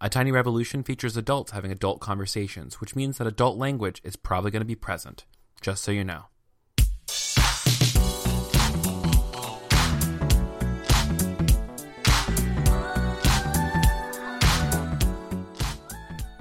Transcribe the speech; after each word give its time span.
A 0.00 0.08
Tiny 0.08 0.30
Revolution 0.30 0.84
features 0.84 1.16
adults 1.16 1.50
having 1.50 1.72
adult 1.72 1.98
conversations, 1.98 2.80
which 2.80 2.94
means 2.94 3.18
that 3.18 3.26
adult 3.26 3.58
language 3.58 4.00
is 4.04 4.14
probably 4.14 4.52
going 4.52 4.60
to 4.60 4.64
be 4.64 4.76
present. 4.76 5.24
Just 5.60 5.82
so 5.82 5.90
you 5.90 6.04
know. 6.04 6.26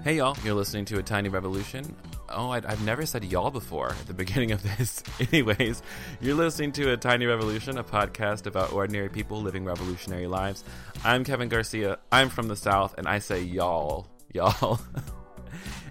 Hey 0.03 0.17
y'all, 0.17 0.37
you're 0.43 0.53
listening 0.53 0.85
to 0.85 0.99
A 0.99 1.03
Tiny 1.03 1.29
Revolution. 1.29 1.95
Oh, 2.39 2.51
i 2.51 2.61
have 2.61 2.85
never 2.85 3.03
said 3.07 3.23
y'all 3.23 3.49
before 3.49 3.89
at 3.89 4.05
the 4.05 4.13
beginning 4.13 4.51
of 4.51 4.61
this. 4.61 5.01
Anyways, 5.19 5.81
you're 6.21 6.35
listening 6.35 6.71
to 6.73 6.93
A 6.93 6.97
Tiny 6.97 7.25
Revolution, 7.25 7.79
a 7.79 7.83
podcast 7.83 8.45
about 8.45 8.73
ordinary 8.73 9.09
people 9.09 9.41
living 9.41 9.65
revolutionary 9.65 10.27
lives. 10.27 10.63
I'm 11.03 11.23
Kevin 11.23 11.49
Garcia. 11.49 11.97
I'm 12.11 12.29
from 12.29 12.47
the 12.47 12.55
South, 12.55 12.93
and 12.99 13.07
I 13.07 13.17
say 13.17 13.41
y'all. 13.41 14.05
Y'all. 14.35 14.79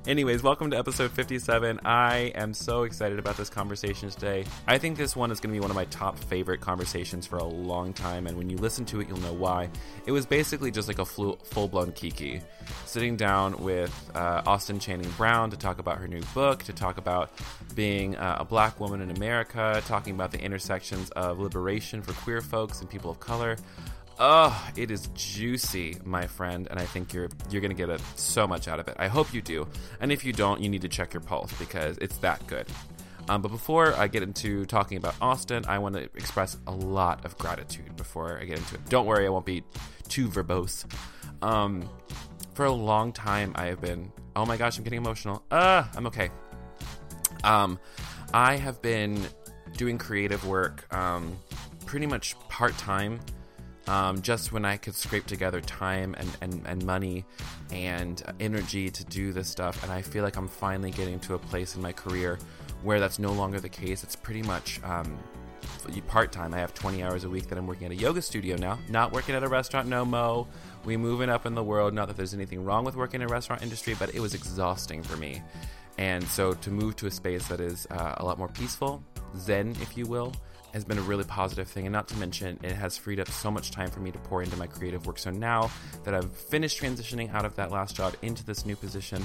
Anyways, 0.06 0.40
welcome 0.40 0.70
to 0.70 0.78
episode 0.78 1.10
57. 1.10 1.80
I 1.84 2.30
am 2.36 2.54
so 2.54 2.84
excited 2.84 3.18
about 3.18 3.36
this 3.36 3.50
conversation 3.50 4.08
today. 4.08 4.44
I 4.68 4.78
think 4.78 4.96
this 4.96 5.16
one 5.16 5.32
is 5.32 5.40
going 5.40 5.52
to 5.52 5.56
be 5.56 5.60
one 5.60 5.70
of 5.70 5.74
my 5.74 5.86
top 5.86 6.16
favorite 6.16 6.60
conversations 6.60 7.26
for 7.26 7.38
a 7.38 7.44
long 7.44 7.92
time, 7.92 8.28
and 8.28 8.38
when 8.38 8.48
you 8.48 8.56
listen 8.56 8.84
to 8.84 9.00
it, 9.00 9.08
you'll 9.08 9.18
know 9.18 9.32
why. 9.32 9.68
It 10.06 10.12
was 10.12 10.24
basically 10.24 10.70
just 10.70 10.86
like 10.86 11.00
a 11.00 11.04
full 11.04 11.66
blown 11.66 11.90
Kiki. 11.90 12.40
Sitting 12.84 13.16
down 13.16 13.60
with 13.60 13.92
uh, 14.14 14.42
Austin 14.46 14.78
Channing 14.78 15.10
Brown 15.16 15.50
to 15.50 15.56
talk 15.56 15.80
about 15.80 15.98
her 15.98 16.06
new 16.06 16.22
book, 16.34 16.62
to 16.62 16.72
talk 16.72 16.98
about 16.98 17.32
being 17.74 18.14
uh, 18.14 18.36
a 18.38 18.44
black 18.44 18.78
woman 18.78 19.00
in 19.00 19.10
America, 19.10 19.82
talking 19.86 20.14
about 20.14 20.30
the 20.30 20.40
intersections 20.40 21.10
of 21.10 21.40
liberation 21.40 22.00
for 22.00 22.12
queer 22.12 22.40
folks 22.40 22.80
and 22.80 22.88
people 22.88 23.10
of 23.10 23.18
color. 23.18 23.56
Oh, 24.18 24.70
it 24.76 24.90
is 24.90 25.10
juicy, 25.14 25.98
my 26.02 26.26
friend, 26.26 26.66
and 26.70 26.80
I 26.80 26.86
think 26.86 27.12
you're 27.12 27.28
you're 27.50 27.60
gonna 27.60 27.74
get 27.74 27.90
a, 27.90 27.98
so 28.14 28.46
much 28.46 28.66
out 28.66 28.80
of 28.80 28.88
it. 28.88 28.96
I 28.98 29.08
hope 29.08 29.34
you 29.34 29.42
do, 29.42 29.68
and 30.00 30.10
if 30.10 30.24
you 30.24 30.32
don't, 30.32 30.60
you 30.62 30.70
need 30.70 30.82
to 30.82 30.88
check 30.88 31.12
your 31.12 31.20
pulse 31.20 31.52
because 31.58 31.98
it's 31.98 32.16
that 32.18 32.46
good. 32.46 32.66
Um, 33.28 33.42
but 33.42 33.50
before 33.50 33.94
I 33.94 34.08
get 34.08 34.22
into 34.22 34.64
talking 34.64 34.96
about 34.96 35.16
Austin, 35.20 35.64
I 35.68 35.78
want 35.80 35.96
to 35.96 36.04
express 36.14 36.56
a 36.66 36.72
lot 36.72 37.26
of 37.26 37.36
gratitude 37.36 37.94
before 37.96 38.38
I 38.40 38.44
get 38.44 38.56
into 38.56 38.76
it. 38.76 38.88
Don't 38.88 39.04
worry, 39.04 39.26
I 39.26 39.28
won't 39.28 39.44
be 39.44 39.64
too 40.08 40.28
verbose. 40.28 40.86
Um, 41.42 41.86
for 42.54 42.64
a 42.64 42.72
long 42.72 43.12
time, 43.12 43.52
I 43.54 43.66
have 43.66 43.82
been. 43.82 44.12
Oh 44.34 44.46
my 44.46 44.56
gosh, 44.56 44.78
I'm 44.78 44.84
getting 44.84 44.98
emotional. 44.98 45.42
Uh, 45.50 45.84
I'm 45.94 46.06
okay. 46.06 46.30
Um, 47.44 47.78
I 48.32 48.56
have 48.56 48.80
been 48.80 49.20
doing 49.76 49.98
creative 49.98 50.46
work, 50.46 50.90
um, 50.94 51.36
pretty 51.84 52.06
much 52.06 52.38
part 52.48 52.76
time 52.78 53.20
um, 53.86 54.20
just 54.22 54.52
when 54.52 54.64
I 54.64 54.76
could 54.76 54.94
scrape 54.94 55.26
together 55.26 55.60
time 55.60 56.14
and, 56.18 56.36
and, 56.40 56.62
and 56.66 56.84
money 56.84 57.24
and 57.70 58.22
energy 58.40 58.90
to 58.90 59.04
do 59.04 59.32
this 59.32 59.48
stuff. 59.48 59.82
And 59.82 59.92
I 59.92 60.02
feel 60.02 60.24
like 60.24 60.36
I'm 60.36 60.48
finally 60.48 60.90
getting 60.90 61.20
to 61.20 61.34
a 61.34 61.38
place 61.38 61.76
in 61.76 61.82
my 61.82 61.92
career 61.92 62.38
where 62.82 63.00
that's 63.00 63.18
no 63.18 63.32
longer 63.32 63.60
the 63.60 63.68
case. 63.68 64.02
It's 64.02 64.16
pretty 64.16 64.42
much 64.42 64.80
um, 64.82 65.18
part 66.06 66.32
time. 66.32 66.54
I 66.54 66.58
have 66.58 66.74
20 66.74 67.02
hours 67.02 67.24
a 67.24 67.28
week 67.28 67.48
that 67.48 67.58
I'm 67.58 67.66
working 67.66 67.86
at 67.86 67.92
a 67.92 67.96
yoga 67.96 68.22
studio 68.22 68.56
now, 68.56 68.78
not 68.88 69.12
working 69.12 69.34
at 69.34 69.42
a 69.42 69.48
restaurant 69.48 69.88
no 69.88 70.04
mo. 70.04 70.46
We 70.84 70.96
moving 70.96 71.30
up 71.30 71.46
in 71.46 71.54
the 71.54 71.64
world. 71.64 71.94
Not 71.94 72.08
that 72.08 72.16
there's 72.16 72.34
anything 72.34 72.64
wrong 72.64 72.84
with 72.84 72.96
working 72.96 73.20
in 73.20 73.28
a 73.28 73.32
restaurant 73.32 73.62
industry, 73.62 73.94
but 73.98 74.14
it 74.14 74.20
was 74.20 74.34
exhausting 74.34 75.02
for 75.02 75.16
me. 75.16 75.42
And 75.98 76.22
so 76.24 76.52
to 76.52 76.70
move 76.70 76.96
to 76.96 77.06
a 77.06 77.10
space 77.10 77.48
that 77.48 77.60
is 77.60 77.86
uh, 77.90 78.16
a 78.18 78.24
lot 78.24 78.38
more 78.38 78.48
peaceful, 78.48 79.02
zen, 79.36 79.70
if 79.80 79.96
you 79.96 80.06
will, 80.06 80.32
has 80.72 80.84
been 80.84 80.98
a 80.98 81.02
really 81.02 81.24
positive 81.24 81.68
thing. 81.68 81.86
And 81.86 81.92
not 81.92 82.08
to 82.08 82.16
mention, 82.16 82.58
it 82.62 82.72
has 82.72 82.96
freed 82.96 83.20
up 83.20 83.28
so 83.30 83.50
much 83.50 83.70
time 83.70 83.90
for 83.90 84.00
me 84.00 84.10
to 84.10 84.18
pour 84.18 84.42
into 84.42 84.56
my 84.56 84.66
creative 84.66 85.06
work. 85.06 85.18
So 85.18 85.30
now 85.30 85.70
that 86.04 86.14
I've 86.14 86.30
finished 86.30 86.80
transitioning 86.80 87.32
out 87.32 87.44
of 87.44 87.56
that 87.56 87.70
last 87.70 87.96
job 87.96 88.14
into 88.22 88.44
this 88.44 88.66
new 88.66 88.76
position, 88.76 89.24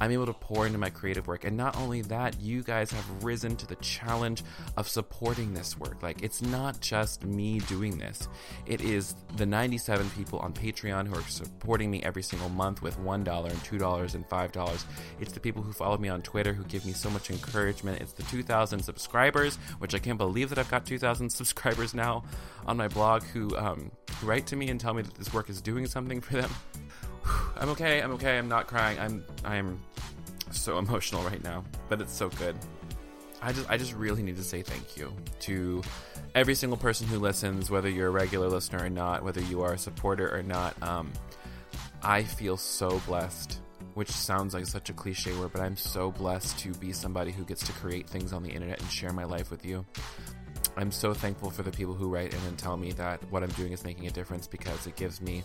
I'm 0.00 0.10
able 0.10 0.26
to 0.26 0.32
pour 0.32 0.66
into 0.66 0.78
my 0.78 0.90
creative 0.90 1.26
work. 1.26 1.44
And 1.44 1.56
not 1.56 1.76
only 1.76 2.02
that, 2.02 2.40
you 2.40 2.62
guys 2.62 2.90
have 2.90 3.24
risen 3.24 3.56
to 3.56 3.66
the 3.66 3.76
challenge 3.76 4.44
of 4.76 4.88
supporting 4.88 5.54
this 5.54 5.78
work. 5.78 6.02
Like, 6.02 6.22
it's 6.22 6.42
not 6.42 6.80
just 6.80 7.24
me 7.24 7.60
doing 7.60 7.98
this, 7.98 8.28
it 8.66 8.80
is 8.80 9.14
the 9.36 9.46
97 9.46 10.08
people 10.10 10.38
on 10.40 10.52
Patreon 10.52 11.06
who 11.06 11.14
are 11.14 11.22
supporting 11.22 11.90
me 11.90 12.02
every 12.02 12.22
single 12.22 12.48
month 12.48 12.82
with 12.82 12.98
$1 12.98 13.14
and 13.14 13.26
$2 13.26 14.14
and 14.14 14.28
$5. 14.28 14.84
It's 15.20 15.32
the 15.32 15.40
people 15.40 15.62
who 15.62 15.72
follow 15.72 15.98
me 15.98 16.08
on 16.08 16.22
Twitter 16.22 16.52
who 16.52 16.64
give 16.64 16.84
me 16.86 16.92
so 16.92 17.10
much 17.10 17.30
encouragement. 17.30 18.00
It's 18.00 18.12
the 18.12 18.22
2,000 18.24 18.82
subscribers, 18.82 19.56
which 19.78 19.94
I 19.94 19.98
can't 19.98 20.18
believe 20.18 20.48
that 20.50 20.58
I've 20.58 20.70
got 20.70 20.86
2,000 20.86 21.30
subscribers 21.30 21.94
now 21.94 22.24
on 22.66 22.76
my 22.76 22.88
blog 22.88 23.22
who, 23.22 23.56
um, 23.56 23.90
write 24.22 24.46
to 24.46 24.56
me 24.56 24.68
and 24.68 24.80
tell 24.80 24.94
me 24.94 25.02
that 25.02 25.14
this 25.14 25.32
work 25.32 25.48
is 25.48 25.60
doing 25.60 25.86
something 25.86 26.20
for 26.20 26.34
them. 26.34 26.50
I'm 27.56 27.68
okay. 27.70 28.00
I'm 28.02 28.12
okay. 28.12 28.38
I'm 28.38 28.48
not 28.48 28.66
crying. 28.66 28.98
I'm 28.98 29.24
I'm 29.44 29.80
so 30.50 30.78
emotional 30.78 31.22
right 31.22 31.42
now, 31.42 31.64
but 31.88 32.00
it's 32.00 32.12
so 32.12 32.28
good. 32.30 32.56
I 33.40 33.52
just 33.52 33.70
I 33.70 33.76
just 33.76 33.94
really 33.94 34.22
need 34.22 34.36
to 34.36 34.44
say 34.44 34.62
thank 34.62 34.96
you 34.96 35.12
to 35.40 35.82
every 36.34 36.54
single 36.54 36.76
person 36.76 37.06
who 37.06 37.18
listens, 37.18 37.70
whether 37.70 37.88
you're 37.88 38.08
a 38.08 38.10
regular 38.10 38.48
listener 38.48 38.84
or 38.84 38.90
not, 38.90 39.22
whether 39.22 39.40
you 39.42 39.62
are 39.62 39.74
a 39.74 39.78
supporter 39.78 40.34
or 40.34 40.42
not. 40.42 40.80
Um, 40.82 41.12
I 42.02 42.22
feel 42.22 42.56
so 42.56 43.00
blessed, 43.06 43.60
which 43.94 44.10
sounds 44.10 44.54
like 44.54 44.66
such 44.66 44.90
a 44.90 44.92
cliche 44.92 45.36
word, 45.36 45.52
but 45.52 45.60
I'm 45.60 45.76
so 45.76 46.10
blessed 46.12 46.58
to 46.60 46.72
be 46.74 46.92
somebody 46.92 47.32
who 47.32 47.44
gets 47.44 47.64
to 47.66 47.72
create 47.72 48.08
things 48.08 48.32
on 48.32 48.42
the 48.42 48.50
internet 48.50 48.80
and 48.80 48.90
share 48.90 49.12
my 49.12 49.24
life 49.24 49.50
with 49.50 49.64
you. 49.64 49.84
I'm 50.76 50.92
so 50.92 51.12
thankful 51.12 51.50
for 51.50 51.64
the 51.64 51.72
people 51.72 51.94
who 51.94 52.08
write 52.08 52.32
in 52.32 52.40
and 52.46 52.56
tell 52.56 52.76
me 52.76 52.92
that 52.92 53.20
what 53.32 53.42
I'm 53.42 53.50
doing 53.50 53.72
is 53.72 53.82
making 53.82 54.06
a 54.06 54.10
difference 54.10 54.46
because 54.46 54.86
it 54.86 54.94
gives 54.94 55.20
me 55.20 55.42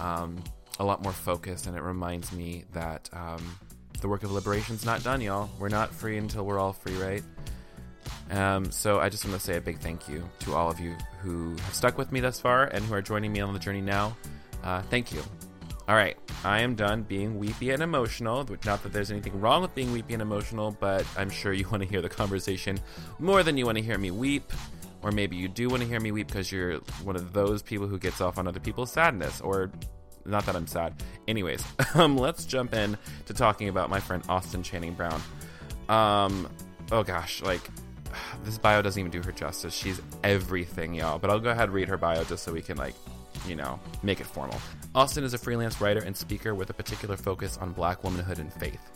um, 0.00 0.42
a 0.80 0.84
lot 0.84 1.02
more 1.02 1.12
focused, 1.12 1.66
and 1.66 1.76
it 1.76 1.82
reminds 1.82 2.32
me 2.32 2.64
that 2.72 3.08
um, 3.12 3.58
the 4.00 4.08
work 4.08 4.24
of 4.24 4.32
liberation's 4.32 4.84
not 4.84 5.04
done, 5.04 5.20
y'all. 5.20 5.50
We're 5.58 5.68
not 5.68 5.94
free 5.94 6.16
until 6.16 6.46
we're 6.46 6.58
all 6.58 6.72
free, 6.72 6.96
right? 6.96 7.22
Um, 8.30 8.70
so 8.70 8.98
I 8.98 9.10
just 9.10 9.26
want 9.26 9.38
to 9.38 9.44
say 9.44 9.58
a 9.58 9.60
big 9.60 9.78
thank 9.78 10.08
you 10.08 10.26
to 10.40 10.54
all 10.54 10.70
of 10.70 10.80
you 10.80 10.96
who 11.20 11.50
have 11.50 11.74
stuck 11.74 11.98
with 11.98 12.10
me 12.12 12.20
thus 12.20 12.40
far 12.40 12.64
and 12.64 12.82
who 12.84 12.94
are 12.94 13.02
joining 13.02 13.30
me 13.30 13.40
on 13.40 13.52
the 13.52 13.58
journey 13.58 13.82
now. 13.82 14.16
Uh, 14.64 14.80
thank 14.82 15.12
you. 15.12 15.22
All 15.86 15.96
right, 15.96 16.16
I 16.44 16.60
am 16.60 16.76
done 16.76 17.02
being 17.02 17.38
weepy 17.38 17.70
and 17.70 17.82
emotional. 17.82 18.46
Not 18.64 18.82
that 18.82 18.92
there's 18.92 19.10
anything 19.10 19.38
wrong 19.38 19.60
with 19.60 19.74
being 19.74 19.92
weepy 19.92 20.14
and 20.14 20.22
emotional, 20.22 20.74
but 20.80 21.04
I'm 21.14 21.28
sure 21.28 21.52
you 21.52 21.68
want 21.70 21.82
to 21.82 21.88
hear 21.88 22.00
the 22.00 22.08
conversation 22.08 22.80
more 23.18 23.42
than 23.42 23.58
you 23.58 23.66
want 23.66 23.76
to 23.76 23.84
hear 23.84 23.98
me 23.98 24.12
weep. 24.12 24.50
Or 25.02 25.10
maybe 25.12 25.36
you 25.36 25.48
do 25.48 25.68
want 25.68 25.82
to 25.82 25.88
hear 25.88 26.00
me 26.00 26.12
weep 26.12 26.28
because 26.28 26.50
you're 26.50 26.76
one 27.04 27.16
of 27.16 27.34
those 27.34 27.62
people 27.62 27.86
who 27.86 27.98
gets 27.98 28.20
off 28.20 28.38
on 28.38 28.46
other 28.46 28.60
people's 28.60 28.92
sadness 28.92 29.40
or 29.40 29.70
not 30.24 30.46
that 30.46 30.56
I'm 30.56 30.66
sad. 30.66 30.94
Anyways, 31.28 31.64
um, 31.94 32.16
let's 32.16 32.44
jump 32.44 32.74
in 32.74 32.96
to 33.26 33.34
talking 33.34 33.68
about 33.68 33.90
my 33.90 34.00
friend 34.00 34.22
Austin 34.28 34.62
Channing 34.62 34.94
Brown. 34.94 35.20
Um, 35.88 36.48
oh 36.92 37.02
gosh, 37.02 37.42
like 37.42 37.68
this 38.44 38.58
bio 38.58 38.82
doesn't 38.82 38.98
even 38.98 39.10
do 39.10 39.22
her 39.22 39.32
justice. 39.32 39.74
She's 39.74 40.00
everything, 40.22 40.94
y'all. 40.94 41.18
But 41.18 41.30
I'll 41.30 41.40
go 41.40 41.50
ahead 41.50 41.64
and 41.64 41.72
read 41.72 41.88
her 41.88 41.96
bio 41.96 42.24
just 42.24 42.44
so 42.44 42.52
we 42.52 42.62
can 42.62 42.76
like, 42.76 42.94
you 43.46 43.56
know, 43.56 43.80
make 44.02 44.20
it 44.20 44.26
formal. 44.26 44.60
Austin 44.94 45.24
is 45.24 45.34
a 45.34 45.38
freelance 45.38 45.80
writer 45.80 46.00
and 46.00 46.16
speaker 46.16 46.54
with 46.54 46.70
a 46.70 46.74
particular 46.74 47.16
focus 47.16 47.58
on 47.58 47.72
black 47.72 48.04
womanhood 48.04 48.38
and 48.38 48.52
faith. 48.52 48.90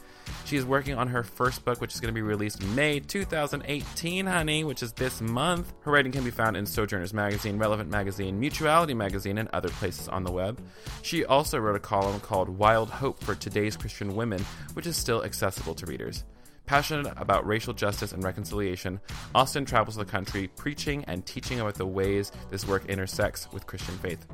She 0.44 0.56
is 0.58 0.66
working 0.66 0.94
on 0.94 1.08
her 1.08 1.22
first 1.22 1.64
book, 1.64 1.80
which 1.80 1.94
is 1.94 2.00
going 2.00 2.12
to 2.12 2.14
be 2.14 2.20
released 2.20 2.62
May 2.62 3.00
2018, 3.00 4.26
honey, 4.26 4.62
which 4.62 4.82
is 4.82 4.92
this 4.92 5.22
month. 5.22 5.72
Her 5.80 5.90
writing 5.90 6.12
can 6.12 6.22
be 6.22 6.30
found 6.30 6.54
in 6.54 6.66
Sojourners 6.66 7.14
Magazine, 7.14 7.56
Relevant 7.56 7.90
Magazine, 7.90 8.38
Mutuality 8.38 8.92
Magazine, 8.92 9.38
and 9.38 9.48
other 9.54 9.70
places 9.70 10.06
on 10.06 10.22
the 10.22 10.30
web. 10.30 10.60
She 11.00 11.24
also 11.24 11.58
wrote 11.58 11.76
a 11.76 11.80
column 11.80 12.20
called 12.20 12.50
Wild 12.50 12.90
Hope 12.90 13.24
for 13.24 13.34
Today's 13.34 13.74
Christian 13.74 14.14
Women, 14.14 14.44
which 14.74 14.86
is 14.86 14.96
still 14.96 15.24
accessible 15.24 15.74
to 15.76 15.86
readers. 15.86 16.24
Passionate 16.66 17.12
about 17.16 17.46
racial 17.46 17.72
justice 17.72 18.12
and 18.12 18.22
reconciliation, 18.22 19.00
Austin 19.34 19.64
travels 19.64 19.96
the 19.96 20.04
country 20.04 20.48
preaching 20.48 21.04
and 21.06 21.24
teaching 21.24 21.60
about 21.60 21.74
the 21.74 21.86
ways 21.86 22.32
this 22.50 22.66
work 22.66 22.84
intersects 22.86 23.48
with 23.50 23.66
Christian 23.66 23.96
faith. 23.98 24.26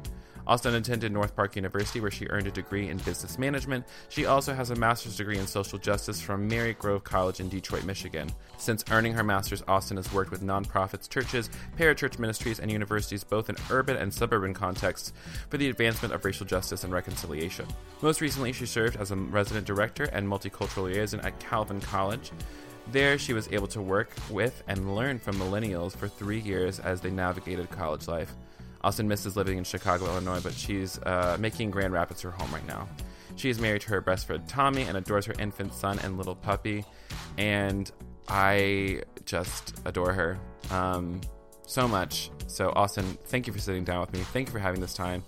Austin 0.51 0.75
attended 0.75 1.13
North 1.13 1.37
Park 1.37 1.55
University, 1.55 2.01
where 2.01 2.11
she 2.11 2.27
earned 2.27 2.49
a 2.49 2.51
degree 2.51 2.89
in 2.89 2.99
business 2.99 3.39
management. 3.39 3.87
She 4.09 4.27
also 4.27 4.53
has 4.53 4.71
a 4.71 4.75
master's 4.75 5.17
degree 5.17 5.39
in 5.39 5.47
social 5.47 5.79
justice 5.79 6.21
from 6.21 6.51
Marygrove 6.51 7.05
College 7.05 7.39
in 7.39 7.49
Detroit, 7.49 7.85
Michigan. 7.85 8.29
Since 8.59 8.85
earning 8.91 9.13
her 9.13 9.23
master's, 9.23 9.63
Austin 9.69 9.97
has 9.97 10.13
worked 10.13 10.33
with 10.33 10.43
nonprofits, 10.43 11.09
churches, 11.09 11.51
parachurch 11.79 12.19
ministries, 12.19 12.59
and 12.59 12.69
universities, 12.69 13.23
both 13.23 13.49
in 13.49 13.55
urban 13.71 13.97
and 13.97 14.13
suburban 14.13 14.53
contexts, 14.53 15.13
for 15.49 15.57
the 15.57 15.69
advancement 15.69 16.13
of 16.13 16.25
racial 16.25 16.47
justice 16.47 16.83
and 16.83 16.93
reconciliation. 16.93 17.67
Most 18.03 18.21
recently, 18.21 18.53
she 18.53 18.67
served 18.67 18.97
as 18.97 19.13
a 19.13 19.17
resident 19.17 19.69
director 19.69 20.07
and 20.13 20.27
multicultural 20.27 20.87
liaison 20.87 21.21
at 21.21 21.39
Calvin 21.39 21.81
College. 21.81 22.33
There, 22.91 23.19
she 23.19 23.35
was 23.35 23.49
able 23.53 23.69
to 23.69 23.81
work 23.81 24.11
with 24.29 24.65
and 24.67 24.97
learn 24.97 25.21
from 25.21 25.37
millennials 25.37 25.95
for 25.95 26.09
three 26.09 26.41
years 26.41 26.81
as 26.81 27.01
they 27.01 27.11
navigated 27.13 27.71
college 27.71 28.09
life. 28.09 28.35
Austin 28.83 29.09
misses 29.09 29.37
living 29.37 29.59
in 29.59 29.65
Chicago, 29.65 30.07
Illinois, 30.07 30.41
but 30.41 30.55
she's 30.55 30.99
uh, 31.01 31.37
making 31.39 31.71
Grand 31.71 31.93
Rapids 31.93 32.23
her 32.23 32.31
home 32.31 32.53
right 32.53 32.67
now. 32.67 32.89
She 33.37 33.51
is 33.51 33.61
married 33.61 33.83
to 33.83 33.91
her 33.91 34.01
best 34.01 34.27
friend 34.27 34.47
Tommy 34.49 34.83
and 34.83 34.97
adores 34.97 35.27
her 35.27 35.35
infant 35.39 35.75
son 35.75 35.99
and 36.01 36.17
little 36.17 36.35
puppy. 36.35 36.85
And 37.39 37.91
I 38.29 39.03
just 39.25 39.75
adore 39.85 40.13
her 40.13 40.39
um, 40.71 41.21
so 41.67 41.89
much. 41.89 42.31
So, 42.47 42.73
Austin, 42.75 43.19
thank 43.27 43.47
you 43.47 43.53
for 43.53 43.59
sitting 43.59 43.85
down 43.85 44.01
with 44.01 44.13
me. 44.13 44.21
Thank 44.21 44.49
you 44.49 44.53
for 44.53 44.59
having 44.59 44.81
this 44.81 44.95
time. 44.95 45.25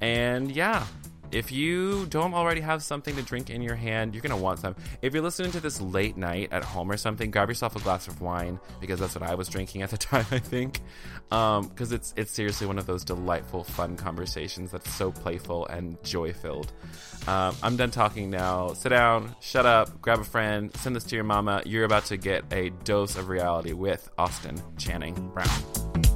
And 0.00 0.50
yeah, 0.50 0.84
if 1.32 1.50
you 1.50 2.06
don't 2.06 2.34
already 2.34 2.60
have 2.60 2.82
something 2.82 3.16
to 3.16 3.22
drink 3.22 3.50
in 3.50 3.62
your 3.62 3.74
hand, 3.74 4.14
you're 4.14 4.22
gonna 4.22 4.36
want 4.36 4.60
some. 4.60 4.76
If 5.00 5.14
you're 5.14 5.22
listening 5.22 5.52
to 5.52 5.60
this 5.60 5.80
late 5.80 6.16
night 6.16 6.48
at 6.52 6.62
home 6.62 6.90
or 6.90 6.96
something, 6.96 7.30
grab 7.30 7.48
yourself 7.48 7.74
a 7.76 7.80
glass 7.80 8.08
of 8.08 8.20
wine 8.20 8.60
because 8.80 9.00
that's 9.00 9.14
what 9.14 9.28
I 9.28 9.34
was 9.34 9.48
drinking 9.48 9.82
at 9.82 9.90
the 9.90 9.96
time. 9.98 10.26
I 10.30 10.38
think 10.38 10.80
because 11.28 11.92
um, 11.92 11.94
it's 11.94 12.12
it's 12.16 12.30
seriously 12.30 12.66
one 12.66 12.78
of 12.78 12.86
those 12.86 13.04
delightful, 13.04 13.64
fun 13.64 13.96
conversations 13.96 14.70
that's 14.70 14.92
so 14.92 15.10
playful 15.10 15.66
and 15.66 16.02
joy 16.04 16.32
filled. 16.32 16.72
Um, 17.26 17.54
I'm 17.62 17.76
done 17.76 17.90
talking 17.90 18.30
now. 18.30 18.72
Sit 18.74 18.90
down, 18.90 19.34
shut 19.40 19.64
up, 19.64 20.00
grab 20.00 20.20
a 20.20 20.24
friend, 20.24 20.74
send 20.76 20.96
this 20.96 21.04
to 21.04 21.14
your 21.14 21.24
mama. 21.24 21.62
You're 21.64 21.84
about 21.84 22.06
to 22.06 22.16
get 22.16 22.44
a 22.52 22.70
dose 22.84 23.16
of 23.16 23.28
reality 23.28 23.72
with 23.72 24.10
Austin 24.18 24.60
Channing 24.76 25.14
Brown. 25.32 26.11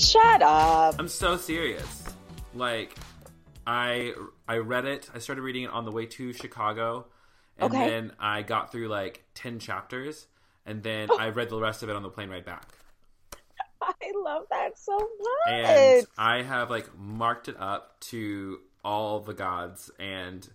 Shut 0.00 0.42
up. 0.42 0.96
I'm 0.98 1.08
so 1.08 1.36
serious. 1.36 2.04
Like, 2.54 2.96
I 3.66 4.14
I 4.48 4.58
read 4.58 4.86
it. 4.86 5.08
I 5.14 5.18
started 5.18 5.42
reading 5.42 5.64
it 5.64 5.70
on 5.70 5.84
the 5.84 5.92
way 5.92 6.06
to 6.06 6.32
Chicago, 6.32 7.06
and 7.58 7.72
okay. 7.72 7.88
then 7.88 8.12
I 8.18 8.42
got 8.42 8.72
through 8.72 8.88
like 8.88 9.24
ten 9.34 9.58
chapters, 9.58 10.26
and 10.64 10.82
then 10.82 11.08
I 11.18 11.28
read 11.28 11.50
the 11.50 11.60
rest 11.60 11.82
of 11.82 11.90
it 11.90 11.96
on 11.96 12.02
the 12.02 12.08
plane 12.08 12.30
right 12.30 12.44
back. 12.44 12.66
I 13.82 14.12
love 14.16 14.44
that 14.50 14.78
so 14.78 14.96
much. 14.96 15.48
And 15.48 16.06
I 16.16 16.42
have 16.42 16.70
like 16.70 16.96
marked 16.98 17.48
it 17.48 17.56
up 17.58 18.00
to 18.00 18.60
all 18.82 19.20
the 19.20 19.34
gods 19.34 19.90
and 19.98 20.48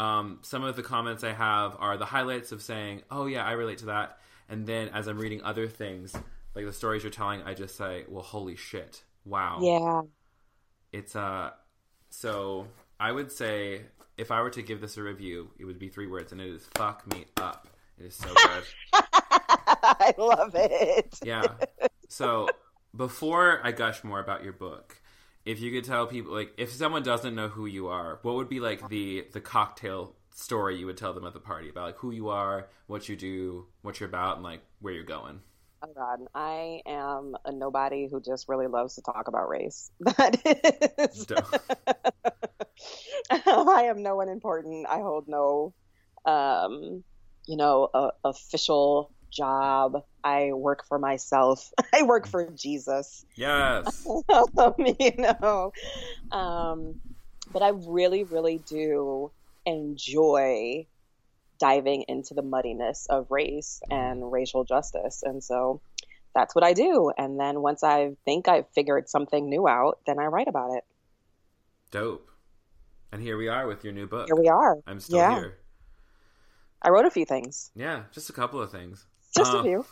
um, 0.00 0.38
some 0.40 0.64
of 0.64 0.76
the 0.76 0.82
comments 0.82 1.22
I 1.24 1.32
have 1.32 1.76
are 1.78 1.98
the 1.98 2.06
highlights 2.06 2.52
of 2.52 2.62
saying, 2.62 3.02
"Oh 3.10 3.26
yeah, 3.26 3.44
I 3.44 3.52
relate 3.52 3.78
to 3.78 3.86
that." 3.86 4.18
And 4.48 4.66
then 4.66 4.88
as 4.88 5.06
I'm 5.06 5.18
reading 5.18 5.42
other 5.42 5.68
things, 5.68 6.16
like 6.54 6.64
the 6.64 6.72
stories 6.72 7.02
you're 7.02 7.10
telling, 7.10 7.42
I 7.42 7.54
just 7.54 7.76
say, 7.76 8.04
"Well, 8.08 8.22
holy 8.22 8.56
shit. 8.56 9.04
Wow." 9.24 9.58
Yeah. 9.62 10.02
It's 10.92 11.14
uh 11.14 11.50
so 12.08 12.66
I 12.98 13.12
would 13.12 13.30
say 13.30 13.82
if 14.18 14.30
I 14.30 14.42
were 14.42 14.50
to 14.50 14.62
give 14.62 14.80
this 14.80 14.96
a 14.96 15.02
review, 15.02 15.50
it 15.58 15.64
would 15.64 15.78
be 15.78 15.88
three 15.88 16.06
words 16.06 16.32
and 16.32 16.40
it 16.40 16.48
is 16.48 16.68
fuck 16.74 17.06
me 17.12 17.26
up. 17.36 17.68
It 17.98 18.06
is 18.06 18.14
so 18.16 18.28
good. 18.34 18.64
I 18.92 20.14
love 20.18 20.52
it. 20.54 21.18
Yeah. 21.22 21.46
So 22.08 22.48
before 22.94 23.60
I 23.64 23.72
gush 23.72 24.02
more 24.04 24.20
about 24.20 24.42
your 24.42 24.52
book, 24.52 25.00
if 25.44 25.60
you 25.60 25.70
could 25.70 25.84
tell 25.84 26.06
people 26.06 26.32
like 26.34 26.52
if 26.58 26.72
someone 26.72 27.02
doesn't 27.02 27.34
know 27.34 27.48
who 27.48 27.66
you 27.66 27.88
are, 27.88 28.18
what 28.22 28.34
would 28.34 28.48
be 28.48 28.60
like 28.60 28.88
the 28.88 29.26
the 29.32 29.40
cocktail 29.40 30.14
story 30.32 30.76
you 30.78 30.86
would 30.86 30.96
tell 30.96 31.12
them 31.12 31.24
at 31.26 31.32
the 31.32 31.40
party 31.40 31.68
about 31.68 31.86
like 31.86 31.98
who 31.98 32.10
you 32.10 32.28
are, 32.28 32.68
what 32.86 33.08
you 33.08 33.16
do, 33.16 33.66
what 33.82 34.00
you're 34.00 34.08
about, 34.08 34.36
and 34.36 34.44
like 34.44 34.60
where 34.80 34.92
you're 34.92 35.04
going. 35.04 35.40
Oh 35.82 35.92
God, 35.94 36.20
I 36.34 36.82
am 36.86 37.34
a 37.46 37.52
nobody 37.52 38.06
who 38.10 38.20
just 38.20 38.48
really 38.48 38.66
loves 38.66 38.96
to 38.96 39.02
talk 39.02 39.28
about 39.28 39.48
race. 39.48 39.90
That 40.00 40.36
is. 41.08 41.26
I 43.46 43.84
am 43.84 44.02
no 44.02 44.16
one 44.16 44.28
important. 44.28 44.86
I 44.86 44.98
hold 44.98 45.24
no, 45.26 45.72
um, 46.26 47.02
you 47.46 47.56
know, 47.56 47.88
official 48.24 49.10
job. 49.32 50.02
I 50.22 50.52
work 50.52 50.84
for 50.86 50.98
myself. 50.98 51.70
I 51.94 52.02
work 52.02 52.26
for 52.26 52.50
Jesus. 52.50 53.24
Yes. 53.36 54.04
um, 54.58 54.74
you 54.78 55.12
know, 55.16 55.72
um, 56.30 56.96
but 57.50 57.62
I 57.62 57.70
really, 57.70 58.24
really 58.24 58.58
do 58.68 59.32
enjoy 59.64 60.86
diving 61.60 62.04
into 62.08 62.34
the 62.34 62.42
muddiness 62.42 63.06
of 63.08 63.30
race 63.30 63.80
and 63.90 64.32
racial 64.32 64.64
justice. 64.64 65.22
And 65.22 65.44
so 65.44 65.80
that's 66.34 66.54
what 66.54 66.64
I 66.64 66.72
do. 66.72 67.12
And 67.16 67.38
then 67.38 67.60
once 67.60 67.84
I 67.84 68.16
think 68.24 68.48
I've 68.48 68.68
figured 68.74 69.08
something 69.08 69.48
new 69.48 69.68
out, 69.68 69.98
then 70.06 70.18
I 70.18 70.24
write 70.24 70.48
about 70.48 70.74
it. 70.74 70.84
Dope. 71.90 72.28
And 73.12 73.20
here 73.20 73.36
we 73.36 73.48
are 73.48 73.66
with 73.66 73.84
your 73.84 73.92
new 73.92 74.06
book. 74.06 74.26
Here 74.26 74.40
we 74.40 74.48
are. 74.48 74.78
I'm 74.86 75.00
still 75.00 75.18
yeah. 75.18 75.34
here. 75.34 75.58
I 76.82 76.90
wrote 76.90 77.06
a 77.06 77.10
few 77.10 77.26
things. 77.26 77.70
Yeah, 77.74 78.04
just 78.12 78.30
a 78.30 78.32
couple 78.32 78.60
of 78.60 78.70
things. 78.70 79.06
Just 79.36 79.52
a 79.52 79.62
few. 79.62 79.84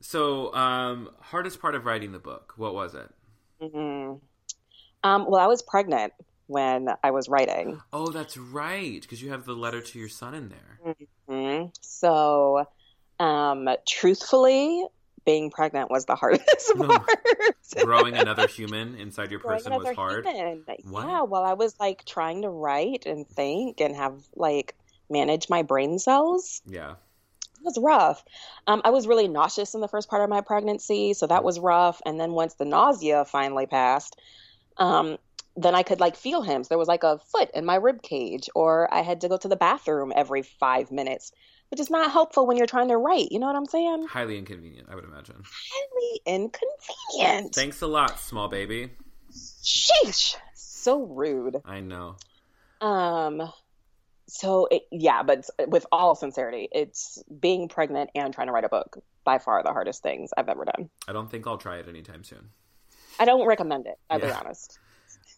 So, 0.00 0.54
um, 0.54 1.10
hardest 1.20 1.60
part 1.60 1.74
of 1.74 1.84
writing 1.84 2.12
the 2.12 2.18
book, 2.18 2.54
what 2.56 2.74
was 2.74 2.94
it? 2.94 3.10
Mm-hmm. 3.62 4.14
Um, 5.02 5.26
well, 5.28 5.40
I 5.40 5.46
was 5.46 5.62
pregnant 5.62 6.12
when 6.50 6.88
I 7.04 7.12
was 7.12 7.28
writing. 7.28 7.80
Oh, 7.92 8.10
that's 8.10 8.36
right, 8.36 9.00
because 9.00 9.22
you 9.22 9.30
have 9.30 9.44
the 9.44 9.54
letter 9.54 9.80
to 9.80 9.98
your 9.98 10.08
son 10.08 10.34
in 10.34 10.48
there. 10.48 10.94
Mm-hmm. 11.28 11.66
So, 11.80 12.66
um, 13.20 13.68
truthfully, 13.86 14.84
being 15.24 15.50
pregnant 15.50 15.90
was 15.90 16.06
the 16.06 16.14
hardest 16.16 16.74
part. 16.76 17.08
Growing 17.84 18.16
another 18.16 18.48
human 18.48 18.96
inside 18.96 19.30
your 19.30 19.38
person 19.38 19.72
was 19.72 19.94
hard. 19.94 20.24
What? 20.24 21.06
Yeah, 21.06 21.22
well, 21.22 21.44
I 21.44 21.52
was 21.52 21.78
like 21.78 22.04
trying 22.04 22.42
to 22.42 22.48
write 22.48 23.06
and 23.06 23.28
think 23.28 23.80
and 23.80 23.94
have 23.94 24.20
like 24.34 24.74
manage 25.08 25.48
my 25.48 25.62
brain 25.62 26.00
cells. 26.00 26.62
Yeah. 26.66 26.92
It 26.92 27.64
was 27.64 27.78
rough. 27.78 28.24
Um, 28.66 28.80
I 28.84 28.90
was 28.90 29.06
really 29.06 29.28
nauseous 29.28 29.74
in 29.74 29.80
the 29.82 29.88
first 29.88 30.08
part 30.08 30.24
of 30.24 30.30
my 30.30 30.40
pregnancy, 30.40 31.12
so 31.12 31.28
that 31.28 31.44
was 31.44 31.60
rough. 31.60 32.00
And 32.04 32.18
then 32.18 32.32
once 32.32 32.54
the 32.54 32.64
nausea 32.64 33.24
finally 33.24 33.66
passed, 33.66 34.16
um, 34.78 35.18
then 35.62 35.74
I 35.74 35.82
could 35.82 36.00
like 36.00 36.16
feel 36.16 36.42
him. 36.42 36.64
So 36.64 36.68
there 36.68 36.78
was 36.78 36.88
like 36.88 37.02
a 37.02 37.18
foot 37.18 37.50
in 37.54 37.64
my 37.64 37.76
rib 37.76 38.02
cage, 38.02 38.48
or 38.54 38.92
I 38.92 39.02
had 39.02 39.20
to 39.22 39.28
go 39.28 39.36
to 39.36 39.48
the 39.48 39.56
bathroom 39.56 40.12
every 40.14 40.42
five 40.42 40.90
minutes, 40.90 41.32
which 41.70 41.80
is 41.80 41.90
not 41.90 42.10
helpful 42.10 42.46
when 42.46 42.56
you're 42.56 42.66
trying 42.66 42.88
to 42.88 42.96
write. 42.96 43.30
You 43.30 43.38
know 43.38 43.46
what 43.46 43.56
I'm 43.56 43.66
saying? 43.66 44.06
Highly 44.06 44.38
inconvenient, 44.38 44.88
I 44.90 44.94
would 44.94 45.04
imagine. 45.04 45.42
Highly 45.44 46.20
inconvenient. 46.26 47.54
Thanks 47.54 47.82
a 47.82 47.86
lot, 47.86 48.18
small 48.20 48.48
baby. 48.48 48.90
Sheesh, 49.32 50.36
so 50.54 51.02
rude. 51.02 51.56
I 51.64 51.80
know. 51.80 52.16
Um. 52.80 53.52
So 54.26 54.68
it, 54.70 54.82
yeah, 54.92 55.24
but 55.24 55.50
with 55.66 55.86
all 55.90 56.14
sincerity, 56.14 56.68
it's 56.70 57.20
being 57.40 57.68
pregnant 57.68 58.10
and 58.14 58.32
trying 58.32 58.46
to 58.46 58.52
write 58.52 58.62
a 58.62 58.68
book 58.68 59.02
by 59.24 59.38
far 59.38 59.62
the 59.64 59.72
hardest 59.72 60.04
things 60.04 60.30
I've 60.36 60.48
ever 60.48 60.64
done. 60.64 60.88
I 61.08 61.12
don't 61.12 61.28
think 61.28 61.48
I'll 61.48 61.58
try 61.58 61.78
it 61.78 61.88
anytime 61.88 62.22
soon. 62.22 62.50
I 63.18 63.24
don't 63.24 63.44
recommend 63.44 63.86
it. 63.86 63.98
I'll 64.08 64.20
yeah. 64.20 64.26
be 64.26 64.32
honest. 64.32 64.78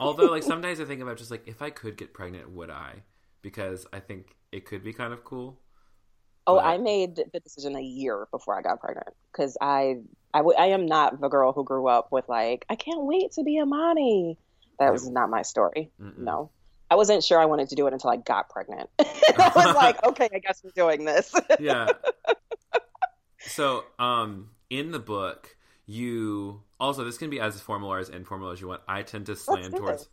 Although, 0.01 0.27
like 0.27 0.43
sometimes 0.55 0.81
I 0.81 0.85
think 0.85 1.01
about 1.01 1.17
just 1.17 1.31
like 1.31 1.47
if 1.47 1.63
I 1.63 1.71
could 1.71 1.97
get 1.97 2.13
pregnant, 2.13 2.51
would 2.51 2.71
I? 2.71 3.03
Because 3.43 3.87
I 3.93 4.01
think 4.01 4.37
it 4.53 4.65
could 4.65 4.85
be 4.85 4.93
kind 4.93 5.13
of 5.13 5.25
cool. 5.25 5.59
Oh, 6.47 6.57
but... 6.57 6.65
I 6.65 6.79
made 6.79 7.17
the 7.17 7.41
decision 7.41 7.77
a 7.77 7.81
year 7.81 8.27
before 8.31 8.59
I 8.59 8.63
got 8.63 8.81
pregnant 8.81 9.09
because 9.31 9.57
I, 9.61 9.97
I, 10.35 10.39
w- 10.39 10.57
I 10.59 10.67
am 10.67 10.87
not 10.87 11.21
the 11.21 11.29
girl 11.29 11.53
who 11.53 11.65
grew 11.65 11.87
up 11.87 12.11
with 12.11 12.29
like 12.29 12.65
I 12.69 12.77
can't 12.77 13.03
wait 13.03 13.33
to 13.33 13.43
be 13.43 13.59
a 13.59 13.67
mommy. 13.67 14.39
That 14.79 14.93
was 14.93 15.09
not 15.09 15.31
my 15.31 15.43
story. 15.43 15.93
Mm-mm. 16.01 16.19
No, 16.19 16.51
I 16.91 16.97
wasn't 16.97 17.23
sure 17.23 17.39
I 17.39 17.45
wanted 17.45 17.69
to 17.69 17.75
do 17.77 17.87
it 17.87 17.93
until 17.93 18.11
I 18.11 18.17
got 18.17 18.49
pregnant. 18.49 18.91
I 18.99 19.53
was 19.55 19.75
like, 19.77 20.05
okay, 20.05 20.29
I 20.35 20.39
guess 20.41 20.63
we're 20.65 20.73
doing 20.75 21.05
this. 21.05 21.33
yeah. 21.61 21.89
So, 23.39 23.85
um, 23.99 24.51
in 24.71 24.91
the 24.91 24.99
book, 24.99 25.57
you 25.87 26.63
also 26.79 27.05
this 27.05 27.19
can 27.19 27.31
be 27.31 27.41
as 27.41 27.61
formal 27.61 27.93
or 27.93 27.99
as 27.99 28.09
informal 28.09 28.51
as 28.51 28.61
you 28.61 28.69
want. 28.69 28.83
I 28.87 29.03
tend 29.03 29.27
to 29.27 29.37
slant 29.37 29.77
towards. 29.77 30.09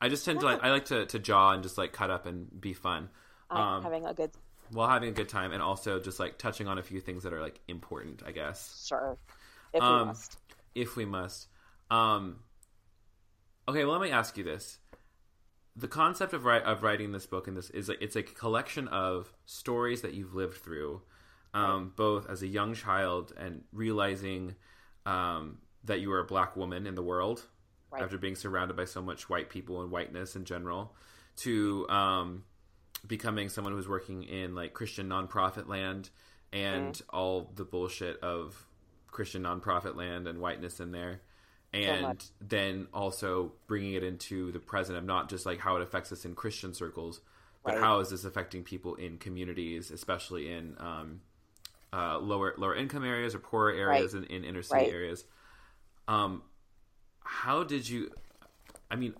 I 0.00 0.08
just 0.08 0.24
tend 0.24 0.42
yeah. 0.42 0.48
to 0.48 0.54
like 0.54 0.64
I 0.64 0.70
like 0.70 0.84
to 0.86 1.06
to 1.06 1.18
jaw 1.18 1.52
and 1.52 1.62
just 1.62 1.78
like 1.78 1.92
cut 1.92 2.10
up 2.10 2.26
and 2.26 2.60
be 2.60 2.72
fun. 2.72 3.08
Um, 3.50 3.82
having 3.82 4.04
a 4.06 4.14
good. 4.14 4.30
Well, 4.72 4.88
having 4.88 5.10
a 5.10 5.12
good 5.12 5.28
time 5.28 5.52
and 5.52 5.62
also 5.62 6.00
just 6.00 6.18
like 6.18 6.38
touching 6.38 6.68
on 6.68 6.78
a 6.78 6.82
few 6.82 7.00
things 7.00 7.22
that 7.22 7.32
are 7.32 7.40
like 7.40 7.60
important, 7.68 8.22
I 8.26 8.32
guess. 8.32 8.86
Sure. 8.86 9.16
If 9.72 9.80
we 9.80 9.86
um, 9.86 10.08
must. 10.08 10.38
If 10.74 10.96
we 10.96 11.04
must. 11.04 11.48
Um, 11.90 12.40
okay, 13.68 13.84
well, 13.84 13.92
let 13.92 14.02
me 14.02 14.10
ask 14.10 14.36
you 14.36 14.44
this: 14.44 14.78
the 15.76 15.88
concept 15.88 16.32
of 16.32 16.44
write, 16.44 16.62
of 16.62 16.82
writing 16.82 17.12
this 17.12 17.26
book 17.26 17.48
and 17.48 17.56
this 17.56 17.70
is 17.70 17.88
like 17.88 17.98
it's 18.00 18.16
a 18.16 18.22
collection 18.22 18.88
of 18.88 19.32
stories 19.44 20.02
that 20.02 20.14
you've 20.14 20.34
lived 20.34 20.58
through, 20.58 21.02
um, 21.52 21.92
both 21.96 22.28
as 22.28 22.42
a 22.42 22.46
young 22.46 22.74
child 22.74 23.32
and 23.36 23.62
realizing 23.72 24.54
um, 25.06 25.58
that 25.84 26.00
you 26.00 26.12
are 26.12 26.20
a 26.20 26.24
black 26.24 26.56
woman 26.56 26.86
in 26.86 26.94
the 26.94 27.02
world 27.02 27.44
right. 27.90 28.02
after 28.02 28.18
being 28.18 28.36
surrounded 28.36 28.76
by 28.76 28.84
so 28.84 29.02
much 29.02 29.28
white 29.28 29.50
people 29.50 29.82
and 29.82 29.90
whiteness 29.90 30.36
in 30.36 30.44
general, 30.44 30.94
to 31.36 31.88
um, 31.88 32.44
becoming 33.06 33.48
someone 33.48 33.72
who's 33.72 33.88
working 33.88 34.22
in 34.22 34.54
like 34.54 34.72
Christian 34.72 35.08
nonprofit 35.08 35.68
land 35.68 36.10
and 36.52 36.94
mm. 36.94 37.02
all 37.10 37.50
the 37.54 37.64
bullshit 37.64 38.18
of 38.20 38.66
Christian 39.10 39.42
nonprofit 39.42 39.96
land 39.96 40.26
and 40.26 40.40
whiteness 40.40 40.80
in 40.80 40.92
there. 40.92 41.20
And 41.72 42.22
so 42.22 42.28
then 42.40 42.86
also 42.94 43.52
bringing 43.66 43.94
it 43.94 44.04
into 44.04 44.52
the 44.52 44.60
present 44.60 44.96
of 44.96 45.04
not 45.04 45.28
just 45.28 45.44
like 45.44 45.58
how 45.58 45.76
it 45.76 45.82
affects 45.82 46.12
us 46.12 46.24
in 46.24 46.36
Christian 46.36 46.72
circles, 46.72 47.20
but 47.64 47.74
right. 47.74 47.82
how 47.82 47.98
is 47.98 48.10
this 48.10 48.24
affecting 48.24 48.62
people 48.62 48.94
in 48.94 49.18
communities, 49.18 49.90
especially 49.90 50.52
in 50.52 50.76
um, 50.78 51.20
uh, 51.94 52.18
lower 52.18 52.54
lower 52.58 52.74
income 52.74 53.04
areas 53.04 53.34
or 53.34 53.38
poorer 53.38 53.72
areas 53.72 54.14
right. 54.14 54.24
in, 54.24 54.36
in 54.36 54.44
inner 54.44 54.62
city 54.62 54.84
right. 54.84 54.92
areas. 54.92 55.24
Um, 56.08 56.42
how 57.22 57.62
did 57.62 57.88
you? 57.88 58.10
I 58.90 58.96
mean, 58.96 59.14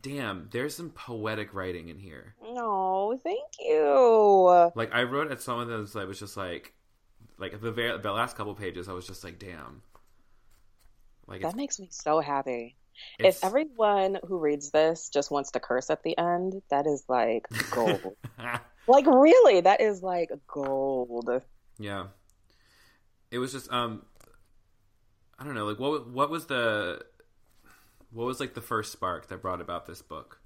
damn, 0.00 0.48
there's 0.50 0.74
some 0.74 0.90
poetic 0.90 1.52
writing 1.52 1.88
in 1.88 1.98
here. 1.98 2.34
No, 2.42 3.18
thank 3.22 3.50
you. 3.60 4.70
Like 4.74 4.94
I 4.94 5.02
wrote 5.02 5.30
at 5.30 5.42
some 5.42 5.58
of 5.58 5.68
those, 5.68 5.94
I 5.96 6.04
was 6.04 6.18
just 6.18 6.36
like, 6.36 6.72
like 7.38 7.60
the 7.60 7.70
very 7.70 7.98
the 7.98 8.12
last 8.12 8.36
couple 8.36 8.54
pages, 8.54 8.88
I 8.88 8.92
was 8.92 9.06
just 9.06 9.22
like, 9.22 9.38
damn. 9.38 9.82
Like 11.26 11.42
that 11.42 11.56
makes 11.56 11.78
me 11.78 11.88
so 11.90 12.20
happy. 12.20 12.76
If 13.18 13.42
everyone 13.42 14.18
who 14.26 14.38
reads 14.38 14.70
this 14.70 15.08
just 15.08 15.30
wants 15.30 15.50
to 15.52 15.60
curse 15.60 15.90
at 15.90 16.02
the 16.04 16.16
end, 16.16 16.62
that 16.70 16.86
is 16.86 17.04
like 17.08 17.46
gold. 17.70 18.16
like 18.86 19.06
really, 19.06 19.60
that 19.60 19.80
is 19.80 20.02
like 20.02 20.30
gold. 20.46 21.42
Yeah. 21.78 22.06
It 23.30 23.38
was 23.38 23.52
just 23.52 23.72
um, 23.72 24.02
I 25.38 25.44
don't 25.44 25.54
know, 25.54 25.66
like 25.66 25.78
what 25.78 26.08
what 26.08 26.30
was 26.30 26.46
the 26.46 27.04
what 28.12 28.26
was 28.26 28.40
like 28.40 28.54
the 28.54 28.60
first 28.60 28.92
spark 28.92 29.28
that 29.28 29.42
brought 29.42 29.60
about 29.60 29.86
this 29.86 30.02
book? 30.02 30.40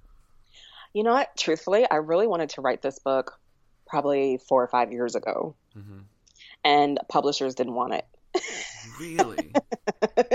You 0.93 1.03
know 1.03 1.13
what? 1.13 1.35
Truthfully, 1.37 1.85
I 1.89 1.97
really 1.97 2.27
wanted 2.27 2.49
to 2.51 2.61
write 2.61 2.81
this 2.81 2.99
book 2.99 3.39
probably 3.87 4.39
four 4.47 4.63
or 4.63 4.67
five 4.67 4.91
years 4.91 5.15
ago, 5.15 5.55
hmm 5.73 5.99
and 6.63 6.99
publishers 7.07 7.55
didn't 7.55 7.73
want 7.73 7.93
it. 7.93 8.05
Really? 8.99 9.51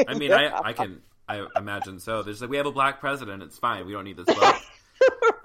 I 0.09 0.15
mean, 0.15 0.33
I 0.33 0.59
I 0.59 0.73
can 0.73 1.03
I 1.29 1.47
imagine 1.57 2.01
so. 2.01 2.23
There's 2.23 2.41
like 2.41 2.51
we 2.51 2.57
have 2.57 2.67
a 2.67 2.73
black 2.73 3.01
president. 3.01 3.43
It's 3.43 3.59
fine. 3.59 3.87
We 3.87 3.93
don't 3.93 4.05
need 4.05 4.17
this 4.17 4.27
book. 4.27 4.57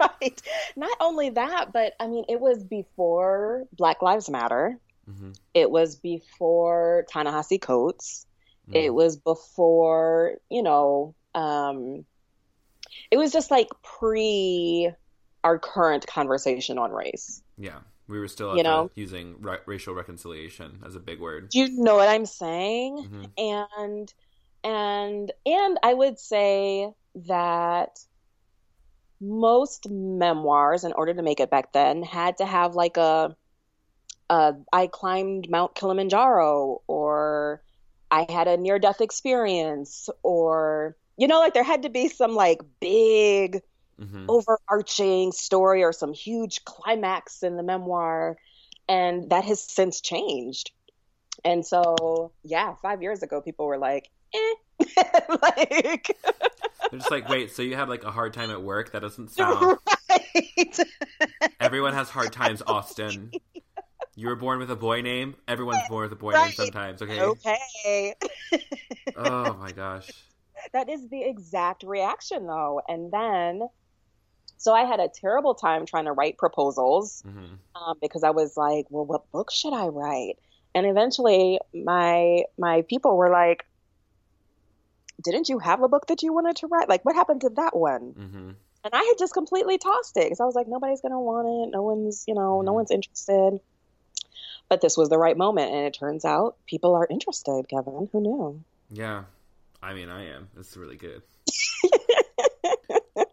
right. 0.00 0.42
Not 0.76 0.96
only 1.00 1.30
that, 1.30 1.72
but 1.72 1.94
I 2.00 2.06
mean, 2.06 2.24
it 2.28 2.40
was 2.40 2.64
before 2.64 3.64
Black 3.72 4.02
Lives 4.02 4.30
Matter. 4.30 4.78
Hmm 5.06 5.32
It 5.54 5.70
was 5.70 5.96
before 5.96 7.06
Ta-Nehisi 7.12 7.60
Coates. 7.60 8.26
It 8.72 8.94
was 8.94 9.16
before, 9.16 10.34
you 10.48 10.62
know, 10.62 11.16
um, 11.34 12.04
it 13.10 13.16
was 13.16 13.32
just 13.32 13.50
like 13.50 13.68
pre 13.82 14.92
our 15.42 15.58
current 15.58 16.06
conversation 16.06 16.78
on 16.78 16.92
race. 16.92 17.42
Yeah, 17.58 17.78
we 18.06 18.20
were 18.20 18.28
still 18.28 18.56
You 18.56 18.62
know? 18.62 18.90
using 18.94 19.40
ra- 19.40 19.56
racial 19.66 19.94
reconciliation 19.94 20.82
as 20.86 20.94
a 20.94 21.00
big 21.00 21.20
word. 21.20 21.48
Do 21.48 21.58
you 21.58 21.82
know 21.82 21.96
what 21.96 22.08
I'm 22.08 22.26
saying? 22.26 22.98
hmm 22.98 23.24
and 23.36 24.14
and 24.62 25.32
and 25.46 25.78
I 25.82 25.94
would 25.94 26.18
say 26.18 26.88
that 27.26 27.98
most 29.20 29.88
memoirs, 29.90 30.84
in 30.84 30.92
order 30.92 31.14
to 31.14 31.22
make 31.22 31.40
it 31.40 31.50
back 31.50 31.72
then, 31.72 32.02
had 32.02 32.38
to 32.38 32.46
have 32.46 32.74
like 32.74 32.96
a, 32.96 33.36
a 34.30 34.54
I 34.72 34.86
climbed 34.86 35.50
Mount 35.50 35.74
Kilimanjaro, 35.74 36.80
or 36.86 37.62
I 38.10 38.26
had 38.30 38.48
a 38.48 38.56
near 38.56 38.78
death 38.78 39.00
experience, 39.02 40.08
or 40.22 40.96
you 41.18 41.28
know, 41.28 41.40
like 41.40 41.52
there 41.54 41.64
had 41.64 41.82
to 41.82 41.90
be 41.90 42.08
some 42.08 42.34
like 42.34 42.60
big 42.80 43.60
hmm 43.98 44.26
overarching 44.28 45.32
story 45.32 45.82
or 45.82 45.92
some 45.92 46.14
huge 46.14 46.64
climax 46.64 47.42
in 47.42 47.56
the 47.56 47.62
memoir 47.62 48.38
and 48.88 49.28
that 49.30 49.44
has 49.44 49.60
since 49.60 50.00
changed 50.00 50.70
and 51.44 51.66
so 51.66 52.32
yeah 52.42 52.74
five 52.80 53.02
years 53.02 53.22
ago 53.22 53.42
people 53.42 53.66
were 53.66 53.78
like 53.78 54.08
eh. 54.34 54.54
like 55.42 56.16
They're 56.90 56.98
just 56.98 57.10
like, 57.10 57.28
wait, 57.28 57.50
so 57.52 57.62
you 57.62 57.76
had 57.76 57.88
like 57.88 58.04
a 58.04 58.10
hard 58.10 58.32
time 58.32 58.50
at 58.50 58.62
work? 58.62 58.92
That 58.92 59.02
doesn't 59.02 59.30
sound. 59.32 59.78
right 60.08 60.80
Everyone 61.60 61.92
has 61.92 62.08
hard 62.08 62.32
times, 62.32 62.62
Austin. 62.66 63.30
You 64.20 64.28
were 64.28 64.36
born 64.36 64.58
with 64.58 64.70
a 64.70 64.76
boy 64.76 65.00
name. 65.00 65.34
Everyone's 65.48 65.88
born 65.88 66.02
with 66.02 66.12
a 66.12 66.16
boy 66.16 66.32
name 66.32 66.52
sometimes. 66.52 67.00
Okay. 67.00 67.18
okay 67.20 68.14
Oh 69.16 69.54
my 69.58 69.72
gosh. 69.72 70.12
that 70.72 70.88
is 70.90 71.08
the 71.08 71.22
exact 71.22 71.82
reaction 71.82 72.46
though 72.46 72.80
and 72.86 73.10
then 73.12 73.62
so 74.58 74.74
i 74.74 74.84
had 74.84 75.00
a 75.00 75.08
terrible 75.20 75.54
time 75.54 75.86
trying 75.86 76.04
to 76.04 76.12
write 76.12 76.36
proposals 76.38 77.22
hmm 77.24 77.54
um, 77.76 77.94
because 78.02 78.24
I 78.24 78.30
was 78.30 78.54
like, 78.56 78.86
well, 78.90 79.06
what 79.06 79.30
book 79.32 79.52
should 79.52 79.72
I 79.72 79.86
write? 79.86 80.34
And 80.74 80.86
eventually, 80.86 81.60
my 81.72 82.42
my 82.58 82.82
people 82.90 83.16
were 83.16 83.30
like, 83.30 83.62
didn't 85.22 85.48
you 85.48 85.58
have 85.58 85.82
a 85.82 85.88
book 85.88 86.06
that 86.08 86.22
you 86.22 86.32
wanted 86.32 86.56
to 86.56 86.66
write? 86.66 86.88
Like, 86.88 87.04
what 87.04 87.14
happened 87.14 87.42
to 87.42 87.50
that 87.56 87.76
one? 87.76 88.14
hmm 88.16 88.50
And 88.84 88.92
I 88.94 89.02
had 89.02 89.14
just 89.18 89.34
completely 89.34 89.78
tossed 89.78 90.16
it 90.16 90.24
because 90.24 90.40
I 90.40 90.44
was 90.46 90.54
like, 90.54 90.66
nobody's 90.68 91.00
gonna 91.00 91.20
want 91.20 91.46
it. 91.68 91.72
No 91.76 91.82
one's, 91.82 92.24
you 92.26 92.34
know, 92.34 92.62
no 92.62 92.72
Mhm. 92.72 92.74
one's 92.74 92.90
interested. 92.90 93.60
But 94.70 94.80
this 94.80 94.96
was 94.96 95.10
the 95.10 95.18
right 95.18 95.36
moment, 95.36 95.72
and 95.74 95.84
it 95.84 95.92
turns 95.94 96.24
out 96.24 96.56
people 96.66 96.94
are 96.94 97.06
interested. 97.10 97.68
Kevin, 97.68 98.08
who 98.12 98.20
knew? 98.20 98.64
Yeah. 98.90 99.24
I 99.82 99.92
mean, 99.94 100.08
I 100.08 100.26
am. 100.28 100.48
It's 100.58 100.76
really 100.76 100.96
good. 100.96 101.22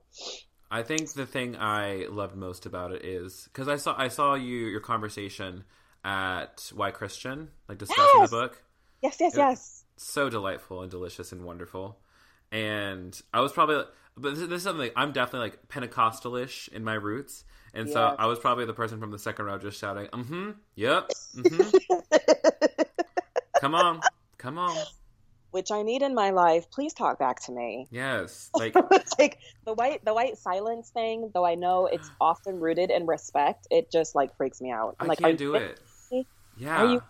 I 0.70 0.82
think 0.84 1.13
the 1.13 1.25
thing 1.25 1.56
I 1.56 2.08
loved 2.10 2.36
most 2.36 2.65
about 2.65 2.91
it 2.91 3.06
is 3.06 3.48
because 3.53 3.70
I 3.70 3.77
saw 3.77 3.96
I 3.98 4.10
saw 4.10 4.34
you 4.34 4.58
your 4.65 4.82
conversation 4.82 5.63
at 6.03 6.70
Why 6.74 6.91
Christian, 6.91 7.50
like 7.70 7.77
discussing 7.77 8.06
Yes! 8.20 8.29
the 8.29 8.36
book. 8.36 8.63
Yes, 9.01 9.17
yes, 9.20 9.34
Yeah. 9.38 9.50
yes. 9.50 9.84
so 9.96 10.29
delightful 10.29 10.82
and 10.82 10.91
delicious 10.91 11.32
and 11.32 11.46
wonderful. 11.46 12.00
And 12.51 13.20
I 13.34 13.39
was 13.41 13.51
probably, 13.51 13.84
but 14.17 14.36
this, 14.36 14.39
this 14.48 14.58
is 14.58 14.63
something 14.63 14.89
I'm 14.96 15.12
definitely 15.12 15.50
like 15.50 15.67
Pentecostalish 15.70 16.67
in 16.70 16.84
my 16.84 16.94
roots, 16.96 17.44
and 17.74 17.89
so 17.89 18.07
Yes. 18.07 18.15
I 18.19 18.25
was 18.25 18.39
probably 18.39 18.65
the 18.65 18.74
person 18.74 19.00
from 19.00 19.12
the 19.12 19.19
second 19.19 19.45
row 19.45 19.57
just 19.57 19.79
shouting, 19.79 20.07
"Mm-hmm, 20.07 20.51
yep, 20.75 21.09
mm-hmm, 21.36 21.77
come 23.62 23.75
on, 23.75 24.01
come 24.38 24.57
on, 24.57 24.77
Which 25.51 25.71
I 25.71 25.81
need 25.81 26.01
in 26.01 26.13
my 26.13 26.29
life. 26.31 26.69
Please 26.71 26.93
talk 26.93 27.17
back 27.19 27.41
to 27.45 27.51
me. 27.51 27.88
yes." 27.91 28.50
Like, 28.57 28.75
like 29.19 29.39
the 29.65 29.74
white 29.74 30.03
the 30.05 30.13
white 30.13 30.38
silence 30.38 30.89
thing, 30.89 31.31
though 31.33 31.45
I 31.45 31.55
know 31.55 31.86
it's 31.88 32.09
often 32.21 32.59
rooted 32.59 32.89
in 32.91 33.05
respect, 33.05 33.67
it 33.71 33.91
just 33.91 34.15
like 34.15 34.36
freaks 34.38 34.62
me 34.62 34.71
out. 34.71 34.95
I 35.00 35.03
I'm 35.03 35.07
like, 35.09 35.19
can't 35.19 35.38
do 35.38 35.55
it. 35.55 35.79
me? 36.12 36.25
Yeah. 36.57 36.83
Are 36.83 36.93
you? 36.93 37.01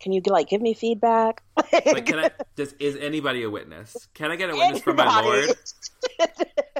Can 0.00 0.10
you 0.12 0.20
like 0.26 0.48
give 0.48 0.60
me 0.60 0.74
feedback? 0.74 1.42
Like, 1.72 2.04
can 2.06 2.18
I? 2.18 2.30
Does 2.56 2.72
is 2.80 2.96
anybody 2.96 3.44
a 3.44 3.50
witness? 3.50 4.08
Can 4.12 4.32
I 4.32 4.36
get 4.36 4.50
a 4.50 4.56
witness 4.56 4.82
from 4.82 4.96
my 4.96 5.20
Lord? 5.22 5.50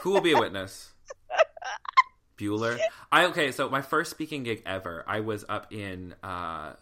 Who 0.02 0.10
will 0.10 0.20
be 0.20 0.32
a 0.32 0.38
witness? 0.40 0.90
Bueller. 2.38 2.78
I 3.12 3.26
okay. 3.26 3.52
So 3.52 3.68
my 3.68 3.82
first 3.82 4.10
speaking 4.10 4.44
gig 4.44 4.62
ever, 4.64 5.04
I 5.06 5.20
was 5.20 5.44
up 5.48 5.72
in 5.72 6.14
uh, 6.22 6.72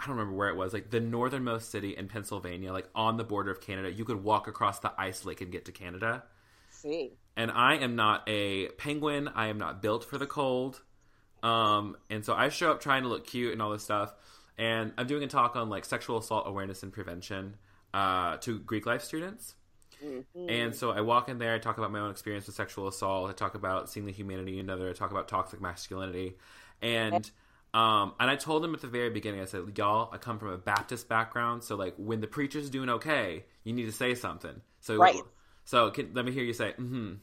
I 0.00 0.06
don't 0.06 0.16
remember 0.16 0.34
where 0.34 0.48
it 0.48 0.56
was, 0.56 0.72
like 0.72 0.90
the 0.90 1.00
northernmost 1.00 1.70
city 1.70 1.94
in 1.94 2.08
Pennsylvania, 2.08 2.72
like 2.72 2.88
on 2.94 3.18
the 3.18 3.24
border 3.24 3.50
of 3.50 3.60
Canada. 3.60 3.92
You 3.92 4.06
could 4.06 4.24
walk 4.24 4.48
across 4.48 4.78
the 4.78 4.92
ice 4.96 5.26
lake 5.26 5.42
and 5.42 5.52
get 5.52 5.66
to 5.66 5.72
Canada. 5.72 6.24
See, 6.70 7.12
And 7.36 7.50
I 7.50 7.76
am 7.76 7.96
not 7.96 8.22
a 8.26 8.68
penguin. 8.68 9.28
I 9.28 9.48
am 9.48 9.58
not 9.58 9.82
built 9.82 10.04
for 10.04 10.16
the 10.16 10.26
cold. 10.26 10.80
Um, 11.42 11.96
and 12.08 12.24
so 12.24 12.34
I 12.34 12.48
show 12.48 12.70
up 12.70 12.80
trying 12.80 13.02
to 13.02 13.10
look 13.10 13.26
cute 13.26 13.52
and 13.52 13.60
all 13.60 13.70
this 13.70 13.82
stuff. 13.82 14.14
And 14.56 14.92
I'm 14.96 15.06
doing 15.06 15.22
a 15.22 15.26
talk 15.26 15.56
on 15.56 15.68
like 15.68 15.84
sexual 15.84 16.16
assault 16.16 16.44
awareness 16.46 16.82
and 16.82 16.92
prevention 16.92 17.56
uh, 17.92 18.38
to 18.38 18.58
Greek 18.58 18.86
life 18.86 19.02
students. 19.02 19.54
Mhm. 20.02 20.50
And 20.50 20.74
so 20.74 20.90
I 20.90 21.00
walk 21.00 21.28
in 21.28 21.38
there, 21.38 21.54
I 21.54 21.58
talk 21.58 21.78
about 21.78 21.90
my 21.90 22.00
own 22.00 22.10
experience 22.10 22.46
with 22.46 22.56
sexual 22.56 22.88
assault, 22.88 23.30
I 23.30 23.32
talk 23.32 23.54
about 23.54 23.90
seeing 23.90 24.06
the 24.06 24.12
humanity 24.12 24.58
in 24.58 24.66
another, 24.66 24.88
I 24.88 24.92
talk 24.92 25.10
about 25.10 25.28
toxic 25.28 25.60
masculinity. 25.60 26.36
And 26.82 27.30
um 27.74 28.14
and 28.18 28.30
I 28.30 28.36
told 28.36 28.62
them 28.62 28.74
at 28.74 28.80
the 28.80 28.88
very 28.88 29.10
beginning, 29.10 29.40
I 29.40 29.44
said, 29.44 29.62
Y'all, 29.76 30.08
I 30.12 30.18
come 30.18 30.38
from 30.38 30.48
a 30.48 30.58
Baptist 30.58 31.08
background, 31.08 31.62
so 31.62 31.76
like 31.76 31.94
when 31.96 32.20
the 32.20 32.26
preacher's 32.26 32.70
doing 32.70 32.88
okay, 32.88 33.44
you 33.64 33.72
need 33.72 33.86
to 33.86 33.92
say 33.92 34.14
something. 34.14 34.60
So 34.80 34.96
Right. 34.96 35.20
so 35.64 35.90
can, 35.90 36.12
let 36.14 36.24
me 36.24 36.32
hear 36.32 36.44
you 36.44 36.52
say, 36.54 36.72
mm-hmm. 36.72 37.14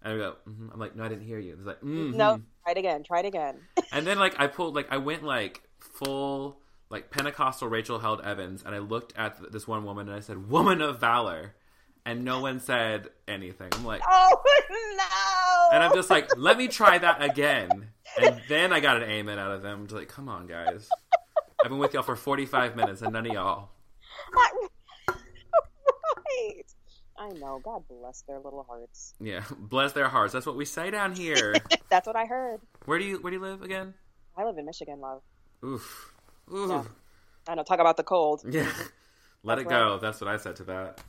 And 0.00 0.12
I 0.12 0.16
go, 0.16 0.36
mm-hmm. 0.48 0.70
I'm 0.72 0.78
like, 0.78 0.94
no, 0.94 1.04
I 1.04 1.08
didn't 1.08 1.24
hear 1.24 1.40
you. 1.40 1.54
It's 1.54 1.66
like, 1.66 1.80
mm-hmm. 1.80 2.16
no, 2.16 2.40
try 2.62 2.72
it 2.72 2.78
again, 2.78 3.02
try 3.02 3.20
it 3.20 3.26
again. 3.26 3.56
And 3.92 4.06
then 4.06 4.18
like 4.18 4.38
I 4.38 4.48
pulled 4.48 4.74
like 4.74 4.86
I 4.92 4.98
went 4.98 5.24
like 5.24 5.62
full 5.78 6.60
like 6.90 7.10
Pentecostal 7.10 7.68
Rachel 7.68 7.98
Held 7.98 8.20
Evans, 8.20 8.62
and 8.64 8.74
I 8.74 8.78
looked 8.78 9.16
at 9.16 9.38
th- 9.38 9.50
this 9.50 9.66
one 9.66 9.84
woman 9.84 10.08
and 10.08 10.16
I 10.16 10.20
said, 10.20 10.48
"Woman 10.50 10.80
of 10.80 11.00
valor," 11.00 11.54
and 12.06 12.24
no 12.24 12.40
one 12.40 12.60
said 12.60 13.08
anything. 13.26 13.68
I'm 13.72 13.84
like, 13.84 14.02
Oh 14.08 14.40
no! 14.70 15.74
and 15.74 15.82
I'm 15.82 15.94
just 15.94 16.10
like, 16.10 16.30
let 16.36 16.56
me 16.56 16.68
try 16.68 16.98
that 16.98 17.22
again, 17.22 17.88
and 18.20 18.40
then 18.48 18.72
I 18.72 18.80
got 18.80 19.02
an 19.02 19.08
amen 19.08 19.38
out 19.38 19.52
of 19.52 19.62
them. 19.62 19.86
Just 19.86 19.96
like, 19.96 20.08
come 20.08 20.28
on, 20.28 20.46
guys, 20.46 20.88
I've 21.64 21.70
been 21.70 21.78
with 21.78 21.94
y'all 21.94 22.02
for 22.02 22.16
45 22.16 22.76
minutes, 22.76 23.02
and 23.02 23.12
none 23.12 23.26
of 23.26 23.32
y'all. 23.32 23.68
right. 24.34 24.68
I 27.20 27.30
know. 27.30 27.60
God 27.64 27.82
bless 27.88 28.22
their 28.22 28.38
little 28.38 28.64
hearts. 28.68 29.14
Yeah, 29.20 29.42
bless 29.58 29.92
their 29.92 30.08
hearts. 30.08 30.32
That's 30.32 30.46
what 30.46 30.56
we 30.56 30.64
say 30.64 30.90
down 30.90 31.14
here. 31.14 31.54
That's 31.90 32.06
what 32.06 32.16
I 32.16 32.26
heard. 32.26 32.60
Where 32.84 32.98
do 32.98 33.04
you 33.04 33.18
Where 33.18 33.30
do 33.30 33.38
you 33.38 33.42
live 33.42 33.62
again? 33.62 33.94
I 34.36 34.44
live 34.44 34.56
in 34.56 34.64
Michigan, 34.64 35.00
love. 35.00 35.22
Oof, 35.64 36.12
oof. 36.52 36.70
Yeah. 36.70 36.84
I 37.48 37.54
know. 37.56 37.64
Talk 37.64 37.80
about 37.80 37.96
the 37.96 38.04
cold. 38.04 38.42
Yeah. 38.48 38.70
Let 39.42 39.56
That's 39.56 39.66
it 39.66 39.68
go. 39.68 39.98
That's 39.98 40.20
what 40.20 40.28
I 40.28 40.36
said 40.36 40.56
to 40.56 40.64
that. 40.64 41.00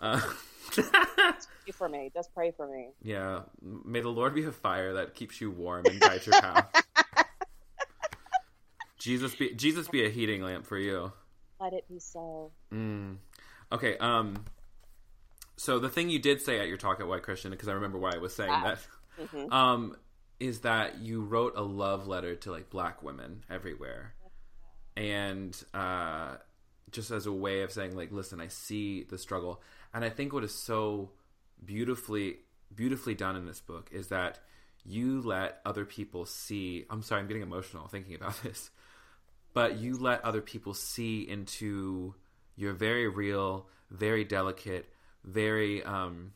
Uh, 0.00 0.20
Pray 0.72 1.72
for 1.72 1.88
me. 1.88 2.10
Just 2.14 2.32
pray 2.34 2.52
for 2.52 2.66
me. 2.66 2.88
yeah. 3.02 3.40
May 3.84 4.00
the 4.00 4.08
Lord 4.08 4.34
be 4.34 4.44
a 4.44 4.52
fire 4.52 4.94
that 4.94 5.14
keeps 5.14 5.40
you 5.40 5.50
warm 5.50 5.86
and 5.86 6.00
guides 6.00 6.26
your 6.26 6.40
path. 6.40 6.82
Jesus 8.98 9.34
be 9.34 9.54
Jesus 9.54 9.88
be 9.88 10.04
a 10.04 10.10
heating 10.10 10.42
lamp 10.42 10.66
for 10.66 10.78
you. 10.78 11.12
Let 11.60 11.72
it 11.72 11.88
be 11.88 11.98
so. 11.98 12.50
Mm. 12.72 13.16
Okay. 13.72 13.96
Um. 13.98 14.44
So 15.56 15.78
the 15.78 15.88
thing 15.90 16.08
you 16.10 16.18
did 16.18 16.40
say 16.40 16.58
at 16.60 16.68
your 16.68 16.76
talk 16.78 17.00
at 17.00 17.06
Why 17.06 17.18
Christian, 17.18 17.50
because 17.50 17.68
I 17.68 17.72
remember 17.72 17.98
why 17.98 18.12
I 18.14 18.18
was 18.18 18.34
saying 18.34 18.50
Ah. 18.50 18.76
that, 19.18 19.28
hmm 19.30 19.52
um, 19.52 19.96
is 20.38 20.60
that 20.60 21.00
you 21.00 21.22
wrote 21.22 21.52
a 21.56 21.62
love 21.62 22.06
letter 22.06 22.34
to 22.36 22.50
like 22.50 22.70
black 22.70 23.02
women 23.02 23.44
everywhere, 23.50 24.14
and 24.96 25.54
uh, 25.74 26.36
just 26.90 27.10
as 27.10 27.26
a 27.26 27.32
way 27.32 27.62
of 27.62 27.72
saying 27.72 27.96
like, 27.96 28.12
listen, 28.12 28.40
I 28.40 28.48
see 28.48 29.04
the 29.04 29.18
struggle, 29.18 29.62
and 29.94 30.04
I 30.04 30.10
think 30.10 30.32
what 30.32 30.44
is 30.44 30.54
so 30.54 31.10
beautifully 31.64 32.38
beautifully 32.74 33.14
done 33.14 33.36
in 33.36 33.46
this 33.46 33.60
book 33.60 33.90
is 33.92 34.08
that 34.08 34.38
you 34.84 35.20
let 35.20 35.60
other 35.64 35.84
people 35.84 36.24
see. 36.24 36.86
I'm 36.88 37.02
sorry, 37.02 37.20
I'm 37.20 37.26
getting 37.26 37.42
emotional 37.42 37.88
thinking 37.88 38.14
about 38.14 38.42
this, 38.42 38.70
but 39.52 39.78
you 39.78 39.96
let 39.98 40.24
other 40.24 40.40
people 40.40 40.74
see 40.74 41.28
into 41.28 42.14
your 42.56 42.72
very 42.72 43.08
real, 43.08 43.68
very 43.90 44.24
delicate, 44.24 44.86
very 45.24 45.82
um, 45.84 46.32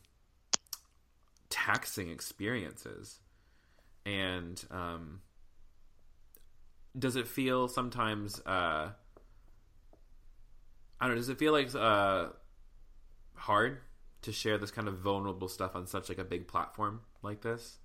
taxing 1.49 2.09
experiences, 2.09 3.19
and 4.05 4.63
um, 4.71 5.21
does 6.97 7.15
it 7.15 7.27
feel 7.27 7.67
sometimes? 7.67 8.41
Uh, 8.45 8.89
I 10.99 11.05
don't 11.05 11.15
know. 11.15 11.19
Does 11.19 11.29
it 11.29 11.37
feel 11.37 11.51
like 11.51 11.73
uh, 11.75 12.27
hard 13.35 13.79
to 14.21 14.31
share 14.31 14.57
this 14.57 14.71
kind 14.71 14.87
of 14.87 14.99
vulnerable 14.99 15.47
stuff 15.47 15.75
on 15.75 15.87
such 15.87 16.09
like 16.09 16.17
a 16.17 16.23
big 16.23 16.47
platform 16.47 17.01
like 17.21 17.41
this? 17.41 17.79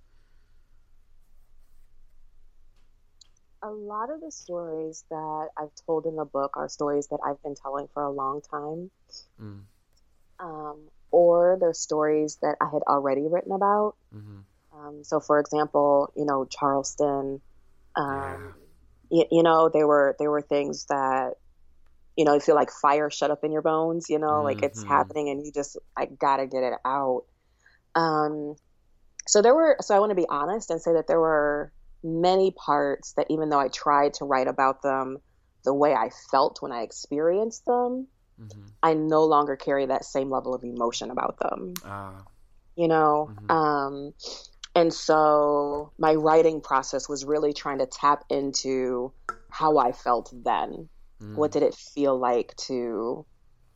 a 3.63 3.69
lot 3.69 4.09
of 4.09 4.21
the 4.21 4.31
stories 4.31 5.05
that 5.09 5.49
I've 5.57 5.73
told 5.85 6.05
in 6.05 6.15
the 6.15 6.25
book 6.25 6.57
are 6.57 6.67
stories 6.67 7.07
that 7.07 7.19
I've 7.25 7.41
been 7.43 7.55
telling 7.55 7.87
for 7.93 8.03
a 8.03 8.09
long 8.09 8.41
time. 8.41 8.89
Mm. 9.41 9.61
Um, 10.39 10.79
or 11.11 11.57
they're 11.59 11.73
stories 11.73 12.37
that 12.41 12.55
I 12.59 12.69
had 12.71 12.81
already 12.87 13.27
written 13.27 13.51
about. 13.51 13.95
Mm-hmm. 14.15 14.79
Um, 14.79 15.03
so, 15.03 15.19
for 15.19 15.39
example, 15.39 16.11
you 16.15 16.25
know, 16.25 16.45
Charleston, 16.45 17.41
um, 17.95 18.55
yeah. 19.11 19.19
you, 19.19 19.25
you, 19.31 19.43
know, 19.43 19.69
there 19.69 19.85
were, 19.85 20.15
there 20.17 20.31
were 20.31 20.41
things 20.41 20.85
that, 20.85 21.33
you 22.17 22.25
know, 22.25 22.33
you 22.33 22.39
feel 22.39 22.55
like 22.55 22.71
fire 22.71 23.09
shut 23.09 23.31
up 23.31 23.43
in 23.43 23.51
your 23.51 23.61
bones, 23.61 24.07
you 24.09 24.19
know, 24.19 24.27
mm-hmm. 24.27 24.45
like 24.45 24.63
it's 24.63 24.81
mm-hmm. 24.81 24.89
happening 24.89 25.29
and 25.29 25.45
you 25.45 25.51
just, 25.51 25.77
I 25.97 26.05
gotta 26.05 26.47
get 26.47 26.63
it 26.63 26.73
out. 26.85 27.23
Um, 27.95 28.55
so 29.27 29.41
there 29.41 29.55
were, 29.55 29.77
so 29.81 29.95
I 29.95 29.99
want 29.99 30.11
to 30.11 30.15
be 30.15 30.27
honest 30.29 30.69
and 30.71 30.81
say 30.81 30.93
that 30.93 31.07
there 31.07 31.19
were 31.19 31.71
many 32.03 32.51
parts 32.51 33.13
that 33.13 33.27
even 33.29 33.49
though 33.49 33.59
I 33.59 33.69
tried 33.69 34.15
to 34.15 34.25
write 34.25 34.47
about 34.47 34.81
them 34.81 35.19
the 35.63 35.73
way 35.73 35.93
I 35.93 36.09
felt 36.31 36.61
when 36.61 36.71
I 36.71 36.81
experienced 36.81 37.65
them, 37.65 38.07
mm-hmm. 38.39 38.65
I 38.81 38.93
no 38.93 39.25
longer 39.25 39.55
carry 39.55 39.85
that 39.85 40.05
same 40.05 40.29
level 40.29 40.53
of 40.53 40.63
emotion 40.63 41.11
about 41.11 41.37
them. 41.39 41.73
Uh, 41.85 42.13
you 42.75 42.87
know? 42.87 43.29
Mm-hmm. 43.31 43.51
Um, 43.51 44.13
and 44.73 44.93
so 44.93 45.91
my 45.97 46.15
writing 46.15 46.61
process 46.61 47.07
was 47.07 47.25
really 47.25 47.53
trying 47.53 47.79
to 47.79 47.85
tap 47.85 48.23
into 48.29 49.13
how 49.49 49.77
I 49.77 49.91
felt 49.91 50.33
then. 50.33 50.89
Mm. 51.21 51.35
What 51.35 51.51
did 51.51 51.63
it 51.63 51.75
feel 51.75 52.17
like 52.17 52.55
to 52.67 53.25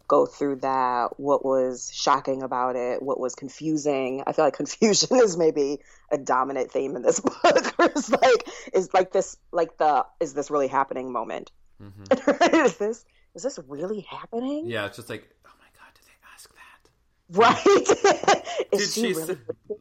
go 0.07 0.25
through 0.25 0.57
that, 0.57 1.19
what 1.19 1.43
was 1.43 1.91
shocking 1.93 2.43
about 2.43 2.75
it, 2.75 3.01
what 3.01 3.19
was 3.19 3.35
confusing. 3.35 4.23
I 4.25 4.33
feel 4.33 4.45
like 4.45 4.53
confusion 4.57 5.09
is 5.17 5.37
maybe 5.37 5.79
a 6.11 6.17
dominant 6.17 6.71
theme 6.71 6.95
in 6.95 7.01
this 7.01 7.19
book. 7.21 7.73
it's 7.79 8.09
like 8.09 8.47
is 8.73 8.93
like 8.93 9.11
this 9.11 9.37
like 9.51 9.77
the 9.77 10.05
is 10.19 10.33
this 10.33 10.51
really 10.51 10.67
happening 10.67 11.11
moment. 11.11 11.51
Mm-hmm. 11.81 12.55
is 12.65 12.77
this 12.77 13.05
is 13.35 13.43
this 13.43 13.59
really 13.67 14.01
happening? 14.01 14.65
Yeah, 14.67 14.85
it's 14.85 14.97
just 14.97 15.09
like, 15.09 15.29
oh 15.45 15.49
my 15.59 15.67
god, 15.75 15.93
did 15.93 16.05
they 16.05 16.17
ask 16.33 16.49
that? 16.53 16.89
Right? 17.37 18.71
is 18.71 18.93
she, 18.93 19.13
she 19.13 19.13
really 19.13 19.37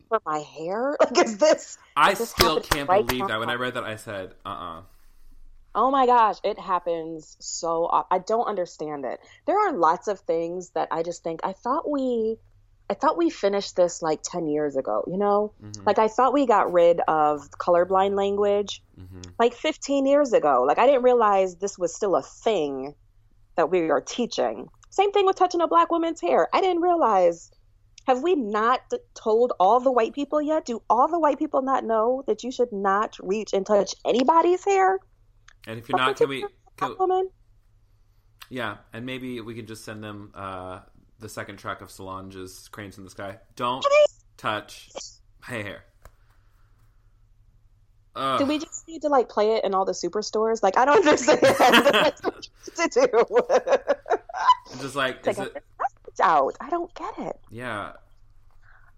for 0.09 0.21
my 0.27 0.39
hair? 0.39 0.97
Like 0.99 1.27
is 1.27 1.39
this 1.39 1.79
I 1.97 2.13
is 2.13 2.19
this 2.19 2.31
still 2.31 2.61
can't 2.61 2.89
right 2.89 3.07
believe 3.07 3.23
now? 3.23 3.29
that 3.29 3.41
when 3.41 3.51
I 3.51 3.55
read 3.55 3.75
that 3.75 3.85
I 3.85 3.97
said, 3.97 4.35
uh 4.45 4.49
uh-uh. 4.49 4.79
uh 4.79 4.83
Oh 5.75 5.91
my 5.91 6.07
gosh, 6.07 6.37
it 6.45 6.59
happens 6.59 7.37
so 7.41 7.87
often. 7.87 8.07
I 8.11 8.19
don't 8.21 8.47
understand 8.47 9.05
it. 9.05 9.21
There 9.47 9.59
are 9.59 9.73
lots 9.73 10.09
of 10.09 10.21
things 10.21 10.71
that 10.71 10.89
I 10.91 11.03
just 11.03 11.23
think 11.23 11.41
I 11.43 11.53
thought 11.53 11.91
we 11.91 12.39
I 12.89 12.95
thought 12.95 13.17
we 13.17 13.31
finished 13.31 13.77
this 13.77 14.03
like 14.03 14.21
10 14.23 14.47
years 14.47 14.77
ago, 14.77 15.05
you 15.07 15.17
know? 15.17 15.53
Mm-hmm. 15.63 15.85
Like 15.87 15.99
I 15.99 16.09
thought 16.09 16.35
we 16.35 16.47
got 16.47 16.73
rid 16.73 17.01
of 17.09 17.51
colorblind 17.53 18.15
language 18.15 18.83
mm-hmm. 19.01 19.23
like 19.39 19.55
15 19.55 20.07
years 20.07 20.33
ago. 20.33 20.65
Like 20.67 20.79
I 20.79 20.87
didn't 20.87 21.03
realize 21.03 21.57
this 21.57 21.79
was 21.79 21.95
still 21.95 22.15
a 22.15 22.23
thing 22.23 22.95
that 23.57 23.71
we 23.71 23.91
are 23.91 24.03
teaching. 24.03 24.69
Same 24.91 25.13
thing 25.13 25.25
with 25.25 25.37
touching 25.37 25.63
a 25.63 25.67
black 25.67 25.91
woman's 25.91 26.21
hair. 26.21 26.49
I 26.53 26.61
didn't 26.61 26.83
realize 26.83 27.51
have 28.07 28.23
we 28.23 28.35
not 28.35 28.81
told 29.15 29.55
all 29.59 29.81
the 29.81 29.91
white 29.91 30.13
people 30.13 30.43
yet? 30.43 30.67
Do 30.67 30.83
all 30.91 31.09
the 31.09 31.19
white 31.19 31.39
people 31.39 31.63
not 31.63 31.85
know 31.85 32.23
that 32.27 32.45
you 32.45 32.51
should 32.51 32.71
not 32.71 33.17
reach 33.23 33.55
and 33.55 33.65
touch 33.65 33.95
anybody's 34.05 34.63
hair? 34.65 35.01
And 35.67 35.79
if 35.79 35.89
you're 35.89 35.99
not, 35.99 36.17
can 36.17 36.29
we? 36.29 36.45
Can, 36.77 37.31
yeah, 38.51 38.77
and 38.93 39.07
maybe 39.07 39.41
we 39.41 39.55
can 39.55 39.67
just 39.67 39.85
send 39.85 40.03
them 40.03 40.33
uh, 40.35 40.81
the 41.21 41.29
second 41.29 41.57
track 41.57 41.81
of 41.81 41.91
Solange's 41.91 42.69
"Cranes 42.69 42.99
in 42.99 43.05
the 43.05 43.11
Sky." 43.11 43.39
Don't 43.57 43.85
touch 44.37 44.91
my 45.49 45.57
hair. 45.57 45.85
Ugh. 48.17 48.39
Do 48.39 48.47
we 48.47 48.59
just 48.59 48.87
need 48.87 49.03
to 49.03 49.09
like 49.09 49.29
play 49.29 49.55
it 49.55 49.65
in 49.65 49.75
all 49.75 49.85
the 49.85 49.93
superstores? 49.93 50.63
Like 50.63 50.79
I 50.79 50.85
don't 50.85 50.99
understand 50.99 51.41
to 51.43 52.89
do. 52.93 53.09
just 54.81 54.95
like, 54.95 55.27
is 55.27 55.39
it... 55.39 55.63
out. 56.23 56.57
I 56.61 56.71
don't 56.71 56.95
get 56.95 57.19
it. 57.19 57.41
Yeah. 57.51 57.93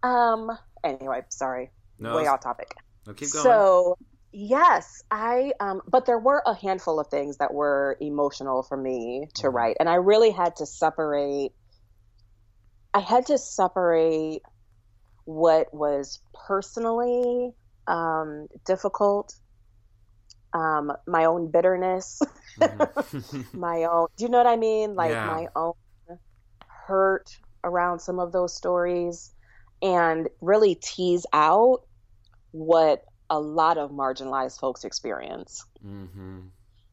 Um. 0.03 0.57
Anyway, 0.85 1.23
sorry. 1.31 1.71
No, 1.99 2.15
Way 2.15 2.27
off 2.27 2.43
topic. 2.43 2.75
No, 3.07 3.15
keep 3.15 3.33
going. 3.33 3.43
So 3.43 3.99
Yes, 4.39 5.03
I 5.11 5.53
um 5.61 5.81
but 5.89 6.05
there 6.05 6.19
were 6.19 6.43
a 6.45 6.53
handful 6.55 7.01
of 7.01 7.07
things 7.07 7.39
that 7.39 7.55
were 7.55 7.97
emotional 8.03 8.63
for 8.63 8.77
me 8.77 9.29
to 9.37 9.47
mm-hmm. 9.47 9.57
write 9.57 9.77
and 9.81 9.89
I 9.89 9.95
really 9.95 10.31
had 10.31 10.57
to 10.57 10.67
separate 10.67 11.53
I 12.93 13.01
had 13.01 13.25
to 13.29 13.39
separate 13.39 14.43
what 15.25 15.73
was 15.73 16.21
personally 16.35 17.55
um 17.87 18.49
difficult 18.67 19.35
um 20.53 20.93
my 21.07 21.25
own 21.25 21.51
bitterness 21.51 22.21
mm-hmm. 22.61 23.41
my 23.59 23.85
own 23.85 24.09
do 24.19 24.25
you 24.25 24.31
know 24.31 24.37
what 24.37 24.47
I 24.47 24.57
mean 24.57 24.97
like 24.97 25.13
yeah. 25.13 25.27
my 25.27 25.47
own 25.57 25.73
hurt 26.87 27.39
around 27.65 28.01
some 28.01 28.19
of 28.19 28.33
those 28.33 28.55
stories 28.55 29.33
and 29.81 30.29
really 30.43 30.75
tease 30.75 31.25
out 31.33 31.87
what 32.51 33.03
a 33.31 33.39
lot 33.39 33.79
of 33.79 33.91
marginalized 33.91 34.59
folks 34.59 34.85
experience. 34.85 35.65
Mm-hmm. 35.85 36.41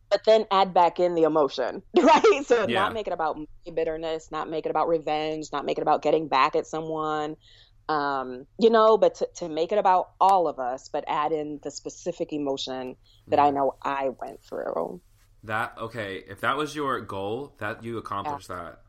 But 0.09 0.21
then 0.25 0.45
add 0.51 0.73
back 0.73 0.99
in 0.99 1.15
the 1.15 1.23
emotion, 1.23 1.81
right? 1.97 2.41
So 2.45 2.67
yeah. 2.67 2.81
not 2.81 2.93
make 2.93 3.07
it 3.07 3.13
about 3.13 3.39
bitterness, 3.73 4.31
not 4.31 4.49
make 4.49 4.65
it 4.65 4.69
about 4.69 4.87
revenge, 4.87 5.47
not 5.51 5.65
make 5.65 5.77
it 5.77 5.81
about 5.81 6.03
getting 6.03 6.27
back 6.27 6.55
at 6.55 6.67
someone, 6.67 7.35
um, 7.89 8.45
you 8.59 8.69
know, 8.69 8.97
but 8.97 9.15
to, 9.15 9.29
to 9.37 9.49
make 9.49 9.71
it 9.71 9.77
about 9.77 10.11
all 10.19 10.47
of 10.47 10.59
us, 10.59 10.89
but 10.89 11.03
add 11.07 11.31
in 11.31 11.59
the 11.63 11.71
specific 11.71 12.31
emotion 12.31 12.95
that 13.27 13.39
mm-hmm. 13.39 13.47
I 13.47 13.51
know 13.51 13.75
I 13.81 14.09
went 14.09 14.43
through. 14.43 15.01
That 15.43 15.73
okay? 15.77 16.23
If 16.27 16.41
that 16.41 16.55
was 16.55 16.75
your 16.75 17.01
goal, 17.01 17.55
that 17.59 17.83
you 17.83 17.97
accomplished 17.97 18.49
yeah. 18.49 18.55
that. 18.55 18.79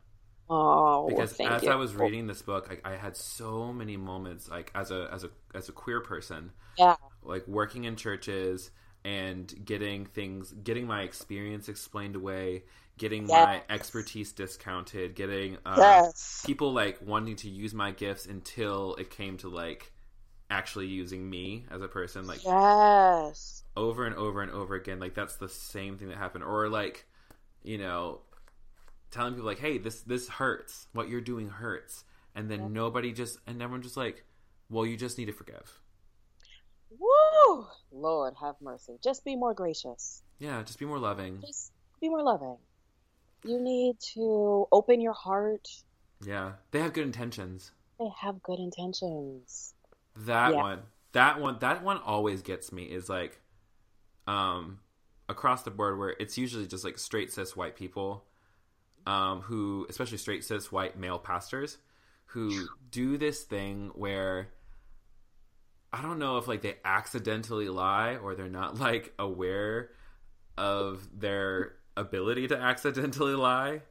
Oh, 0.49 1.07
because 1.09 1.39
as 1.39 1.63
you. 1.63 1.71
I 1.71 1.75
was 1.75 1.95
reading 1.95 2.27
this 2.27 2.41
book, 2.43 2.79
I, 2.85 2.93
I, 2.93 2.95
had 2.97 3.17
so 3.17 3.73
many 3.73 3.97
moments, 3.97 4.47
like 4.47 4.71
as 4.75 4.91
a 4.91 5.09
as 5.11 5.23
a 5.23 5.31
as 5.55 5.69
a 5.69 5.71
queer 5.71 6.01
person, 6.01 6.51
yeah, 6.77 6.95
like 7.25 7.47
working 7.47 7.83
in 7.85 7.95
churches 7.95 8.71
and 9.03 9.53
getting 9.63 10.05
things, 10.05 10.51
getting 10.51 10.87
my 10.87 11.03
experience 11.03 11.69
explained 11.69 12.15
away, 12.15 12.63
getting 12.97 13.27
yes. 13.27 13.45
my 13.45 13.61
expertise 13.73 14.31
discounted, 14.31 15.15
getting 15.15 15.57
uh, 15.65 15.75
yes. 15.77 16.43
people 16.45 16.73
like 16.73 16.99
wanting 17.05 17.35
to 17.35 17.49
use 17.49 17.73
my 17.73 17.91
gifts 17.91 18.25
until 18.25 18.95
it 18.95 19.09
came 19.09 19.37
to 19.37 19.49
like 19.49 19.91
actually 20.49 20.87
using 20.87 21.29
me 21.29 21.65
as 21.69 21.81
a 21.81 21.87
person, 21.87 22.25
like 22.25 22.43
yes, 22.43 23.63
over 23.77 24.05
and 24.05 24.15
over 24.15 24.41
and 24.41 24.51
over 24.51 24.75
again. 24.75 24.99
Like 24.99 25.13
that's 25.13 25.35
the 25.35 25.49
same 25.49 25.97
thing 25.97 26.09
that 26.09 26.17
happened, 26.17 26.43
or 26.43 26.69
like 26.69 27.05
you 27.63 27.77
know 27.77 28.21
telling 29.11 29.33
people 29.33 29.45
like, 29.45 29.59
"Hey, 29.59 29.77
this 29.77 30.01
this 30.01 30.27
hurts. 30.27 30.87
What 30.93 31.09
you're 31.09 31.21
doing 31.21 31.49
hurts," 31.49 32.03
and 32.33 32.49
then 32.49 32.73
nobody 32.73 33.11
just 33.11 33.39
and 33.45 33.61
everyone 33.61 33.81
just 33.81 33.97
like, 33.97 34.25
"Well, 34.69 34.85
you 34.85 34.97
just 34.97 35.17
need 35.17 35.25
to 35.25 35.33
forgive." 35.33 35.79
Woo! 36.99 37.67
Lord 37.91 38.33
have 38.41 38.55
mercy. 38.61 38.97
Just 39.03 39.23
be 39.25 39.35
more 39.35 39.53
gracious. 39.53 40.23
Yeah, 40.39 40.61
just 40.63 40.79
be 40.79 40.85
more 40.85 40.99
loving. 40.99 41.41
Just 41.45 41.71
be 42.01 42.09
more 42.09 42.23
loving. 42.23 42.57
You 43.43 43.59
need 43.61 43.99
to 44.13 44.67
open 44.71 45.01
your 45.01 45.13
heart. 45.13 45.67
Yeah, 46.25 46.53
they 46.71 46.79
have 46.79 46.93
good 46.93 47.05
intentions. 47.05 47.71
They 47.99 48.09
have 48.19 48.41
good 48.41 48.59
intentions. 48.59 49.73
That 50.17 50.53
yeah. 50.53 50.61
one, 50.61 50.79
that 51.13 51.39
one, 51.39 51.57
that 51.59 51.83
one 51.83 51.99
always 51.99 52.41
gets 52.41 52.71
me. 52.71 52.83
Is 52.83 53.09
like, 53.09 53.39
um, 54.27 54.79
across 55.29 55.63
the 55.63 55.71
board 55.71 55.97
where 55.99 56.15
it's 56.19 56.37
usually 56.37 56.67
just 56.67 56.83
like 56.83 56.97
straight 56.97 57.31
cis 57.31 57.55
white 57.55 57.75
people 57.75 58.25
um, 59.07 59.41
who, 59.41 59.85
especially 59.89 60.17
straight 60.17 60.43
cis 60.43 60.71
white 60.71 60.97
male 60.97 61.19
pastors, 61.19 61.77
who 62.27 62.67
do 62.91 63.17
this 63.17 63.43
thing 63.43 63.91
where 63.95 64.49
I 65.95 66.01
don't 66.01 66.19
know 66.19 66.37
if 66.37 66.47
like 66.49 66.61
they 66.61 66.75
accidentally 66.83 67.69
lie 67.69 68.17
or 68.17 68.35
they're 68.35 68.49
not 68.49 68.77
like 68.77 69.13
aware 69.17 69.91
of 70.57 71.07
their 71.17 71.75
ability 71.95 72.49
to 72.49 72.57
accidentally 72.57 73.33
lie. 73.33 73.81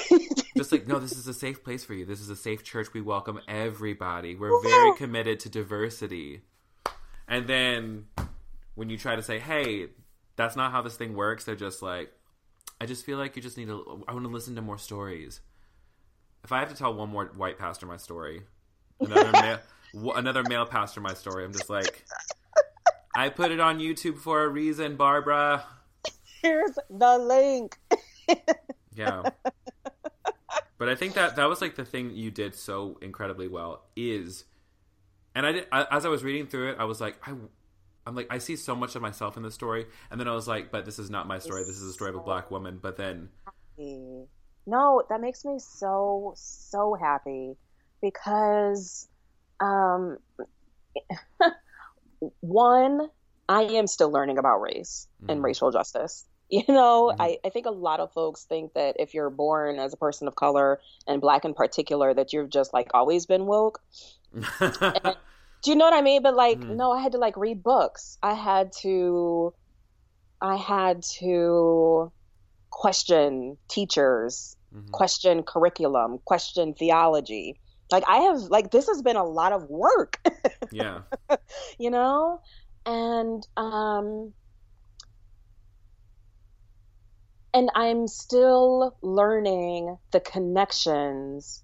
Just 0.58 0.72
like, 0.72 0.86
no, 0.86 0.98
this 0.98 1.12
is 1.12 1.26
a 1.26 1.32
safe 1.32 1.64
place 1.64 1.82
for 1.82 1.94
you. 1.94 2.04
This 2.04 2.20
is 2.20 2.28
a 2.28 2.36
safe 2.36 2.64
church. 2.64 2.88
We 2.92 3.00
welcome 3.00 3.40
everybody. 3.48 4.34
We're 4.34 4.62
very 4.62 4.94
committed 4.96 5.40
to 5.40 5.48
diversity. 5.48 6.42
And 7.26 7.46
then 7.46 8.08
when 8.74 8.90
you 8.90 8.98
try 8.98 9.16
to 9.16 9.22
say, 9.22 9.38
hey, 9.38 9.86
that's 10.36 10.56
not 10.56 10.70
how 10.70 10.82
this 10.82 10.96
thing 10.96 11.14
works, 11.14 11.44
they're 11.44 11.56
just 11.56 11.80
like, 11.80 12.12
I 12.78 12.84
just 12.84 13.06
feel 13.06 13.16
like 13.16 13.36
you 13.36 13.42
just 13.42 13.56
need 13.56 13.68
to, 13.68 14.04
I 14.06 14.12
want 14.12 14.26
to 14.26 14.30
listen 14.30 14.54
to 14.56 14.62
more 14.62 14.76
stories. 14.76 15.40
If 16.44 16.52
I 16.52 16.58
have 16.58 16.68
to 16.68 16.76
tell 16.76 16.92
one 16.92 17.08
more 17.08 17.32
white 17.36 17.58
pastor 17.58 17.86
my 17.86 17.96
story, 17.96 18.42
another 19.00 19.32
male, 19.40 19.60
another 19.94 20.42
male 20.42 20.66
pastor 20.66 21.00
my 21.00 21.14
story, 21.14 21.44
I'm 21.44 21.52
just 21.52 21.70
like, 21.70 22.04
I 23.14 23.28
put 23.28 23.50
it 23.50 23.60
on 23.60 23.78
YouTube 23.78 24.18
for 24.18 24.42
a 24.42 24.48
reason, 24.48 24.96
Barbara. 24.96 25.64
Here's 26.42 26.76
the 26.90 27.18
link. 27.18 27.78
yeah. 28.94 29.22
But 30.78 30.88
I 30.88 30.96
think 30.96 31.14
that 31.14 31.36
that 31.36 31.48
was 31.48 31.60
like 31.60 31.76
the 31.76 31.84
thing 31.84 32.10
you 32.10 32.30
did 32.30 32.54
so 32.54 32.98
incredibly 33.00 33.48
well 33.48 33.84
is, 33.96 34.44
and 35.34 35.46
I 35.46 35.52
did 35.52 35.66
I, 35.70 35.86
as 35.90 36.04
I 36.04 36.08
was 36.08 36.24
reading 36.24 36.46
through 36.46 36.72
it, 36.72 36.76
I 36.78 36.84
was 36.84 37.00
like, 37.00 37.16
I, 37.26 37.32
I'm 38.06 38.14
like, 38.14 38.26
I 38.28 38.38
see 38.38 38.56
so 38.56 38.74
much 38.74 38.96
of 38.96 39.02
myself 39.02 39.36
in 39.36 39.42
this 39.42 39.54
story, 39.54 39.86
and 40.10 40.20
then 40.20 40.28
I 40.28 40.34
was 40.34 40.48
like, 40.48 40.70
but 40.70 40.84
this 40.84 40.98
is 40.98 41.08
not 41.08 41.26
my 41.26 41.38
story. 41.38 41.62
This 41.62 41.76
is 41.76 41.88
a 41.88 41.92
story 41.92 42.10
of 42.10 42.16
a 42.16 42.20
black 42.20 42.50
woman. 42.50 42.78
But 42.82 42.96
then, 42.96 43.30
no, 43.78 45.02
that 45.08 45.20
makes 45.20 45.44
me 45.44 45.58
so 45.58 46.34
so 46.36 46.94
happy 46.94 47.56
because, 48.02 49.08
um, 49.60 50.18
one, 52.40 53.08
I 53.48 53.62
am 53.62 53.86
still 53.86 54.10
learning 54.10 54.38
about 54.38 54.60
race 54.60 55.06
mm-hmm. 55.20 55.30
and 55.30 55.42
racial 55.42 55.70
justice. 55.70 56.24
You 56.50 56.62
know, 56.68 57.10
mm-hmm. 57.10 57.22
I, 57.22 57.38
I 57.42 57.48
think 57.48 57.64
a 57.64 57.70
lot 57.70 58.00
of 58.00 58.12
folks 58.12 58.44
think 58.44 58.74
that 58.74 58.96
if 59.00 59.14
you're 59.14 59.30
born 59.30 59.78
as 59.78 59.94
a 59.94 59.96
person 59.96 60.28
of 60.28 60.36
color 60.36 60.78
and 61.06 61.20
black 61.20 61.46
in 61.46 61.54
particular, 61.54 62.12
that 62.12 62.34
you've 62.34 62.50
just 62.50 62.74
like 62.74 62.90
always 62.92 63.24
been 63.24 63.46
woke. 63.46 63.80
and, 64.32 64.44
do 65.62 65.70
you 65.70 65.74
know 65.74 65.86
what 65.86 65.94
I 65.94 66.02
mean? 66.02 66.22
But 66.22 66.36
like, 66.36 66.60
mm-hmm. 66.60 66.76
no, 66.76 66.92
I 66.92 67.00
had 67.00 67.12
to 67.12 67.18
like 67.18 67.38
read 67.38 67.62
books. 67.62 68.18
I 68.22 68.34
had 68.34 68.72
to, 68.82 69.54
I 70.40 70.56
had 70.56 71.02
to 71.18 72.12
question 72.70 73.56
teachers, 73.68 74.56
mm-hmm. 74.72 74.90
question 74.90 75.42
curriculum, 75.44 76.18
question 76.26 76.74
theology. 76.74 77.58
Like 77.90 78.04
I 78.08 78.18
have, 78.18 78.40
like 78.42 78.70
this 78.70 78.86
has 78.88 79.02
been 79.02 79.16
a 79.16 79.24
lot 79.24 79.52
of 79.52 79.68
work. 79.68 80.20
yeah. 80.72 81.00
You 81.78 81.90
know, 81.90 82.40
and 82.86 83.46
um 83.56 84.32
and 87.54 87.70
I'm 87.74 88.08
still 88.08 88.96
learning 89.00 89.96
the 90.10 90.20
connections 90.20 91.62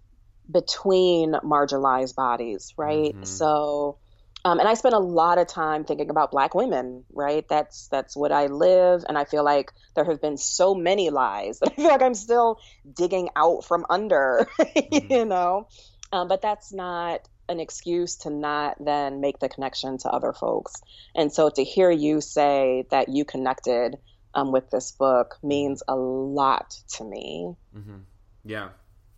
between 0.51 1.33
marginalized 1.33 2.15
bodies, 2.15 2.73
right? 2.77 3.13
Mm-hmm. 3.13 3.25
So, 3.25 3.99
um, 4.45 4.61
and 4.61 4.69
I 4.69 4.75
spend 4.75 4.95
a 4.95 5.01
lot 5.01 5.39
of 5.39 5.49
time 5.49 5.85
thinking 5.85 6.09
about 6.09 6.31
Black 6.31 6.55
women, 6.55 7.05
right? 7.13 7.47
That's 7.49 7.89
that's 7.89 8.17
what 8.17 8.31
I 8.31 8.47
live, 8.47 9.05
and 9.09 9.19
I 9.19 9.25
feel 9.25 9.45
like 9.45 9.73
there 9.97 10.05
have 10.05 10.21
been 10.23 10.37
so 10.37 10.75
many 10.75 11.11
lies 11.11 11.59
that 11.61 11.73
I 11.73 11.75
feel 11.75 11.91
like 11.91 12.03
I'm 12.03 12.15
still 12.15 12.61
digging 12.95 13.29
out 13.37 13.65
from 13.65 13.85
under, 13.91 14.47
mm-hmm. 14.61 15.13
you 15.13 15.25
know. 15.25 15.67
Um, 16.13 16.29
but 16.29 16.43
that's 16.43 16.73
not 16.73 17.29
an 17.49 17.61
excuse 17.61 18.17
to 18.17 18.31
not 18.31 18.77
then 18.85 19.21
make 19.21 19.39
the 19.39 19.49
connection 19.49 19.99
to 19.99 20.09
other 20.09 20.33
folks. 20.33 20.81
And 21.15 21.33
so 21.33 21.51
to 21.51 21.65
hear 21.65 21.91
you 21.91 22.21
say 22.21 22.87
that 22.91 23.09
you 23.09 23.25
connected 23.25 23.99
um, 24.35 24.53
with 24.53 24.71
this 24.71 24.93
book 24.93 25.39
means 25.43 25.83
a 25.89 25.97
lot 25.97 26.71
to 26.95 27.05
me. 27.05 27.57
Mm-hmm. 27.77 27.99
Yeah, 28.45 28.69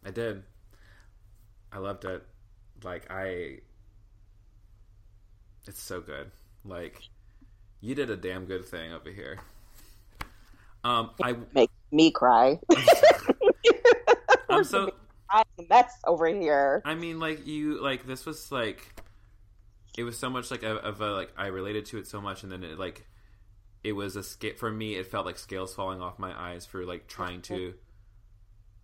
I 0.05 0.11
did. 0.11 0.43
I 1.71 1.79
loved 1.79 2.05
it. 2.05 2.25
Like 2.83 3.11
I, 3.11 3.59
it's 5.67 5.83
so 5.83 6.01
good. 6.01 6.31
Like 6.65 7.01
you 7.81 7.95
did 7.95 8.11
a 8.11 8.17
damn 8.17 8.47
good 8.47 8.65
thing 8.65 8.93
over 8.93 9.11
here. 9.11 9.41
Um, 10.85 11.11
I 11.23 11.37
make 11.55 11.71
me 11.91 12.11
cry. 12.11 12.59
I'm 14.49 14.65
so 14.65 14.92
I'm 15.33 15.45
a 15.59 15.63
mess 15.69 15.93
over 16.07 16.27
here. 16.27 16.83
I 16.85 16.95
mean, 16.95 17.19
like 17.19 17.47
you, 17.47 17.83
like 17.83 18.07
this 18.07 18.27
was 18.27 18.53
like, 18.53 19.01
it 19.97 20.05
was 20.05 20.19
so 20.19 20.29
much 20.29 20.51
like 20.51 20.63
a, 20.63 20.77
of 20.77 21.01
a 21.01 21.11
like 21.13 21.33
I 21.37 21.47
related 21.47 21.87
to 21.87 21.99
it 21.99 22.07
so 22.07 22.21
much, 22.21 22.43
and 22.43 22.53
then 22.53 22.63
it 22.63 22.79
like 22.79 23.07
it 23.85 23.93
was 23.93 24.17
a 24.17 24.23
scale 24.23 24.55
for 24.57 24.71
me 24.71 24.95
it 24.95 25.07
felt 25.07 25.27
like 25.27 25.39
scales 25.39 25.75
falling 25.75 26.01
off 26.01 26.19
my 26.19 26.33
eyes 26.39 26.65
for 26.67 26.85
like 26.85 27.07
trying 27.07 27.43
to 27.43 27.75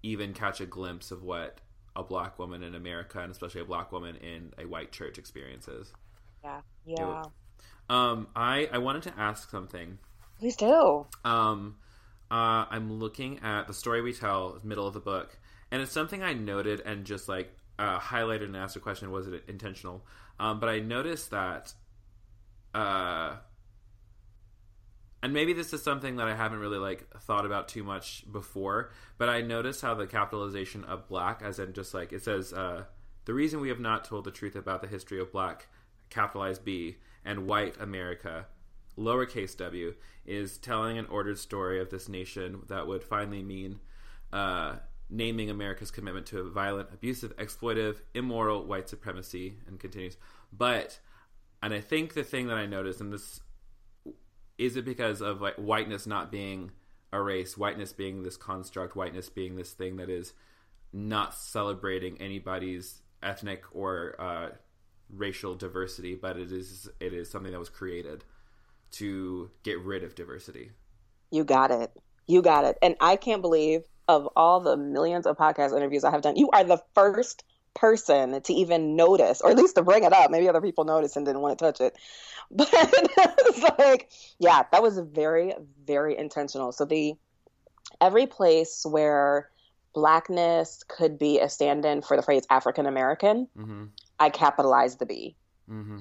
even 0.03 0.33
catch 0.33 0.61
a 0.61 0.67
glimpse 0.67 1.11
of 1.11 1.23
what 1.23 1.61
a 1.97 2.03
black 2.03 2.39
woman 2.39 2.63
in 2.63 2.75
america 2.75 3.21
and 3.21 3.31
especially 3.31 3.61
a 3.61 3.65
black 3.65 3.93
woman 3.93 4.17
in 4.17 4.53
a 4.59 4.67
white 4.67 4.93
church 4.93 5.19
experiences. 5.19 5.93
Yeah 6.45 6.61
yeah. 6.87 7.23
um 7.91 8.29
i 8.35 8.69
i 8.73 8.79
wanted 8.79 9.03
to 9.05 9.13
ask 9.19 9.51
something. 9.51 9.99
Please 10.39 10.57
do. 10.57 11.07
Um 11.25 11.77
uh 12.31 12.67
i'm 12.71 12.99
looking 12.99 13.41
at 13.41 13.67
the 13.67 13.75
story 13.75 14.03
we 14.03 14.13
tell 14.13 14.59
middle 14.63 14.87
of 14.87 14.95
the 14.95 15.01
book 15.01 15.39
and 15.71 15.83
it's 15.83 15.93
something 15.93 16.23
i 16.23 16.33
noted 16.33 16.81
and 16.81 17.05
just 17.05 17.29
like 17.29 17.53
uh, 17.79 17.99
highlighted 18.01 18.45
and 18.45 18.57
asked 18.57 18.75
a 18.75 18.81
question 18.81 19.11
was 19.13 19.29
it 19.29 19.45
intentional? 19.47 20.05
Um 20.41 20.59
but 20.59 20.69
i 20.69 20.81
noticed 20.81 21.31
that 21.31 21.73
uh 22.75 23.37
and 25.23 25.33
maybe 25.33 25.53
this 25.53 25.73
is 25.73 25.83
something 25.83 26.17
that 26.17 26.29
I 26.29 26.35
haven't 26.35 26.61
really 26.61 26.79
like 26.79 27.09
thought 27.23 27.45
about 27.45 27.69
too 27.69 27.83
much 27.83 28.25
before, 28.31 28.93
but 29.17 29.29
I 29.29 29.41
noticed 29.41 29.83
how 29.83 29.95
the 29.95 30.07
capitalization 30.07 30.85
of 30.85 31.09
black, 31.09 31.43
as 31.43 31.59
in 31.59 31.73
just 31.73 31.93
like 31.93 32.13
it 32.13 32.23
says, 32.23 32.53
uh, 32.53 32.85
the 33.25 33.35
reason 33.35 33.61
we 33.61 33.69
have 33.69 33.81
not 33.81 34.05
told 34.05 34.25
the 34.25 34.31
truth 34.31 34.55
about 34.55 34.81
the 34.81 34.87
history 34.87 35.21
of 35.21 35.33
black, 35.33 35.67
capitalized 36.09 36.65
B, 36.65 36.99
and 37.25 37.47
white 37.47 37.75
America, 37.81 38.47
lowercase 38.97 39.57
w, 39.57 39.95
is 40.25 40.57
telling 40.57 40.99
an 40.99 41.07
ordered 41.07 41.39
story 41.39 41.81
of 41.81 41.91
this 41.91 42.09
nation 42.09 42.63
that 42.69 42.87
would 42.87 43.03
finally 43.03 43.43
mean 43.43 43.81
uh, 44.33 44.77
naming 45.11 45.51
America's 45.51 45.91
commitment 45.91 46.27
to 46.27 46.41
a 46.41 46.51
violent, 46.51 46.91
abusive, 46.93 47.37
exploitive, 47.37 47.97
immoral 48.15 48.65
white 48.65 48.89
supremacy, 48.89 49.55
and 49.67 49.81
continues. 49.81 50.17
But, 50.53 50.99
and 51.63 51.73
I 51.73 51.81
think 51.81 52.15
the 52.15 52.25
thing 52.25 52.49
that 52.49 52.59
I 52.59 52.67
noticed, 52.67 53.01
and 53.01 53.13
this 53.13 53.41
is 54.59 54.77
it 54.77 54.85
because 54.85 55.23
of 55.23 55.41
like 55.41 55.55
whiteness 55.55 56.07
not 56.07 56.31
being 56.31 56.73
a 57.13 57.23
race, 57.23 57.57
whiteness 57.57 57.93
being 57.93 58.23
this 58.23 58.37
construct, 58.37 58.97
whiteness 58.97 59.31
being 59.31 59.57
this 59.57 59.73
thing 59.73 59.97
that 59.97 60.11
is 60.11 60.35
not 60.93 61.35
celebrating 61.35 62.21
anybody's 62.21 63.03
ethnic 63.23 63.63
or 63.73 64.15
uh, 64.19 64.49
racial 65.11 65.55
diversity, 65.55 66.15
but 66.15 66.37
it 66.37 66.53
is 66.53 66.89
it 67.01 67.13
is 67.13 67.31
something 67.31 67.53
that 67.53 67.59
was 67.59 67.69
created 67.69 68.25
to 68.91 69.51
get 69.63 69.79
rid 69.81 70.03
of 70.03 70.15
diversity. 70.15 70.71
You 71.31 71.45
got 71.45 71.71
it. 71.71 71.93
You 72.27 72.43
got 72.43 72.65
it. 72.65 72.77
And 72.83 72.97
I 73.01 73.17
can't 73.17 73.43
believe 73.43 73.85
of 74.09 74.29
all 74.35 74.61
the 74.61 74.77
millions 74.77 75.27
of 75.27 75.37
podcast 75.37 75.77
interviews 75.77 76.03
I 76.03 76.11
have 76.11 76.23
done, 76.23 76.37
you 76.37 76.51
are 76.51 76.65
the 76.65 76.83
first 76.95 77.45
person 77.75 78.41
to 78.41 78.53
even 78.53 78.97
notice, 78.97 79.41
or 79.41 79.51
at 79.51 79.57
least 79.57 79.77
to 79.77 79.83
bring 79.83 80.03
it 80.03 80.13
up. 80.13 80.31
Maybe 80.31 80.49
other 80.49 80.63
people 80.63 80.85
noticed 80.85 81.17
and 81.17 81.27
didn't 81.27 81.43
want 81.43 81.59
to 81.59 81.65
touch 81.65 81.81
it. 81.81 81.97
But 82.51 82.71
it's 82.73 83.79
like, 83.79 84.11
yeah, 84.39 84.63
that 84.73 84.83
was 84.83 84.99
very, 84.99 85.53
very 85.87 86.17
intentional. 86.17 86.73
So 86.73 86.87
the 86.87 87.13
every 88.01 88.27
place 88.27 88.87
where 88.89 89.51
blackness 89.93 90.83
could 90.89 91.19
be 91.19 91.41
a 91.41 91.51
stand-in 91.51 92.01
for 92.01 92.17
the 92.17 92.23
phrase 92.23 92.45
African 92.49 92.87
American, 92.87 93.49
mm-hmm. 93.55 93.85
I 94.19 94.31
capitalized 94.31 94.99
the 94.99 95.05
B. 95.05 95.37
Mm-hmm. 95.71 95.99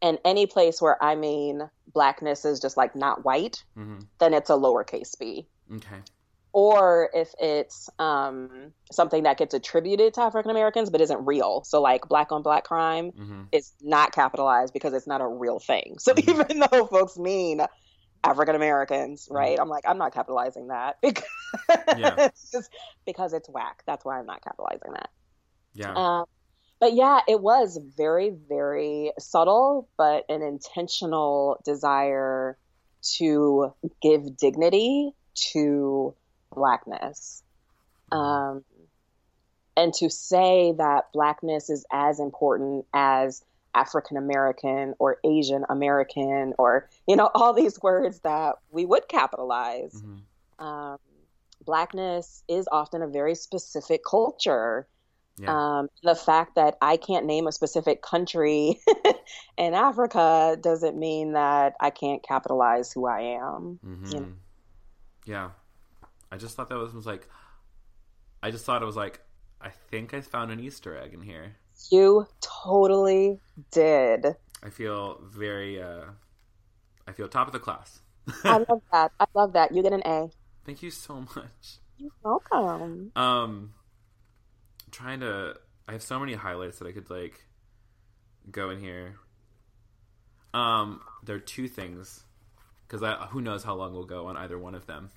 And 0.00 0.18
any 0.24 0.46
place 0.46 0.80
where 0.80 0.96
I 1.04 1.16
mean 1.16 1.68
blackness 1.92 2.46
is 2.46 2.60
just 2.60 2.78
like 2.78 2.96
not 2.96 3.22
white, 3.22 3.62
mm-hmm. 3.76 3.98
then 4.20 4.32
it's 4.32 4.48
a 4.48 4.54
lowercase 4.54 5.18
b. 5.18 5.46
Okay 5.76 6.00
or 6.52 7.10
if 7.14 7.32
it's 7.38 7.88
um, 7.98 8.72
something 8.90 9.22
that 9.22 9.38
gets 9.38 9.54
attributed 9.54 10.14
to 10.14 10.22
African 10.22 10.50
Americans 10.50 10.90
but 10.90 11.00
isn't 11.00 11.24
real. 11.26 11.62
So, 11.64 11.80
like 11.80 12.08
black 12.08 12.32
on 12.32 12.42
black 12.42 12.64
crime 12.64 13.12
mm-hmm. 13.12 13.42
is 13.52 13.72
not 13.80 14.12
capitalized 14.12 14.72
because 14.72 14.92
it's 14.92 15.06
not 15.06 15.20
a 15.20 15.26
real 15.26 15.58
thing. 15.58 15.96
So, 15.98 16.12
mm-hmm. 16.12 16.30
even 16.30 16.60
though 16.60 16.86
folks 16.86 17.18
mean 17.18 17.60
African 18.24 18.56
Americans, 18.56 19.26
mm-hmm. 19.26 19.34
right? 19.34 19.52
Mm-hmm. 19.52 19.62
I'm 19.62 19.68
like, 19.68 19.84
I'm 19.86 19.98
not 19.98 20.12
capitalizing 20.12 20.68
that 20.68 20.96
because, 21.02 21.24
yeah. 21.96 22.28
just 22.52 22.70
because 23.06 23.32
it's 23.32 23.48
whack. 23.48 23.82
That's 23.86 24.04
why 24.04 24.18
I'm 24.18 24.26
not 24.26 24.42
capitalizing 24.42 24.92
that. 24.92 25.10
Yeah. 25.74 25.92
Um, 25.94 26.24
but 26.80 26.94
yeah, 26.94 27.20
it 27.28 27.40
was 27.40 27.78
very, 27.96 28.34
very 28.48 29.12
subtle, 29.18 29.88
but 29.98 30.24
an 30.28 30.42
intentional 30.42 31.60
desire 31.64 32.56
to 33.18 33.74
give 34.02 34.36
dignity 34.36 35.12
to 35.52 36.14
blackness. 36.54 37.42
Um, 38.12 38.64
and 39.76 39.94
to 39.94 40.10
say 40.10 40.72
that 40.76 41.12
blackness 41.12 41.70
is 41.70 41.84
as 41.92 42.20
important 42.20 42.86
as 42.92 43.42
African 43.74 44.16
American 44.16 44.94
or 44.98 45.18
Asian 45.24 45.64
American 45.68 46.54
or, 46.58 46.88
you 47.06 47.16
know, 47.16 47.30
all 47.34 47.52
these 47.52 47.80
words 47.82 48.20
that 48.20 48.56
we 48.70 48.84
would 48.84 49.08
capitalize. 49.08 49.94
Mm-hmm. 49.94 50.64
Um, 50.64 50.98
blackness 51.64 52.42
is 52.48 52.68
often 52.70 53.02
a 53.02 53.06
very 53.06 53.34
specific 53.34 54.02
culture. 54.04 54.86
Yeah. 55.38 55.78
Um, 55.78 55.88
the 56.02 56.14
fact 56.14 56.56
that 56.56 56.76
I 56.82 56.96
can't 56.96 57.24
name 57.24 57.46
a 57.46 57.52
specific 57.52 58.02
country 58.02 58.80
in 59.56 59.72
Africa 59.72 60.58
doesn't 60.60 60.98
mean 60.98 61.32
that 61.32 61.76
I 61.80 61.90
can't 61.90 62.22
capitalize 62.22 62.92
who 62.92 63.06
I 63.06 63.20
am. 63.20 63.78
Mhm. 63.86 64.12
you 64.12 64.20
know. 64.20 64.32
Yeah. 65.24 65.50
I 66.32 66.36
just 66.36 66.56
thought 66.56 66.68
that 66.68 66.78
was, 66.78 66.94
was 66.94 67.06
like, 67.06 67.28
I 68.42 68.50
just 68.50 68.64
thought 68.64 68.82
it 68.82 68.86
was 68.86 68.96
like, 68.96 69.20
I 69.60 69.70
think 69.90 70.14
I 70.14 70.20
found 70.20 70.50
an 70.50 70.60
Easter 70.60 70.96
egg 70.96 71.12
in 71.12 71.22
here. 71.22 71.56
You 71.90 72.26
totally 72.40 73.40
did. 73.70 74.26
I 74.62 74.70
feel 74.70 75.20
very, 75.24 75.82
uh, 75.82 76.04
I 77.06 77.12
feel 77.12 77.28
top 77.28 77.46
of 77.46 77.52
the 77.52 77.58
class. 77.58 78.00
I 78.44 78.58
love 78.68 78.82
that. 78.92 79.12
I 79.18 79.24
love 79.34 79.52
that. 79.54 79.74
You 79.74 79.82
get 79.82 79.92
an 79.92 80.02
A. 80.04 80.28
Thank 80.64 80.82
you 80.82 80.90
so 80.90 81.26
much. 81.34 81.78
You're 81.98 82.10
welcome. 82.22 83.12
Um, 83.16 83.74
I'm 84.86 84.90
trying 84.90 85.20
to. 85.20 85.54
I 85.88 85.92
have 85.92 86.02
so 86.02 86.18
many 86.18 86.34
highlights 86.34 86.78
that 86.78 86.86
I 86.86 86.92
could 86.92 87.10
like 87.10 87.44
go 88.50 88.70
in 88.70 88.78
here. 88.78 89.16
Um, 90.54 91.00
there 91.24 91.36
are 91.36 91.40
two 91.40 91.68
things 91.68 92.24
because 92.86 93.06
who 93.30 93.40
knows 93.40 93.64
how 93.64 93.74
long 93.74 93.92
we'll 93.92 94.04
go 94.04 94.26
on 94.26 94.36
either 94.36 94.58
one 94.58 94.74
of 94.74 94.86
them. 94.86 95.10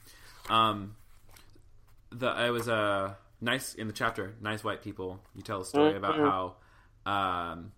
Um, 0.50 0.96
the 2.14 2.28
I 2.28 2.52
was 2.52 2.68
a 2.68 2.74
uh, 2.74 3.14
nice 3.42 3.74
in 3.74 3.88
the 3.88 3.94
chapter. 3.94 4.36
Nice 4.42 4.64
white 4.64 4.82
people. 4.82 5.20
You 5.36 5.42
tell 5.42 5.62
a 5.62 5.66
story 5.66 5.96
about 5.96 6.16
how 6.18 6.56
um 7.12 7.72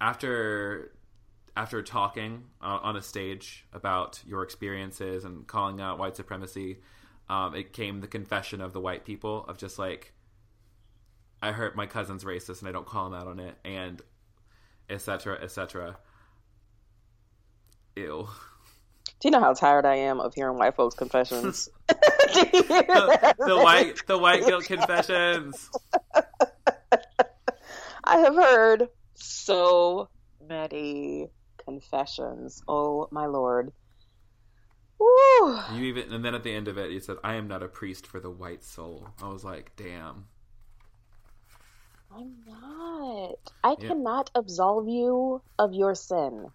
after 0.00 0.92
after 1.58 1.82
talking 1.82 2.44
uh, 2.62 2.78
on 2.82 2.96
a 2.96 3.02
stage 3.02 3.66
about 3.72 4.20
your 4.24 4.44
experiences 4.44 5.24
and 5.24 5.44
calling 5.44 5.80
out 5.80 5.98
white 5.98 6.14
supremacy, 6.14 6.78
um, 7.28 7.52
it 7.56 7.72
came 7.72 8.00
the 8.00 8.06
confession 8.06 8.60
of 8.60 8.72
the 8.72 8.80
white 8.80 9.04
people 9.04 9.44
of 9.48 9.58
just 9.58 9.76
like, 9.76 10.12
I 11.42 11.50
hurt 11.50 11.74
my 11.74 11.86
cousin's 11.86 12.22
racist 12.22 12.60
and 12.60 12.68
I 12.68 12.72
don't 12.72 12.86
call 12.86 13.08
him 13.08 13.14
out 13.14 13.26
on 13.26 13.40
it, 13.40 13.56
and 13.64 14.00
etc. 14.88 15.36
etc. 15.42 15.98
Ew. 17.96 18.28
Do 19.20 19.28
you 19.28 19.32
know 19.32 19.40
how 19.40 19.52
tired 19.52 19.84
I 19.84 19.96
am 19.96 20.20
of 20.20 20.34
hearing 20.34 20.58
white 20.58 20.76
folks' 20.76 20.94
confessions? 20.94 21.68
the, 22.34 23.34
the 23.38 23.56
white 23.56 24.06
the 24.06 24.18
white 24.18 24.44
guilt 24.46 24.64
confessions. 24.66 25.70
I 28.04 28.18
have 28.18 28.34
heard 28.34 28.88
so 29.14 30.08
many 30.46 31.28
confessions. 31.64 32.62
Oh 32.68 33.08
my 33.10 33.26
lord. 33.26 33.72
Woo. 34.98 35.60
You 35.74 35.84
even 35.84 36.12
and 36.12 36.24
then 36.24 36.34
at 36.34 36.42
the 36.42 36.52
end 36.54 36.68
of 36.68 36.78
it, 36.78 36.90
you 36.90 37.00
said, 37.00 37.16
"I 37.22 37.34
am 37.34 37.48
not 37.48 37.62
a 37.62 37.68
priest 37.68 38.06
for 38.06 38.18
the 38.20 38.30
white 38.30 38.64
soul." 38.64 39.08
I 39.22 39.28
was 39.28 39.44
like, 39.44 39.76
"Damn." 39.76 40.26
I'm 42.10 42.32
not. 42.46 43.38
I 43.62 43.76
Yeah. 43.78 43.88
cannot 43.88 44.30
absolve 44.34 44.88
you 44.88 45.42
of 45.58 45.74
your 45.74 45.94
sin. 45.94 46.46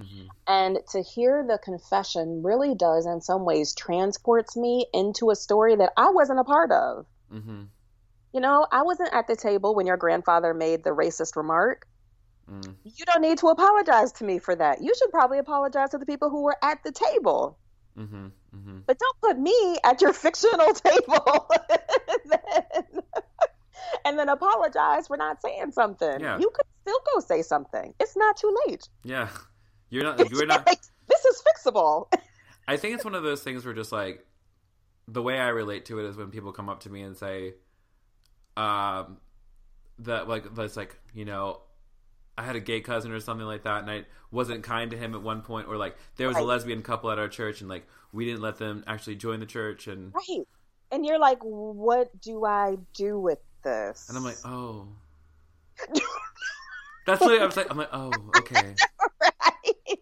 Hmm 0.00 0.26
And 0.46 0.78
to 0.92 1.02
hear 1.02 1.44
the 1.46 1.58
confession 1.58 2.42
really 2.42 2.74
does, 2.74 3.06
in 3.06 3.20
some 3.20 3.44
ways, 3.44 3.74
transports 3.74 4.56
me 4.56 4.86
into 4.92 5.30
a 5.30 5.36
story 5.36 5.76
that 5.76 5.92
I 5.96 6.10
wasn't 6.10 6.40
a 6.40 6.44
part 6.44 6.72
of. 6.72 7.06
hmm 7.30 7.64
You 8.32 8.40
know, 8.40 8.66
I 8.70 8.82
wasn't 8.82 9.12
at 9.12 9.26
the 9.26 9.36
table 9.36 9.74
when 9.74 9.86
your 9.86 9.96
grandfather 9.96 10.54
made 10.54 10.84
the 10.84 10.90
racist 10.90 11.36
remark. 11.36 11.86
Mm. 12.50 12.74
You 12.84 13.04
don't 13.04 13.22
need 13.22 13.38
to 13.38 13.48
apologize 13.48 14.12
to 14.12 14.24
me 14.24 14.38
for 14.38 14.54
that. 14.56 14.82
You 14.82 14.92
should 14.96 15.10
probably 15.10 15.38
apologize 15.38 15.90
to 15.90 15.98
the 15.98 16.06
people 16.06 16.30
who 16.30 16.42
were 16.42 16.56
at 16.62 16.82
the 16.84 16.92
table. 16.92 17.58
hmm 17.96 18.28
hmm 18.52 18.78
But 18.86 18.98
don't 18.98 19.20
put 19.20 19.38
me 19.38 19.78
at 19.84 20.00
your 20.00 20.12
fictional 20.24 20.72
table 20.74 21.46
and, 21.68 22.18
then, 22.32 23.02
and 24.04 24.18
then 24.18 24.28
apologize 24.28 25.06
for 25.06 25.16
not 25.16 25.40
saying 25.42 25.72
something. 25.72 26.20
Yeah. 26.20 26.38
You 26.38 26.50
could 26.50 26.66
still 26.82 27.00
go 27.14 27.20
say 27.20 27.42
something. 27.42 27.94
It's 28.00 28.16
not 28.16 28.36
too 28.36 28.54
late. 28.66 28.88
Yeah, 29.04 29.28
you're 29.90 30.04
not. 30.04 30.30
You're 30.30 30.46
not. 30.46 30.66
this 30.66 31.24
is 31.24 31.42
fixable. 31.42 32.12
I 32.66 32.76
think 32.76 32.94
it's 32.94 33.04
one 33.04 33.14
of 33.14 33.22
those 33.22 33.42
things 33.42 33.64
where 33.64 33.74
just 33.74 33.92
like 33.92 34.24
the 35.08 35.22
way 35.22 35.38
I 35.38 35.48
relate 35.48 35.86
to 35.86 35.98
it 35.98 36.06
is 36.06 36.16
when 36.16 36.30
people 36.30 36.52
come 36.52 36.68
up 36.68 36.80
to 36.80 36.90
me 36.90 37.02
and 37.02 37.16
say, 37.16 37.54
um, 38.56 39.18
that 39.98 40.28
like 40.28 40.54
that's 40.54 40.76
like 40.76 40.96
you 41.12 41.24
know, 41.24 41.60
I 42.38 42.44
had 42.44 42.56
a 42.56 42.60
gay 42.60 42.80
cousin 42.80 43.12
or 43.12 43.20
something 43.20 43.46
like 43.46 43.64
that, 43.64 43.82
and 43.82 43.90
I 43.90 44.04
wasn't 44.30 44.62
kind 44.62 44.90
to 44.92 44.96
him 44.96 45.14
at 45.14 45.22
one 45.22 45.42
point, 45.42 45.68
or 45.68 45.76
like 45.76 45.96
there 46.16 46.28
was 46.28 46.36
a 46.36 46.42
lesbian 46.42 46.82
couple 46.82 47.10
at 47.10 47.18
our 47.18 47.28
church, 47.28 47.60
and 47.60 47.68
like 47.68 47.86
we 48.12 48.24
didn't 48.24 48.40
let 48.40 48.58
them 48.58 48.84
actually 48.86 49.16
join 49.16 49.40
the 49.40 49.46
church, 49.46 49.86
and 49.86 50.14
Right. 50.14 50.46
And 50.92 51.06
you're 51.06 51.20
like, 51.20 51.38
what 51.42 52.20
do 52.20 52.44
I 52.44 52.76
do 52.94 53.18
with 53.18 53.38
this? 53.62 54.08
and 54.08 54.18
I'm 54.18 54.24
like, 54.24 54.38
oh, 54.44 54.88
that's 57.06 57.20
what 57.20 57.40
I 57.40 57.46
was 57.46 57.56
like. 57.56 57.70
I'm 57.70 57.76
like, 57.76 57.90
oh, 57.92 58.12
okay, 58.38 58.74
right. 59.20 59.32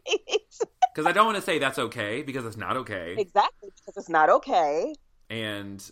because 0.94 1.06
I 1.06 1.12
don't 1.12 1.26
want 1.26 1.36
to 1.36 1.42
say 1.42 1.58
that's 1.58 1.78
okay 1.78 2.22
because 2.22 2.44
it's 2.44 2.56
not 2.56 2.76
okay, 2.78 3.14
exactly, 3.18 3.70
because 3.76 3.96
it's 3.96 4.08
not 4.08 4.30
okay. 4.30 4.94
and 5.30 5.90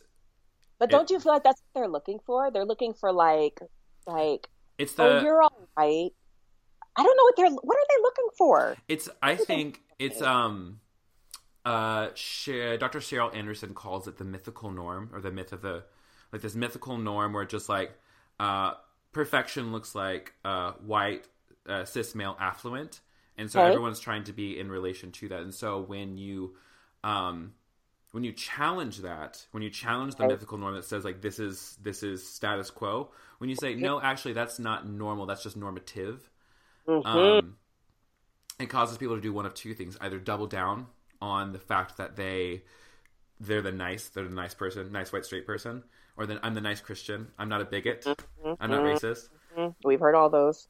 But 0.79 0.91
don't 0.91 1.11
you 1.11 1.21
feel 1.21 1.33
like 1.33 1.45
that's 1.45 1.61
what 1.61 1.81
they're 1.81 1.91
looking 1.91 2.19
for? 2.27 2.51
They're 2.51 2.65
looking 2.65 2.95
for 2.95 3.13
like, 3.13 3.61
like, 4.07 4.49
it's 4.79 4.95
the 4.95 5.03
oh, 5.03 5.23
you're 5.23 5.43
all 5.43 5.69
right. 5.77 6.11
I 6.99 7.03
don't 7.03 7.17
know 7.17 7.23
what 7.25 7.37
they're. 7.37 7.51
What 7.51 7.77
are 7.77 7.87
they 7.89 8.03
looking 8.03 8.29
for? 8.39 8.77
It's 8.89 9.09
I 9.23 9.37
think 9.37 9.83
it's 9.99 10.23
um 10.23 10.81
uh 11.65 12.09
Sh- 12.15 12.79
Dr. 12.79 13.01
Cheryl 13.01 13.35
Anderson 13.35 13.75
calls 13.75 14.09
it 14.09 14.19
the 14.19 14.25
mythical 14.25 14.71
norm 14.71 15.11
or 15.13 15.21
the 15.21 15.31
myth 15.31 15.53
of 15.53 15.63
the 15.63 15.85
like 16.33 16.43
this 16.43 16.55
mythical 16.55 16.97
norm 16.97 17.33
where 17.33 17.45
just 17.45 17.69
like 17.69 17.93
uh 18.41 18.75
perfection 19.13 19.73
looks 19.73 19.95
like 19.95 20.33
uh 20.45 20.73
white 20.85 21.27
uh, 21.69 21.85
cis 21.85 22.15
male 22.15 22.37
affluent 22.41 23.01
and 23.39 23.51
so 23.51 23.61
Okay. 23.61 23.69
everyone's 23.69 24.01
trying 24.01 24.25
to 24.25 24.33
be 24.33 24.59
in 24.59 24.71
relation 24.71 25.13
to 25.13 25.29
that 25.29 25.41
and 25.41 25.55
so 25.55 25.81
when 25.81 26.17
you 26.19 26.55
um 27.05 27.53
when 28.13 28.25
you 28.25 28.33
challenge 28.33 28.99
that 28.99 29.47
when 29.53 29.63
you 29.63 29.71
challenge 29.71 30.15
the 30.17 30.25
Right. 30.25 30.31
mythical 30.31 30.59
norm 30.59 30.75
that 30.75 30.85
says 30.85 31.05
like 31.05 31.21
this 31.21 31.39
is 31.39 31.77
this 31.83 32.03
is 32.03 32.27
status 32.27 32.71
quo 32.71 33.11
when 33.39 33.51
you 33.51 33.57
say 33.57 33.75
no 33.75 34.01
actually 34.01 34.33
that's 34.33 34.59
not 34.59 34.89
normal 34.89 35.27
that's 35.27 35.43
just 35.43 35.57
normative 35.57 36.31
Mhm. 36.87 37.05
um, 37.07 37.57
it 38.59 38.67
causes 38.67 38.99
people 38.99 39.17
to 39.17 39.21
do 39.21 39.33
one 39.33 39.47
of 39.47 39.55
two 39.55 39.75
things: 39.75 39.97
either 40.01 40.19
double 40.19 40.47
down 40.47 40.87
on 41.21 41.53
the 41.53 41.59
fact 41.59 41.97
that 41.99 42.17
they 42.17 42.63
they're 43.41 43.63
the 43.63 43.73
nice, 43.73 44.09
they're 44.09 44.29
the 44.29 44.35
nice 44.35 44.55
person, 44.55 44.91
nice 44.93 45.13
white 45.13 45.25
straight 45.25 45.47
person, 45.47 45.83
or 46.17 46.27
then 46.27 46.41
I'm 46.43 46.55
the 46.55 46.61
nice 46.61 46.81
Christian. 46.81 47.29
I'm 47.39 47.49
not 47.49 47.61
a 47.61 47.65
bigot. 47.67 48.07
I'm 48.61 48.71
not 48.71 48.83
racist. 48.83 49.29
Mhm. 49.57 49.75
We've 49.85 50.01
heard 50.01 50.15
all 50.15 50.31
those. 50.31 50.69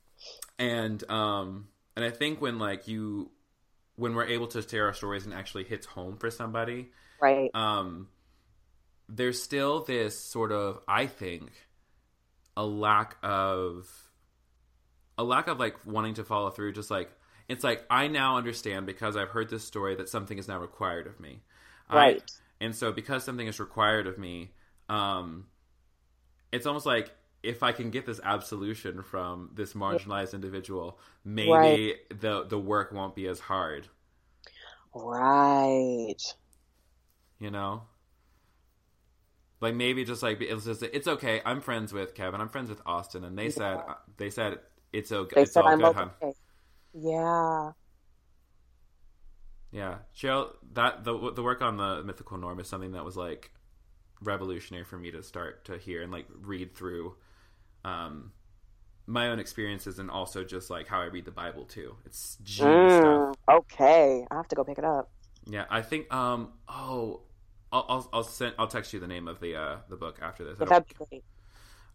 And 0.58 1.08
um, 1.10 1.68
and 1.96 2.04
I 2.04 2.10
think 2.10 2.40
when 2.40 2.58
like 2.58 2.86
you 2.86 3.30
when 3.96 4.14
we're 4.14 4.26
able 4.26 4.46
to 4.48 4.60
share 4.62 4.86
our 4.86 4.92
stories 4.92 5.24
and 5.24 5.32
actually 5.34 5.64
hits 5.64 5.86
home 5.86 6.18
for 6.18 6.30
somebody, 6.30 6.90
Right. 7.20 7.50
um, 7.54 8.08
there's 9.08 9.42
still 9.42 9.82
this 9.84 10.14
sort 10.30 10.52
of 10.52 10.80
I 10.86 11.06
think 11.06 11.50
a 12.56 12.64
lack 12.66 13.16
of 13.22 13.86
a 15.18 15.24
lack 15.24 15.48
of 15.48 15.58
like 15.58 15.86
wanting 15.86 16.14
to 16.14 16.24
follow 16.24 16.50
through. 16.50 16.72
Just 16.74 16.90
like 16.90 17.10
it's 17.48 17.64
like 17.64 17.84
I 17.88 18.08
now 18.08 18.36
understand 18.36 18.86
because 18.86 19.16
I've 19.16 19.30
heard 19.30 19.48
this 19.48 19.64
story 19.64 19.94
that 19.96 20.08
something 20.10 20.36
is 20.38 20.46
now 20.48 20.58
required 20.58 21.06
of 21.06 21.18
me, 21.20 21.40
I- 21.88 21.96
Right. 21.96 22.30
and 22.60 22.74
so 22.74 22.92
because 22.92 23.24
something 23.24 23.46
is 23.46 23.58
required 23.60 24.06
of 24.06 24.18
me, 24.18 24.50
um, 24.88 25.46
it's 26.52 26.66
almost 26.66 26.84
like 26.86 27.14
if 27.46 27.62
I 27.62 27.72
can 27.72 27.90
get 27.90 28.06
this 28.06 28.20
absolution 28.24 29.02
from 29.02 29.50
this 29.54 29.74
marginalized 29.74 30.34
individual, 30.34 30.98
maybe 31.24 31.76
Right. 31.76 31.96
the 32.10 32.44
the 32.44 32.58
work 32.58 32.92
won't 32.92 33.14
be 33.14 33.26
as 33.28 33.40
hard. 33.40 33.88
Right. 34.94 36.20
you 37.38 37.50
know 37.50 37.82
like 39.60 39.74
maybe 39.74 40.04
just 40.04 40.22
like 40.22 40.40
it's 40.40 40.64
just 40.64 40.82
it's 40.82 41.08
okay 41.08 41.40
i'm 41.44 41.60
friends 41.60 41.92
with 41.92 42.14
kevin 42.14 42.40
i'm 42.40 42.48
friends 42.48 42.68
with 42.68 42.80
austin 42.86 43.24
and 43.24 43.38
they 43.38 43.48
said 43.50 43.82
they 44.16 44.30
said 44.30 44.58
it's 44.92 45.12
okay 45.12 45.36
They 45.36 45.44
it's 45.44 45.56
said 45.56 45.66
all 45.66 45.72
I'm 45.72 45.78
good 45.78 45.96
okay. 46.22 46.32
Yeah. 46.94 47.72
yeah 49.70 49.98
cheryl 50.16 50.50
that 50.72 51.04
the 51.04 51.32
the 51.32 51.42
work 51.42 51.60
on 51.62 51.76
the 51.76 52.02
mythical 52.04 52.38
norm 52.38 52.60
is 52.60 52.68
something 52.68 52.92
that 52.92 53.04
was 53.04 53.16
like 53.16 53.50
revolutionary 54.22 54.84
for 54.84 54.98
me 54.98 55.10
to 55.10 55.22
start 55.22 55.64
to 55.66 55.78
hear 55.78 56.02
and 56.02 56.12
like 56.12 56.26
read 56.40 56.74
through 56.76 57.16
um 57.86 58.32
my 59.06 59.28
own 59.28 59.38
experiences 59.40 59.98
and 59.98 60.10
also 60.10 60.44
just 60.44 60.70
like 60.70 60.88
how 60.88 61.00
i 61.00 61.04
read 61.06 61.24
the 61.24 61.30
bible 61.30 61.64
too 61.64 61.96
it's 62.06 62.38
genius 62.42 62.94
stuff 62.94 63.24
Mm, 63.26 63.34
okay. 63.48 64.26
I 64.30 64.34
have 64.36 64.48
to 64.48 64.56
go 64.56 64.64
pick 64.64 64.78
it 64.78 64.84
up. 64.84 65.10
yeah 65.46 65.64
i 65.70 65.82
think 65.82 66.12
um 66.12 66.52
oh 66.68 67.20
I'll, 67.72 67.84
I'll 67.88 68.08
I'll 68.12 68.22
send 68.22 68.54
I'll 68.58 68.68
text 68.68 68.92
you 68.92 69.00
the 69.00 69.08
name 69.08 69.26
of 69.28 69.40
the 69.40 69.56
uh 69.56 69.76
the 69.88 69.96
book 69.96 70.18
after 70.22 70.44
this. 70.44 70.58
That'd 70.58 70.86
be 70.86 70.94
great. 70.94 71.24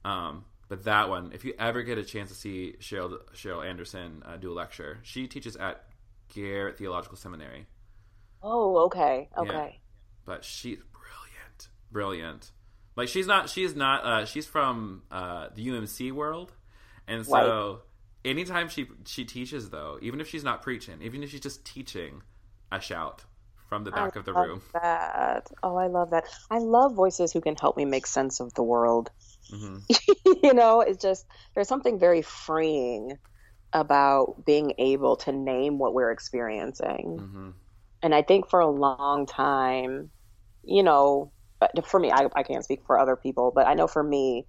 Um, 0.03 0.45
but 0.67 0.83
that 0.85 1.09
one, 1.09 1.31
if 1.33 1.45
you 1.45 1.53
ever 1.59 1.83
get 1.83 1.97
a 1.97 2.03
chance 2.03 2.29
to 2.29 2.35
see 2.35 2.75
Cheryl 2.79 3.17
Cheryl 3.33 3.65
Anderson 3.65 4.23
uh, 4.25 4.37
do 4.37 4.51
a 4.51 4.55
lecture, 4.55 4.99
she 5.03 5.27
teaches 5.27 5.55
at 5.55 5.85
Garrett 6.33 6.77
Theological 6.77 7.17
Seminary. 7.17 7.67
Oh, 8.43 8.77
okay. 8.85 9.29
Okay. 9.37 9.81
But 10.25 10.43
she's 10.45 10.79
brilliant, 10.91 11.69
brilliant. 11.91 12.51
Like 12.95 13.07
she's 13.07 13.27
not 13.27 13.49
she's 13.49 13.75
not 13.75 14.03
uh 14.05 14.25
she's 14.25 14.45
from 14.47 15.03
uh 15.11 15.49
the 15.55 15.63
UMC 15.63 16.11
world. 16.11 16.53
And 17.07 17.25
so 17.25 17.47
Right. 17.49 17.55
anytime 18.25 18.69
she 18.69 18.87
she 19.05 19.25
teaches 19.25 19.69
though, 19.69 19.97
even 20.01 20.21
if 20.21 20.27
she's 20.27 20.43
not 20.43 20.61
preaching, 20.61 21.01
even 21.01 21.23
if 21.23 21.31
she's 21.31 21.41
just 21.41 21.65
teaching, 21.65 22.23
I 22.71 22.79
shout 22.79 23.25
from 23.69 23.83
the 23.83 23.91
back 23.91 24.09
I 24.11 24.11
of 24.15 24.25
the 24.25 24.33
love 24.35 24.49
room. 24.49 24.61
That. 24.73 25.47
Oh, 25.63 25.75
I 25.77 25.87
love 25.87 26.11
that. 26.11 26.25
I 26.49 26.59
love 26.59 26.93
voices 26.95 27.31
who 27.33 27.41
can 27.41 27.55
help 27.55 27.77
me 27.77 27.85
make 27.85 28.05
sense 28.07 28.39
of 28.39 28.53
the 28.53 28.63
world. 28.63 29.11
hmm 29.51 29.77
you 30.43 30.53
know, 30.53 30.81
it's 30.81 31.01
just 31.01 31.25
there's 31.55 31.67
something 31.67 31.99
very 31.99 32.21
freeing 32.21 33.17
about 33.73 34.45
being 34.45 34.73
able 34.79 35.17
to 35.17 35.31
name 35.33 35.79
what 35.79 35.93
we're 35.93 36.11
experiencing. 36.11 37.23
hmm 37.23 37.51
And 38.03 38.15
I 38.15 38.23
think 38.23 38.49
for 38.49 38.59
a 38.61 38.67
long 38.69 39.25
time, 39.27 40.11
you 40.63 40.83
know, 40.83 41.33
for 41.85 41.99
me, 41.99 42.11
I, 42.11 42.27
I 42.35 42.43
can't 42.43 42.63
speak 42.63 42.81
for 42.85 42.97
other 42.99 43.15
people, 43.15 43.51
but 43.53 43.67
I 43.67 43.73
know 43.73 43.87
for 43.87 44.03
me, 44.03 44.47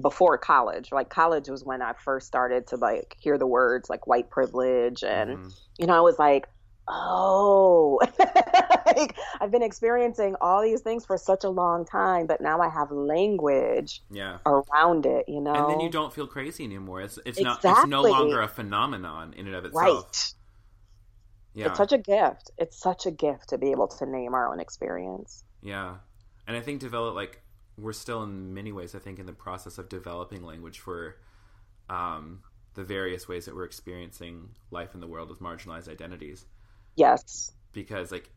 before 0.00 0.38
college, 0.38 0.90
like 0.92 1.10
college 1.10 1.48
was 1.48 1.64
when 1.64 1.82
I 1.82 1.92
first 2.04 2.26
started 2.26 2.68
to 2.68 2.76
like 2.76 3.16
hear 3.18 3.38
the 3.38 3.46
words 3.46 3.90
like 3.90 4.06
white 4.06 4.30
privilege, 4.30 5.02
and 5.02 5.38
hmm 5.38 5.48
you 5.78 5.86
know, 5.86 5.96
I 5.96 6.00
was 6.00 6.18
like, 6.18 6.46
oh, 6.88 7.98
like 8.86 9.16
I've 9.40 9.50
been 9.50 9.62
experiencing 9.62 10.36
all 10.40 10.62
these 10.62 10.82
things 10.82 11.04
for 11.04 11.18
such 11.18 11.42
a 11.44 11.48
long 11.48 11.84
time, 11.86 12.26
but 12.26 12.40
now 12.40 12.60
I 12.60 12.68
have 12.68 12.90
language 12.92 14.00
Yeah. 14.10 14.38
around 14.46 15.06
it, 15.06 15.24
you 15.28 15.40
know, 15.40 15.54
And 15.54 15.70
then 15.70 15.80
you 15.80 15.88
don't 15.88 16.12
feel 16.12 16.26
crazy 16.26 16.64
anymore. 16.64 17.00
It's 17.00 17.18
it's 17.24 17.40
not 17.40 17.60
it's 17.64 17.84
no 17.84 18.02
longer 18.02 18.40
a 18.40 18.48
phenomenon 18.48 19.32
in 19.34 19.46
and 19.46 19.54
of 19.56 19.64
itself. 19.64 20.06
right. 20.06 20.34
Yeah. 21.54 21.66
It's 21.68 21.78
such 21.78 21.92
a 21.92 21.98
gift. 21.98 22.50
It's 22.58 22.78
such 22.78 23.06
a 23.06 23.10
gift 23.10 23.48
to 23.48 23.58
be 23.58 23.70
able 23.72 23.88
to 23.88 24.06
name 24.06 24.34
our 24.34 24.52
own 24.52 24.60
experience. 24.60 25.42
Yeah. 25.64 25.96
And 26.46 26.56
I 26.56 26.60
think 26.60 26.78
develop 26.80 27.16
like 27.16 27.40
we're 27.76 27.92
still 27.92 28.22
in 28.22 28.54
many 28.54 28.70
ways 28.70 28.94
I 28.94 29.00
think 29.00 29.18
in 29.18 29.26
the 29.26 29.32
process 29.32 29.78
of 29.78 29.88
developing 29.88 30.44
language 30.44 30.78
for 30.78 31.16
um 31.90 32.42
the 32.74 32.84
various 32.84 33.26
ways 33.26 33.46
that 33.46 33.54
we're 33.56 33.64
experiencing 33.64 34.50
life 34.70 34.94
in 34.94 35.00
the 35.00 35.06
world 35.06 35.28
with 35.30 35.40
marginalized 35.40 35.88
identities 35.88 36.44
Yes. 36.96 37.50
because 37.72 38.12
like 38.12 38.30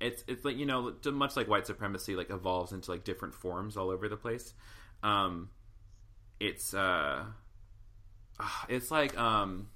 it's 0.00 0.22
it's 0.28 0.44
like 0.44 0.56
you 0.56 0.66
know 0.66 0.94
much 1.12 1.36
like 1.36 1.48
white 1.48 1.66
supremacy 1.66 2.14
like 2.16 2.30
evolves 2.30 2.72
into 2.72 2.90
like 2.90 3.04
different 3.04 3.34
forms 3.34 3.76
all 3.76 3.90
over 3.90 4.08
the 4.08 4.16
place 4.16 4.54
um 5.02 5.48
it's 6.38 6.72
uh 6.74 7.24
ah, 8.38 8.66
it's 8.68 8.90
like 8.90 9.16
um 9.18 9.68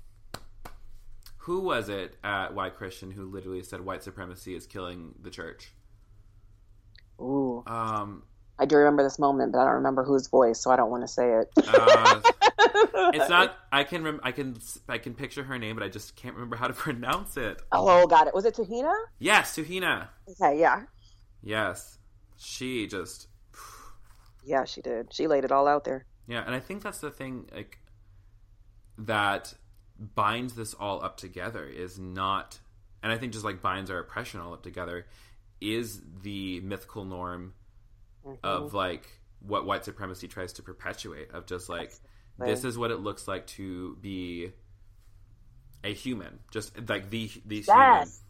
who 1.39 1.61
was 1.61 1.89
it 1.91 2.17
at 2.25 2.55
Why 2.55 2.71
Christian 2.71 3.11
who 3.11 3.27
literally 3.27 3.63
said 3.63 3.81
white 3.83 4.03
supremacy 4.03 4.55
is 4.55 4.67
killing 4.67 5.15
the 5.21 5.31
church 5.31 5.73
Ooh. 7.21 7.63
um 7.67 8.23
I 8.59 8.67
do 8.67 8.77
remember 8.77 9.03
this 9.03 9.19
moment, 9.19 9.51
but 9.53 9.59
I 9.59 9.65
don't 9.65 9.75
remember 9.75 10.05
whose 10.05 10.29
voice, 10.29 10.61
so 10.61 10.71
I 10.71 10.77
don't 10.77 10.91
want 10.91 11.03
to 11.03 11.09
say 11.09 11.29
it. 11.41 11.49
uh, 11.67 12.21
it's 13.13 13.29
not 13.29 13.57
i 13.73 13.83
can 13.85 14.03
rem- 14.05 14.21
i 14.23 14.31
can 14.33 14.57
i 14.89 14.97
can 14.99 15.15
picture 15.15 15.43
her 15.45 15.59
name 15.59 15.75
but 15.77 15.83
i 15.85 15.89
just 15.89 16.15
can't 16.17 16.35
remember 16.35 16.57
how 16.57 16.67
to 16.69 16.73
pronounce 16.87 17.37
it 17.37 17.61
Oh, 17.73 18.07
got 18.07 18.27
it. 18.29 18.35
Was 18.35 18.45
it 18.45 18.55
Tuhina? 18.55 18.93
yes 19.19 19.57
tuhina 19.57 20.09
Okay, 20.29 20.59
yeah. 20.61 20.83
yes 21.43 21.99
she 22.37 22.87
just 22.87 23.29
Yeah, 24.45 24.65
she 24.65 24.83
did. 24.83 25.13
She 25.13 25.27
laid 25.27 25.45
it 25.45 25.53
all 25.53 25.67
out 25.67 25.85
there. 25.85 26.05
Yeah, 26.27 26.43
and 26.45 26.55
I 26.55 26.61
think 26.61 26.83
that's 26.83 26.99
the 27.01 27.11
thing 27.11 27.49
like 27.55 27.79
that 28.99 29.55
binds 29.99 30.55
this 30.55 30.75
all 30.75 31.03
up 31.03 31.17
together 31.17 31.65
is 31.65 31.99
not 31.99 32.59
and 33.03 33.13
I 33.13 33.19
think 33.19 33.33
just 33.33 33.45
like 33.45 33.61
binds 33.63 33.91
our 33.91 33.99
oppression 33.99 34.41
all 34.41 34.53
up 34.53 34.63
together 34.63 35.07
is 35.61 36.01
the 36.23 36.61
mythical 36.61 37.05
norm 37.05 37.55
of 38.43 38.63
mm-hmm. 38.65 38.77
like 38.77 39.07
what 39.41 39.67
white 39.67 39.85
supremacy 39.85 40.29
tries 40.29 40.53
to 40.55 40.63
perpetuate 40.63 41.31
of 41.33 41.47
just 41.47 41.69
like 41.69 41.93
this 42.39 42.65
is 42.65 42.77
what 42.77 42.91
it 42.91 43.01
looks 43.01 43.29
like 43.29 43.47
to 43.47 43.97
be 44.01 44.51
a 45.85 45.93
human 45.93 46.39
just 46.51 46.77
like 46.89 47.11
the 47.11 47.31
the 47.47 47.61
human 47.61 48.01
Yes. 48.01 48.21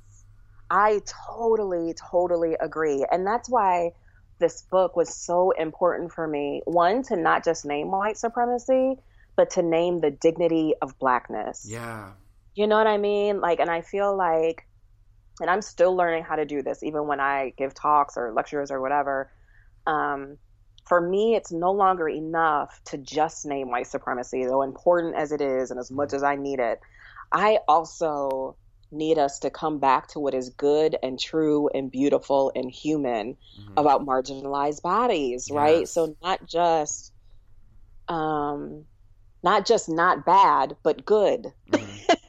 I 0.70 1.02
totally, 1.28 1.94
totally 1.94 2.56
agree. 2.58 3.04
And 3.10 3.26
that's 3.26 3.48
why 3.48 3.92
this 4.38 4.62
book 4.62 4.96
was 4.96 5.14
so 5.14 5.52
important 5.52 6.12
for 6.12 6.26
me. 6.26 6.62
One, 6.64 7.02
to 7.04 7.16
not 7.16 7.44
just 7.44 7.64
name 7.64 7.90
white 7.90 8.16
supremacy, 8.16 8.98
but 9.37 9.50
to 9.50 9.62
name 9.62 10.00
the 10.00 10.10
dignity 10.10 10.74
of 10.80 10.98
blackness. 10.98 11.66
yeah 11.68 12.12
You 12.54 12.66
know 12.66 12.76
what 12.76 12.87
I 12.87 12.98
mean? 12.98 13.40
Like, 13.40 13.60
and 13.60 13.70
I 13.70 13.82
feel 13.82 14.16
like, 14.16 14.66
and 15.40 15.51
I'm 15.51 15.62
still 15.62 15.94
learning 15.97 16.25
how 16.25 16.37
to 16.37 16.44
do 16.44 16.62
this, 16.62 16.83
even 16.83 17.07
when 17.07 17.20
I 17.20 17.53
give 17.59 17.75
talks 17.75 18.16
or 18.16 18.33
lectures 18.33 18.70
or 18.70 18.81
whatever. 18.81 19.31
Um, 19.87 20.38
for 20.87 21.01
me, 21.01 21.35
it's 21.35 21.53
no 21.53 21.73
longer 21.73 22.09
enough 22.09 22.81
to 22.87 22.99
just 22.99 23.47
name 23.47 23.70
white 23.70 23.87
supremacy, 23.87 24.44
though 24.44 24.62
important 24.62 25.16
as 25.16 25.33
it 25.33 25.40
is 25.40 25.70
and 25.70 25.81
as 25.81 25.90
much 25.90 26.12
as 26.12 26.23
I 26.23 26.37
need 26.37 26.61
it. 26.61 26.81
I 27.33 27.59
also 27.66 28.57
need 28.92 29.18
us 29.18 29.40
to 29.40 29.51
come 29.51 29.79
back 29.81 30.09
to 30.09 30.20
what 30.20 30.35
is 30.35 30.51
good 30.51 30.97
and 31.03 31.18
true 31.18 31.68
and 31.75 31.90
beautiful 31.90 32.53
and 32.55 32.70
human 32.70 33.37
Mhm. 33.59 33.75
about 33.77 34.07
marginalized 34.07 34.83
bodies, 34.83 35.51
right? 35.51 35.88
So 35.88 36.16
not 36.23 36.47
just 36.47 37.12
um 38.09 38.87
not 39.42 39.66
just 39.66 39.88
not 39.88 40.25
bad, 40.25 40.77
but 40.83 41.05
good. 41.05 41.53
Mhm. 41.68 42.05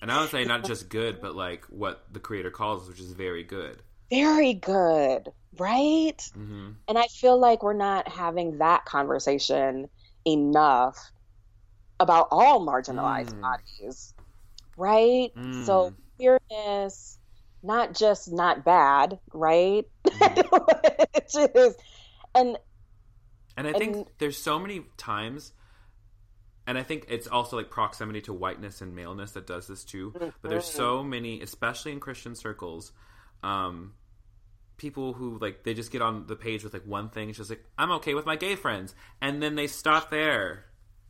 and 0.00 0.10
I 0.10 0.20
would 0.20 0.30
say 0.30 0.44
not 0.44 0.64
just 0.64 0.88
good 0.88 1.20
but 1.20 1.34
like 1.34 1.64
what 1.66 2.04
the 2.12 2.20
creator 2.20 2.50
calls 2.50 2.88
which 2.88 3.00
is 3.00 3.12
very 3.12 3.44
good 3.44 3.82
Very 4.10 4.54
good, 4.54 5.30
right? 5.58 6.20
hmm 6.34 6.70
And 6.88 6.98
I 6.98 7.06
feel 7.06 7.38
like 7.38 7.62
we're 7.62 7.72
not 7.74 8.08
having 8.08 8.58
that 8.58 8.84
conversation 8.84 9.88
enough 10.26 10.96
about 12.00 12.28
all 12.30 12.66
marginalized 12.66 13.34
Mm. 13.34 13.40
bodies, 13.42 14.14
right? 14.76 15.30
Mm. 15.36 15.64
So 15.66 15.92
queerness, 16.16 17.18
not 17.62 17.94
just 17.94 18.32
not 18.32 18.64
bad, 18.64 19.18
right? 19.34 19.84
Which 21.14 21.34
is, 21.54 21.76
and 22.34 22.56
And 23.56 23.66
I 23.68 23.72
think 23.74 23.96
And- 23.96 24.06
there's 24.18 24.38
so 24.42 24.58
many 24.58 24.86
times, 24.96 25.52
and 26.70 26.78
I 26.78 26.84
think 26.84 27.06
it's 27.08 27.26
also 27.26 27.56
like 27.56 27.68
proximity 27.68 28.20
to 28.22 28.32
whiteness 28.32 28.80
and 28.80 28.94
maleness 28.94 29.32
that 29.32 29.44
does 29.44 29.66
this 29.66 29.82
too. 29.82 30.14
But 30.40 30.50
there's 30.50 30.64
so 30.64 31.02
many, 31.02 31.42
especially 31.42 31.90
in 31.90 31.98
Christian 31.98 32.36
circles, 32.36 32.92
um, 33.42 33.94
people 34.76 35.12
who 35.12 35.36
like 35.40 35.64
they 35.64 35.74
just 35.74 35.90
get 35.90 36.00
on 36.00 36.28
the 36.28 36.36
page 36.36 36.62
with 36.62 36.72
like 36.72 36.86
one 36.86 37.08
thing. 37.08 37.28
It's 37.28 37.38
just 37.38 37.50
like 37.50 37.64
I'm 37.76 37.90
okay 37.94 38.14
with 38.14 38.24
my 38.24 38.36
gay 38.36 38.54
friends, 38.54 38.94
and 39.20 39.42
then 39.42 39.56
they 39.56 39.66
stop 39.66 40.12
there, 40.12 40.66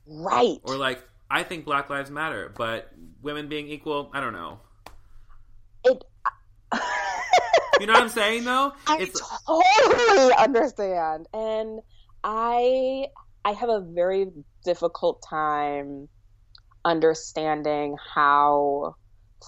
right. 0.07 0.57
or 0.63 0.79
like 0.79 1.07
I 1.31 1.43
think 1.43 1.67
Black 1.67 1.91
Lives 1.91 2.11
Matter, 2.11 2.51
but 2.57 2.91
women 3.21 3.51
being 3.51 3.69
equal, 3.69 4.11
I 4.15 4.21
don't 4.21 4.33
know. 4.33 4.61
it, 5.85 6.03
You 7.81 7.87
know 7.87 7.93
what 7.93 8.03
I'm 8.03 8.09
saying 8.09 8.45
though? 8.45 8.73
I 8.87 9.11
totally 9.47 10.33
understand, 10.39 11.27
and 11.35 11.81
I 12.25 13.09
I 13.45 13.53
have 13.53 13.69
a 13.69 13.81
very 13.81 14.27
difficult 14.65 15.23
time 15.29 16.09
understanding 16.85 17.97
how 18.15 18.95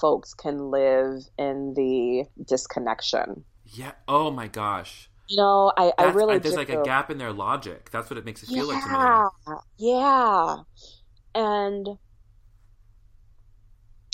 folks 0.01 0.35
can 0.35 0.71
live 0.71 1.23
in 1.39 1.75
the 1.75 2.25
disconnection. 2.47 3.45
yeah. 3.65 3.93
Oh 4.09 4.31
my 4.31 4.49
gosh. 4.49 5.09
You 5.29 5.37
know, 5.37 5.73
I, 5.77 5.93
I 5.97 6.11
really 6.11 6.39
there's 6.39 6.55
do. 6.55 6.59
like 6.59 6.69
a 6.69 6.83
gap 6.83 7.11
in 7.11 7.19
their 7.19 7.33
logic. 7.33 7.91
That's 7.91 8.11
what 8.11 8.19
it 8.19 8.25
makes 8.25 8.43
it 8.43 8.49
feel 8.49 8.67
like 8.67 8.83
to 8.83 8.89
me. 8.89 8.95
yeah, 8.99 9.27
yeah, 9.79 10.57
and 11.35 11.89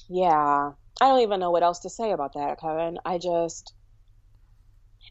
yeah, 0.09 0.71
I 1.01 1.09
don't 1.09 1.21
even 1.21 1.41
know 1.41 1.51
what 1.51 1.63
else 1.63 1.81
to 1.81 1.91
say 1.91 2.13
about 2.13 2.35
that, 2.35 2.61
Kevin. 2.61 2.99
I 3.05 3.19
just 3.19 3.73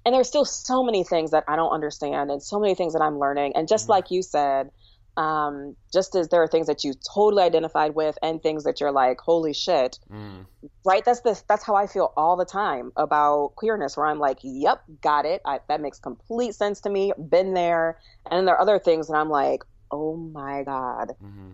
and 0.07 0.13
there's 0.15 0.29
still 0.29 0.45
so 0.45 0.83
many 0.83 1.03
things 1.03 1.31
that 1.31 1.43
I 1.49 1.57
don't 1.57 1.73
understand 1.73 2.31
and 2.31 2.41
so 2.41 2.61
many 2.61 2.75
things 2.75 2.93
that 2.93 3.01
I'm 3.01 3.19
learning. 3.19 3.57
And 3.57 3.67
just 3.67 3.87
Mhm. 3.87 3.89
like 3.89 4.09
you 4.09 4.21
said, 4.21 4.71
um, 5.17 5.75
just 5.91 6.15
as 6.15 6.29
there 6.29 6.41
are 6.41 6.47
things 6.47 6.67
that 6.67 6.85
you 6.85 6.93
totally 7.13 7.43
identified 7.43 7.93
with 7.93 8.17
and 8.23 8.41
things 8.41 8.63
that 8.63 8.79
you're 8.79 8.93
like, 8.93 9.19
holy 9.19 9.51
shit, 9.51 9.99
Mm. 10.09 10.45
right? 10.85 11.03
That's 11.03 11.19
the 11.23 11.43
that's 11.49 11.65
how 11.65 11.75
I 11.75 11.87
feel 11.87 12.13
all 12.15 12.37
the 12.37 12.45
time 12.45 12.93
about 12.95 13.55
queerness, 13.57 13.97
where 13.97 14.05
I'm 14.05 14.19
like, 14.19 14.37
yep, 14.43 14.81
got 15.01 15.25
it. 15.25 15.41
I, 15.43 15.59
that 15.67 15.81
makes 15.81 15.99
complete 15.99 16.55
sense 16.55 16.79
to 16.81 16.89
me. 16.89 17.11
Been 17.17 17.53
there. 17.53 17.99
And 18.31 18.37
then 18.37 18.45
there 18.45 18.55
are 18.55 18.61
other 18.61 18.79
things 18.79 19.07
that 19.07 19.17
I'm 19.17 19.29
like, 19.29 19.61
oh 19.91 20.15
my 20.15 20.63
god, 20.63 21.17
hmm 21.19 21.51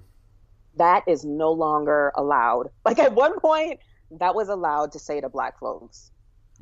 that 0.76 1.04
is 1.08 1.26
no 1.26 1.52
longer 1.52 2.12
allowed. 2.16 2.70
Like 2.86 3.00
at 3.00 3.16
one 3.16 3.40
point, 3.40 3.80
that 4.20 4.36
was 4.36 4.50
allowed 4.50 4.92
to 4.92 5.00
say 5.00 5.22
to 5.22 5.30
black 5.30 5.60
folks, 5.60 6.12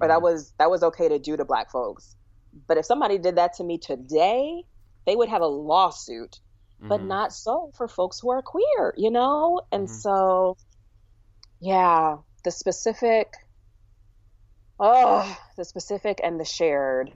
or 0.01 0.07
that 0.07 0.19
Mhm. 0.19 0.23
was 0.23 0.53
that 0.57 0.69
was 0.71 0.83
okay 0.83 1.07
to 1.09 1.19
do 1.19 1.37
to 1.37 1.45
black 1.45 1.71
folks. 1.71 2.15
But 2.67 2.77
if 2.77 2.85
somebody 2.85 3.17
did 3.17 3.35
that 3.37 3.53
to 3.55 3.63
me 3.63 3.77
today, 3.77 4.63
they 5.05 5.15
would 5.15 5.29
have 5.29 5.41
a 5.41 5.47
lawsuit. 5.47 6.39
But 6.81 7.01
Mhm. 7.01 7.07
not 7.07 7.31
so 7.33 7.71
for 7.75 7.87
folks 7.87 8.19
who 8.19 8.31
are 8.31 8.41
queer, 8.41 8.93
you 8.97 9.11
know. 9.11 9.61
And 9.71 9.87
Mhm. 9.87 10.01
so, 10.01 10.57
yeah, 11.59 12.17
the 12.43 12.51
specific, 12.51 13.33
oh, 14.79 15.37
the 15.57 15.63
specific 15.63 16.19
and 16.23 16.39
the 16.39 16.45
shared 16.45 17.15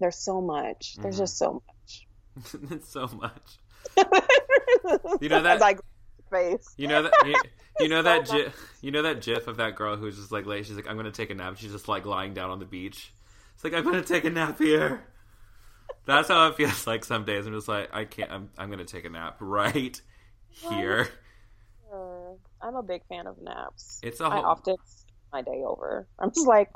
There's 0.00 0.18
so 0.18 0.40
much. 0.40 0.96
There's 1.00 1.14
Mhm. 1.16 1.18
just 1.18 1.38
so 1.38 1.62
much. 1.68 2.06
so 2.84 3.06
much. 3.08 3.58
You 5.20 5.28
know 5.28 5.40
that- 5.42 5.62
I 5.62 5.76
face. 6.30 6.72
You 6.76 6.88
know 6.88 7.02
that 7.02 7.12
you, 7.26 7.34
you 7.80 7.88
know 7.88 8.02
that 8.02 8.28
So 8.28 8.34
gif, 8.36 8.72
you 8.80 8.90
know 8.90 9.02
that 9.02 9.22
gif 9.22 9.46
of 9.46 9.56
that 9.58 9.76
girl 9.76 9.96
who's 9.96 10.16
just 10.16 10.32
like 10.32 10.46
late. 10.46 10.66
She's 10.66 10.76
like, 10.76 10.88
I'm 10.88 10.96
gonna 10.96 11.10
take 11.10 11.30
a 11.30 11.34
nap. 11.34 11.56
She's 11.56 11.72
just 11.72 11.88
like 11.88 12.06
lying 12.06 12.34
down 12.34 12.50
on 12.50 12.58
the 12.58 12.64
beach. 12.64 13.12
It's 13.54 13.64
like 13.64 13.74
I'm 13.74 13.84
gonna 13.84 14.02
take 14.02 14.24
a 14.24 14.30
nap 14.30 14.58
here. 14.58 15.02
That's 16.06 16.28
how 16.28 16.48
it 16.48 16.56
feels 16.56 16.86
like 16.86 17.04
some 17.04 17.24
days. 17.24 17.46
I'm 17.46 17.54
just 17.54 17.68
like 17.68 17.94
I 17.94 18.04
can't. 18.04 18.30
I'm 18.30 18.50
I'm 18.58 18.70
gonna 18.70 18.84
take 18.84 19.04
a 19.04 19.10
nap 19.10 19.36
right 19.40 20.00
here. 20.48 21.08
Uh, 21.92 22.34
I'm 22.60 22.76
a 22.76 22.82
big 22.82 23.02
fan 23.08 23.26
of 23.26 23.40
naps. 23.40 24.00
It's 24.02 24.20
a 24.20 24.24
I 24.24 24.36
whole, 24.36 24.44
often 24.46 24.76
my 25.32 25.42
day 25.42 25.62
over. 25.64 26.06
I'm 26.18 26.30
just 26.30 26.46
like, 26.46 26.70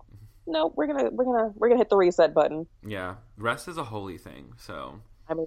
no, 0.47 0.73
we're 0.75 0.87
gonna 0.87 1.11
we're 1.11 1.25
gonna 1.25 1.53
we're 1.55 1.69
gonna 1.69 1.79
hit 1.81 1.91
the 1.91 1.97
reset 1.97 2.35
button. 2.35 2.67
yeah. 2.87 3.17
Rest 3.37 3.69
is 3.69 3.77
a 3.79 3.85
holy 3.85 4.19
thing. 4.19 4.53
So 4.59 5.01
I 5.29 5.35
mean, 5.35 5.47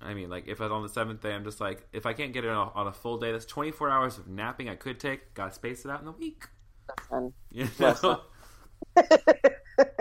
I 0.00 0.14
mean, 0.14 0.28
like 0.28 0.48
if 0.48 0.60
I 0.60 0.64
was 0.64 0.72
on 0.72 0.82
the 0.82 0.88
seventh 0.88 1.22
day, 1.22 1.32
I'm 1.32 1.44
just 1.44 1.60
like, 1.60 1.86
if 1.92 2.06
I 2.06 2.12
can't 2.12 2.32
get 2.32 2.44
it 2.44 2.50
on 2.50 2.68
a, 2.68 2.70
on 2.78 2.86
a 2.86 2.92
full 2.92 3.18
day, 3.18 3.32
that's 3.32 3.46
24 3.46 3.90
hours 3.90 4.18
of 4.18 4.28
napping 4.28 4.68
I 4.68 4.74
could 4.74 5.00
take. 5.00 5.34
Got 5.34 5.48
to 5.48 5.54
space 5.54 5.84
it 5.84 5.90
out 5.90 6.00
in 6.00 6.06
the 6.06 6.12
week. 6.12 6.44
listen. 7.10 7.32
You 7.50 7.68
know? 7.80 8.20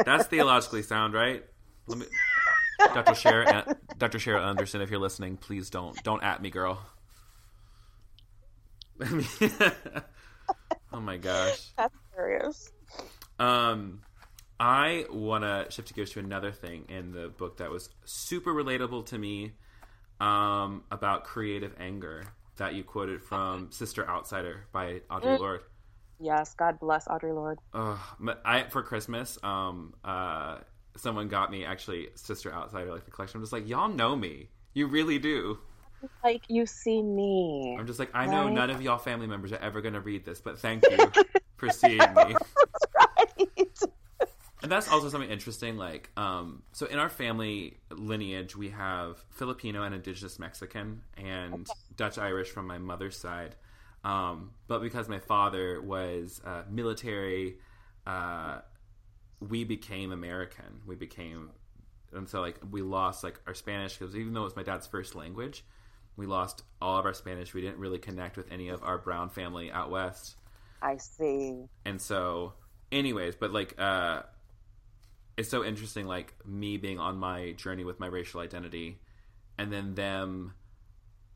That's 0.05 0.27
theologically 0.27 0.83
sound, 0.83 1.13
right? 1.13 1.43
Let 1.87 1.97
me, 1.99 2.05
Dr. 2.79 3.13
Shara, 3.13 3.75
Dr. 3.97 4.17
Shara 4.17 4.45
Anderson, 4.45 4.81
if 4.81 4.89
you're 4.89 4.99
listening, 4.99 5.37
please 5.37 5.69
don't 5.69 6.01
don't 6.03 6.23
at 6.23 6.41
me, 6.41 6.49
girl. 6.49 6.79
I 9.01 9.09
mean, 9.09 9.25
oh 10.93 10.99
my 10.99 11.17
gosh. 11.17 11.71
That's 11.77 11.95
serious. 12.15 12.71
Um, 13.39 14.01
I 14.59 15.05
want 15.09 15.43
to 15.43 15.67
shift 15.71 15.93
gears 15.95 16.11
to 16.11 16.19
another 16.19 16.51
thing 16.51 16.85
in 16.89 17.11
the 17.11 17.29
book 17.29 17.57
that 17.57 17.71
was 17.71 17.89
super 18.05 18.53
relatable 18.53 19.07
to 19.07 19.17
me 19.17 19.53
um, 20.19 20.83
about 20.91 21.23
creative 21.23 21.73
anger 21.79 22.23
that 22.57 22.73
you 22.75 22.83
quoted 22.83 23.23
from 23.23 23.71
Sister 23.71 24.07
Outsider 24.07 24.65
by 24.71 25.01
Audre 25.09 25.37
Mm. 25.37 25.39
Lorde. 25.39 25.61
Yes, 26.19 26.53
God 26.53 26.79
bless 26.79 27.07
Audre 27.07 27.33
Lorde. 27.33 27.59
But 28.19 28.41
I 28.45 28.63
for 28.69 28.81
Christmas, 28.83 29.37
um, 29.43 29.93
uh, 30.05 30.59
someone 30.95 31.27
got 31.27 31.51
me 31.51 31.65
actually 31.65 32.09
Sister 32.15 32.53
Outsider, 32.53 32.91
like 32.91 33.05
the 33.05 33.11
collection. 33.11 33.37
I'm 33.39 33.43
just 33.43 33.53
like, 33.53 33.67
y'all 33.67 33.89
know 33.89 34.15
me, 34.15 34.49
you 34.73 34.87
really 34.87 35.19
do. 35.19 35.59
Like 36.23 36.43
you 36.49 36.65
see 36.65 37.01
me. 37.01 37.75
I'm 37.79 37.87
just 37.87 37.97
like, 37.99 38.11
I 38.13 38.25
know 38.27 38.45
Right. 38.45 38.53
none 38.53 38.69
of 38.69 38.81
y'all 38.81 38.97
family 38.97 39.27
members 39.27 39.51
are 39.51 39.57
ever 39.57 39.81
gonna 39.81 40.01
read 40.01 40.25
this, 40.25 40.39
but 40.41 40.59
thank 40.59 40.89
you 40.89 41.11
for 41.57 41.69
seeing 41.69 42.13
me. 42.13 42.35
And 44.63 44.71
that's 44.71 44.87
also 44.89 45.09
something 45.09 45.29
interesting. 45.29 45.77
Like, 45.77 46.09
um, 46.17 46.63
so 46.71 46.85
in 46.85 46.97
our 46.97 47.09
family 47.09 47.77
lineage, 47.91 48.55
we 48.55 48.69
have 48.69 49.23
Filipino 49.31 49.83
and 49.83 49.93
Indigenous 49.93 50.39
Mexican 50.39 51.01
and 51.17 51.67
Dutch 51.97 52.17
Irish 52.17 52.49
from 52.49 52.65
my 52.65 52.77
mother's 52.77 53.17
side. 53.17 53.55
Um, 54.05 54.51
but 54.67 54.81
because 54.81 55.07
my 55.09 55.19
father 55.19 55.81
was 55.81 56.41
uh, 56.45 56.63
military, 56.69 57.57
uh, 58.07 58.59
we 59.41 59.65
became 59.65 60.11
American. 60.11 60.81
We 60.85 60.95
became, 60.95 61.51
and 62.13 62.27
so 62.29 62.39
like 62.41 62.59
we 62.71 62.81
lost 62.81 63.23
like 63.23 63.39
our 63.47 63.53
Spanish 63.53 63.97
because 63.97 64.15
even 64.15 64.33
though 64.33 64.41
it 64.41 64.45
was 64.45 64.55
my 64.55 64.63
dad's 64.63 64.87
first 64.87 65.13
language, 65.15 65.63
we 66.15 66.25
lost 66.25 66.63
all 66.81 66.97
of 66.97 67.05
our 67.05 67.13
Spanish. 67.13 67.53
We 67.53 67.61
didn't 67.61 67.79
really 67.79 67.97
connect 67.99 68.37
with 68.37 68.51
any 68.51 68.69
of 68.69 68.83
our 68.83 68.97
brown 68.97 69.29
family 69.29 69.71
out 69.71 69.89
west 69.91 70.35
I 70.81 70.97
see. 70.97 71.63
and 71.85 72.01
so 72.01 72.53
anyways 72.91 73.35
but 73.35 73.51
like 73.51 73.73
uh 73.79 74.23
it's 75.37 75.49
so 75.49 75.63
interesting 75.63 76.05
like 76.05 76.33
me 76.45 76.77
being 76.77 76.99
on 76.99 77.17
my 77.17 77.51
journey 77.53 77.83
with 77.83 77.99
my 77.99 78.07
racial 78.07 78.39
identity 78.41 78.99
and 79.57 79.71
then 79.71 79.95
them 79.95 80.53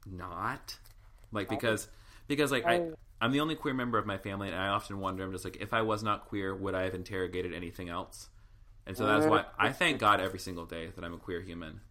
not 0.06 0.78
like 1.32 1.50
because 1.50 1.88
because 2.28 2.52
like 2.52 2.66
I 2.66 2.82
I'm 3.20 3.32
the 3.32 3.40
only 3.40 3.56
queer 3.56 3.74
member 3.74 3.98
of 3.98 4.06
my 4.06 4.18
family 4.18 4.48
and 4.50 4.58
I 4.58 4.68
often 4.68 5.00
wonder 5.00 5.24
I'm 5.24 5.32
just 5.32 5.44
like 5.46 5.58
if 5.60 5.74
I 5.74 5.82
was 5.82 6.04
not 6.04 6.26
queer 6.26 6.56
would 6.56 6.76
I 6.76 6.84
have 6.84 6.94
interrogated 6.96 7.54
anything 7.54 7.90
else 7.90 8.30
and 8.86 8.98
so 8.98 9.06
that's 9.06 9.28
why 9.28 9.46
I 9.60 9.72
thank 9.72 10.00
God 10.00 10.22
every 10.22 10.40
single 10.40 10.66
day 10.66 10.92
that 10.96 11.04
I'm 11.04 11.14
a 11.14 11.18
queer 11.18 11.42
human 11.42 11.82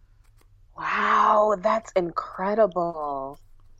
Wow, 0.77 1.55
that's 1.59 1.91
incredible. 1.93 3.37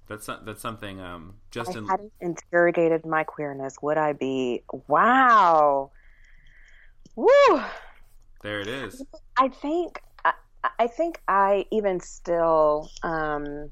that's 0.07 0.27
that's 0.27 0.61
something 0.61 0.99
um 0.99 1.35
just 1.51 1.69
I 1.69 1.75
in 1.75 1.85
hadn't 1.89 2.13
interrogated 2.21 3.05
my 3.05 3.23
queerness. 3.23 3.75
Would 3.81 3.97
I 3.97 4.13
be? 4.13 4.63
Wow. 4.87 5.91
Woo. 7.15 7.61
There 8.43 8.61
it 8.61 8.67
is 8.67 9.03
I 9.37 9.49
think 9.49 10.01
I, 10.25 10.33
I 10.79 10.87
think 10.87 11.21
I 11.27 11.65
even 11.71 11.99
still 11.99 12.89
um 13.03 13.71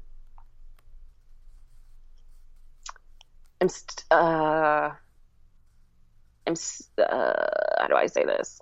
am 3.60 3.68
st- 3.68 4.04
uh 4.10 4.90
am 6.46 6.52
s- 6.52 6.90
uh 6.98 7.46
how 7.78 7.88
do 7.88 7.94
I 7.96 8.06
say 8.06 8.24
this? 8.24 8.60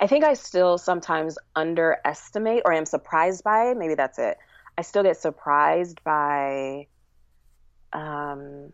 I 0.00 0.06
think 0.06 0.24
I 0.24 0.34
still 0.34 0.78
sometimes 0.78 1.38
underestimate 1.56 2.62
or 2.64 2.72
am 2.72 2.86
surprised 2.86 3.44
by, 3.44 3.74
maybe 3.74 3.94
that's 3.94 4.18
it. 4.18 4.38
I 4.78 4.82
still 4.82 5.02
get 5.02 5.16
surprised 5.16 6.02
by 6.04 6.86
um 7.92 8.72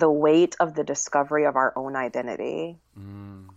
the 0.00 0.10
weight 0.10 0.56
of 0.60 0.74
the 0.74 0.84
discovery 0.84 1.46
of 1.46 1.56
our 1.56 1.72
own 1.76 1.96
identity. 1.96 2.78
mm, 2.98 3.48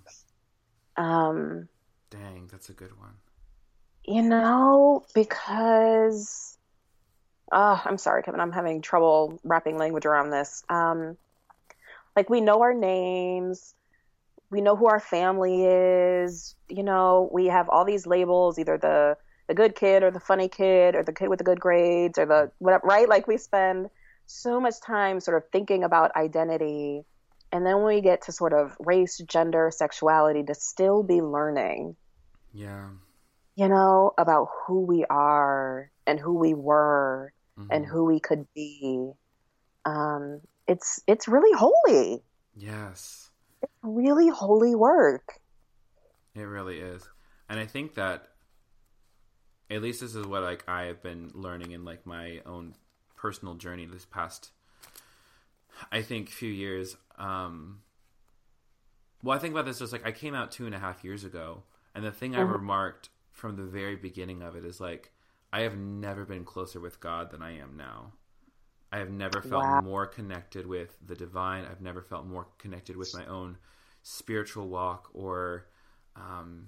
Um, 0.97 1.69
dang 2.11 2.47
that's 2.51 2.69
a 2.69 2.73
good 2.73 2.97
one 2.99 3.17
you 4.05 4.21
know, 4.21 5.05
because 5.13 6.57
uh, 7.51 7.79
I'm 7.85 7.97
sorry, 7.97 8.23
Kevin, 8.23 8.39
I'm 8.39 8.51
having 8.51 8.81
trouble 8.81 9.39
wrapping 9.43 9.77
language 9.77 10.05
around 10.05 10.31
this. 10.31 10.63
Um, 10.69 11.17
like 12.15 12.29
we 12.29 12.41
know 12.41 12.61
our 12.61 12.73
names, 12.73 13.75
we 14.51 14.61
know 14.61 14.75
who 14.75 14.87
our 14.87 14.99
family 14.99 15.65
is, 15.65 16.55
you 16.69 16.83
know, 16.83 17.29
we 17.33 17.47
have 17.47 17.69
all 17.69 17.85
these 17.85 18.05
labels, 18.07 18.59
either 18.59 18.77
the 18.77 19.17
the 19.47 19.55
good 19.55 19.75
kid 19.75 20.03
or 20.03 20.11
the 20.11 20.21
funny 20.21 20.47
kid 20.47 20.95
or 20.95 21.03
the 21.03 21.13
kid 21.13 21.29
with 21.29 21.39
the 21.39 21.43
good 21.45 21.59
grades 21.59 22.17
or 22.17 22.25
the 22.25 22.51
whatever, 22.59 22.87
right? 22.87 23.09
Like 23.09 23.27
we 23.27 23.37
spend 23.37 23.89
so 24.25 24.59
much 24.59 24.75
time 24.85 25.19
sort 25.19 25.37
of 25.37 25.43
thinking 25.51 25.83
about 25.83 26.15
identity. 26.15 27.03
And 27.51 27.65
then 27.65 27.77
when 27.77 27.95
we 27.95 28.01
get 28.01 28.23
to 28.23 28.31
sort 28.31 28.53
of 28.53 28.75
race, 28.79 29.17
gender, 29.29 29.71
sexuality, 29.71 30.43
to 30.43 30.55
still 30.55 31.03
be 31.03 31.21
learning 31.21 31.95
yeah 32.53 32.89
you 33.55 33.67
know, 33.69 34.11
about 34.17 34.47
who 34.65 34.81
we 34.81 35.05
are 35.05 35.91
and 36.07 36.19
who 36.19 36.33
we 36.39 36.53
were 36.55 37.31
and 37.69 37.85
Mhm. 37.85 37.89
who 37.89 38.05
we 38.05 38.19
could 38.19 38.47
be. 38.55 39.11
Um, 39.85 40.41
it's 40.67 41.01
it's 41.07 41.27
really 41.27 41.55
holy, 41.57 42.23
yes 42.55 43.29
It's 43.61 43.73
really 43.83 44.29
holy 44.29 44.75
work. 44.75 45.39
It 46.35 46.43
really 46.43 46.79
is. 46.79 47.07
And 47.49 47.59
I 47.59 47.65
think 47.65 47.93
that 47.95 48.29
at 49.69 49.81
least 49.81 50.01
this 50.01 50.15
is 50.15 50.25
what 50.25 50.43
like 50.43 50.63
I 50.67 50.83
have 50.85 51.01
been 51.03 51.31
learning 51.33 51.71
in 51.71 51.85
like 51.85 52.05
my 52.05 52.41
own 52.45 52.75
personal 53.23 53.53
journey 53.55 53.85
this 53.85 54.05
past 54.05 54.51
I 55.91 56.01
think 56.01 56.29
few 56.29 56.51
years. 56.51 56.97
Um 57.17 57.79
well 59.23 59.37
I 59.37 59.39
think 59.39 59.53
about 59.53 59.65
this 59.65 59.79
just 59.79 59.93
like 59.93 60.05
I 60.05 60.11
came 60.11 60.35
out 60.35 60.51
two 60.51 60.65
and 60.65 60.75
a 60.75 60.79
half 60.79 61.03
years 61.05 61.23
ago 61.23 61.63
and 61.95 62.03
the 62.03 62.11
thing 62.11 62.35
I 62.35 62.41
Mhm. 62.41 62.51
remarked 62.59 63.09
from 63.31 63.55
the 63.55 63.63
very 63.63 63.95
beginning 63.95 64.41
of 64.41 64.57
it 64.57 64.65
is 64.65 64.81
like 64.81 65.11
I 65.53 65.61
have 65.61 65.77
never 65.77 66.25
been 66.25 66.43
closer 66.43 66.79
with 66.81 66.99
God 66.99 67.31
than 67.31 67.41
I 67.41 67.57
am 67.57 67.77
now. 67.77 68.13
I 68.91 68.97
have 68.97 69.09
never 69.09 69.41
felt 69.41 69.67
Wow. 69.67 69.81
more 69.83 70.05
connected 70.05 70.67
with 70.67 70.97
the 71.05 71.15
divine. 71.15 71.63
I've 71.65 71.81
never 71.81 72.01
felt 72.01 72.25
more 72.25 72.47
connected 72.57 72.97
with 72.97 73.13
my 73.13 73.25
own 73.25 73.57
spiritual 74.01 74.67
walk 74.67 75.09
or 75.13 75.67
um 76.17 76.67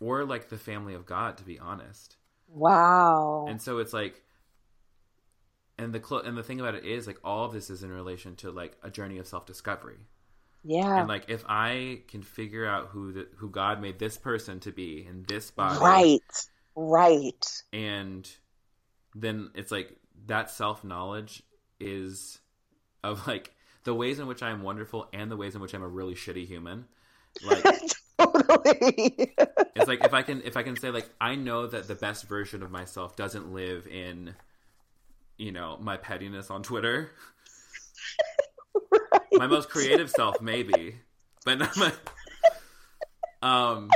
or 0.00 0.24
like 0.24 0.48
the 0.50 0.58
family 0.58 0.94
of 0.94 1.04
God 1.04 1.36
to 1.38 1.44
be 1.44 1.58
honest. 1.58 2.16
Wow. 2.48 3.46
And 3.46 3.60
so 3.60 3.78
it's 3.78 3.92
like 3.92 4.22
and 5.78 5.92
the 5.92 6.00
clo- 6.00 6.20
and 6.20 6.36
the 6.36 6.42
thing 6.42 6.60
about 6.60 6.74
it 6.74 6.84
is 6.84 7.06
like 7.06 7.18
all 7.24 7.44
of 7.44 7.52
this 7.52 7.70
is 7.70 7.82
in 7.82 7.90
relation 7.90 8.36
to 8.36 8.50
like 8.50 8.76
a 8.82 8.90
journey 8.90 9.18
of 9.18 9.26
self-discovery. 9.26 9.98
yeah. 10.62 11.00
And 11.00 11.08
like 11.08 11.24
if 11.28 11.44
I 11.48 12.00
can 12.08 12.22
figure 12.22 12.66
out 12.66 12.88
who 12.88 13.12
the, 13.12 13.28
who 13.36 13.50
God 13.50 13.80
made 13.80 13.98
this 13.98 14.16
person 14.16 14.60
to 14.60 14.72
be 14.72 15.04
in 15.08 15.24
this 15.28 15.50
body 15.50 15.78
right. 15.80 16.20
Right. 16.76 17.46
and 17.72 18.28
then 19.14 19.50
it's 19.54 19.70
like 19.70 19.96
that 20.26 20.50
self-knowledge 20.50 21.42
is 21.78 22.40
of 23.04 23.26
like 23.26 23.52
the 23.84 23.94
ways 23.94 24.18
in 24.18 24.26
which 24.26 24.42
I 24.42 24.50
am 24.50 24.62
wonderful 24.62 25.06
and 25.12 25.30
the 25.30 25.36
ways 25.36 25.54
in 25.54 25.60
which 25.60 25.74
I'm 25.74 25.82
a 25.82 25.88
really 25.88 26.14
shitty 26.14 26.46
human. 26.46 26.86
Like 27.44 27.62
totally. 28.18 29.34
it's 29.76 29.86
like 29.86 30.04
if 30.04 30.14
I 30.14 30.22
can 30.22 30.42
if 30.44 30.56
I 30.56 30.62
can 30.62 30.76
say 30.76 30.90
like 30.90 31.08
I 31.20 31.34
know 31.34 31.66
that 31.66 31.86
the 31.88 31.94
best 31.94 32.26
version 32.28 32.62
of 32.62 32.70
myself 32.70 33.16
doesn't 33.16 33.52
live 33.52 33.86
in 33.86 34.34
you 35.38 35.52
know 35.52 35.76
my 35.80 35.96
pettiness 35.96 36.50
on 36.50 36.62
Twitter. 36.62 37.10
right. 38.92 39.00
My 39.32 39.46
most 39.48 39.68
creative 39.68 40.10
self 40.10 40.40
maybe, 40.40 40.96
but 41.44 41.58
not 41.58 41.76
my 41.76 41.92
Um, 43.42 43.90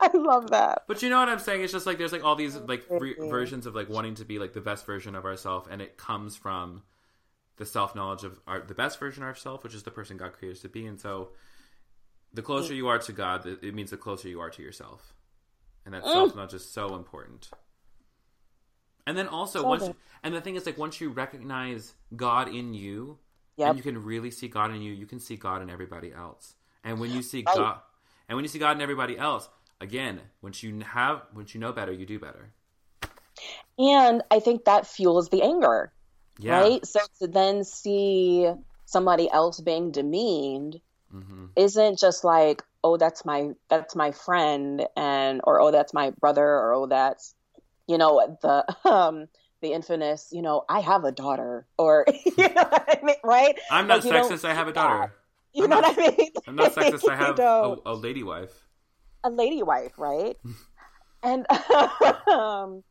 I 0.00 0.08
love 0.16 0.50
that. 0.50 0.82
but 0.88 1.02
you 1.02 1.10
know 1.10 1.18
what 1.20 1.28
I'm 1.28 1.38
saying? 1.38 1.62
It's 1.62 1.72
just 1.72 1.84
like 1.86 1.98
there's 1.98 2.12
like 2.12 2.24
all 2.24 2.36
these 2.36 2.56
like 2.56 2.84
re- 2.90 3.14
versions 3.18 3.66
of 3.66 3.74
like 3.74 3.88
wanting 3.90 4.14
to 4.16 4.24
be 4.24 4.38
like 4.38 4.54
the 4.54 4.60
best 4.62 4.86
version 4.86 5.14
of 5.14 5.24
ourselves, 5.26 5.68
and 5.70 5.82
it 5.82 5.96
comes 5.98 6.36
from 6.36 6.82
the 7.58 7.66
self 7.66 7.94
knowledge 7.94 8.24
of 8.24 8.40
our 8.46 8.60
the 8.60 8.74
best 8.74 8.98
version 8.98 9.22
of 9.22 9.26
ourselves, 9.28 9.62
which 9.62 9.74
is 9.74 9.82
the 9.82 9.90
person 9.90 10.16
God 10.16 10.32
created 10.32 10.56
us 10.56 10.62
to 10.62 10.68
be. 10.70 10.86
And 10.86 10.98
so, 11.00 11.30
the 12.32 12.42
closer 12.42 12.72
you 12.74 12.88
are 12.88 12.98
to 12.98 13.12
God, 13.12 13.44
it 13.46 13.58
it 13.62 13.74
means 13.74 13.90
the 13.90 13.96
closer 13.98 14.28
you 14.28 14.40
are 14.40 14.50
to 14.50 14.62
yourself, 14.62 15.12
and 15.84 15.92
that 15.94 16.02
Mm. 16.04 16.12
self 16.12 16.34
knowledge 16.34 16.54
is 16.54 16.68
so 16.68 16.94
important. 16.96 17.50
And 19.06 19.16
then 19.16 19.28
also 19.28 19.62
So 19.62 19.68
once, 19.68 19.86
good. 19.86 19.96
and 20.22 20.34
the 20.34 20.40
thing 20.40 20.56
is 20.56 20.66
like 20.66 20.78
once 20.78 21.00
you 21.00 21.10
recognize 21.10 21.94
God 22.14 22.48
in 22.48 22.74
you, 22.74 23.18
Yep. 23.56 23.68
and 23.68 23.76
you 23.76 23.82
can 23.82 24.02
really 24.02 24.30
see 24.30 24.48
God 24.48 24.70
in 24.74 24.82
you, 24.82 24.92
you 24.92 25.06
can 25.06 25.20
see 25.20 25.36
God 25.36 25.62
in 25.62 25.70
everybody 25.70 26.12
else. 26.12 26.54
And 26.84 27.00
when 27.00 27.12
you 27.12 27.22
see 27.22 27.42
Right. 27.46 27.56
God, 27.56 27.80
and 28.28 28.36
when 28.36 28.44
you 28.44 28.48
see 28.48 28.58
God 28.58 28.76
in 28.76 28.82
everybody 28.82 29.18
else, 29.18 29.48
again, 29.80 30.20
once 30.42 30.62
you 30.62 30.80
have, 30.80 31.22
once 31.34 31.54
you 31.54 31.60
know 31.60 31.72
better, 31.72 31.92
you 31.92 32.06
do 32.06 32.18
better. 32.18 32.52
And 33.78 34.22
I 34.30 34.40
think 34.40 34.64
that 34.64 34.86
fuels 34.86 35.28
the 35.28 35.42
anger, 35.42 35.92
Yeah. 36.38 36.52
right? 36.52 36.84
So 36.86 37.00
to 37.20 37.28
then 37.28 37.64
see 37.64 38.50
somebody 38.86 39.30
else 39.30 39.60
being 39.60 39.90
demeaned 39.90 40.80
hmm 41.10 41.46
isn't 41.56 41.98
just 41.98 42.24
like, 42.24 42.62
oh, 42.84 42.96
that's 42.96 43.24
my 43.24 43.50
that's 43.68 43.94
my 43.96 44.12
friend, 44.12 44.86
and 44.96 45.40
or 45.44 45.60
oh, 45.60 45.70
that's 45.70 45.94
my 45.94 46.10
brother, 46.20 46.44
or 46.44 46.74
oh, 46.74 46.86
that's 46.86 47.34
you 47.86 47.98
know 47.98 48.38
the 48.42 48.64
um 48.88 49.26
the 49.62 49.72
infamous, 49.72 50.28
you 50.32 50.42
know, 50.42 50.64
I 50.68 50.80
have 50.80 51.04
a 51.04 51.12
daughter, 51.12 51.66
or 51.78 52.04
you 52.38 52.48
know 52.48 52.64
what 52.68 52.84
I 52.88 53.00
mean, 53.02 53.16
right? 53.24 53.58
I'm 53.70 53.86
not 53.86 54.04
Like, 54.04 54.24
sexist. 54.24 54.44
I 54.44 54.52
have 54.54 54.68
a 54.68 54.72
daughter. 54.72 55.14
You 55.54 55.64
I'm 55.64 55.70
know 55.70 55.80
not- 55.80 55.96
what 55.96 56.12
I 56.12 56.16
mean? 56.16 56.30
I'm 56.46 56.56
not 56.56 56.72
sexist. 56.74 57.08
I 57.08 57.16
have 57.16 57.38
a, 57.38 57.76
a 57.86 57.94
lady 57.94 58.22
wife. 58.22 58.52
a 59.24 59.30
lady 59.30 59.62
wife, 59.62 59.92
right? 59.98 60.36
and 61.22 61.46
um, 62.28 62.84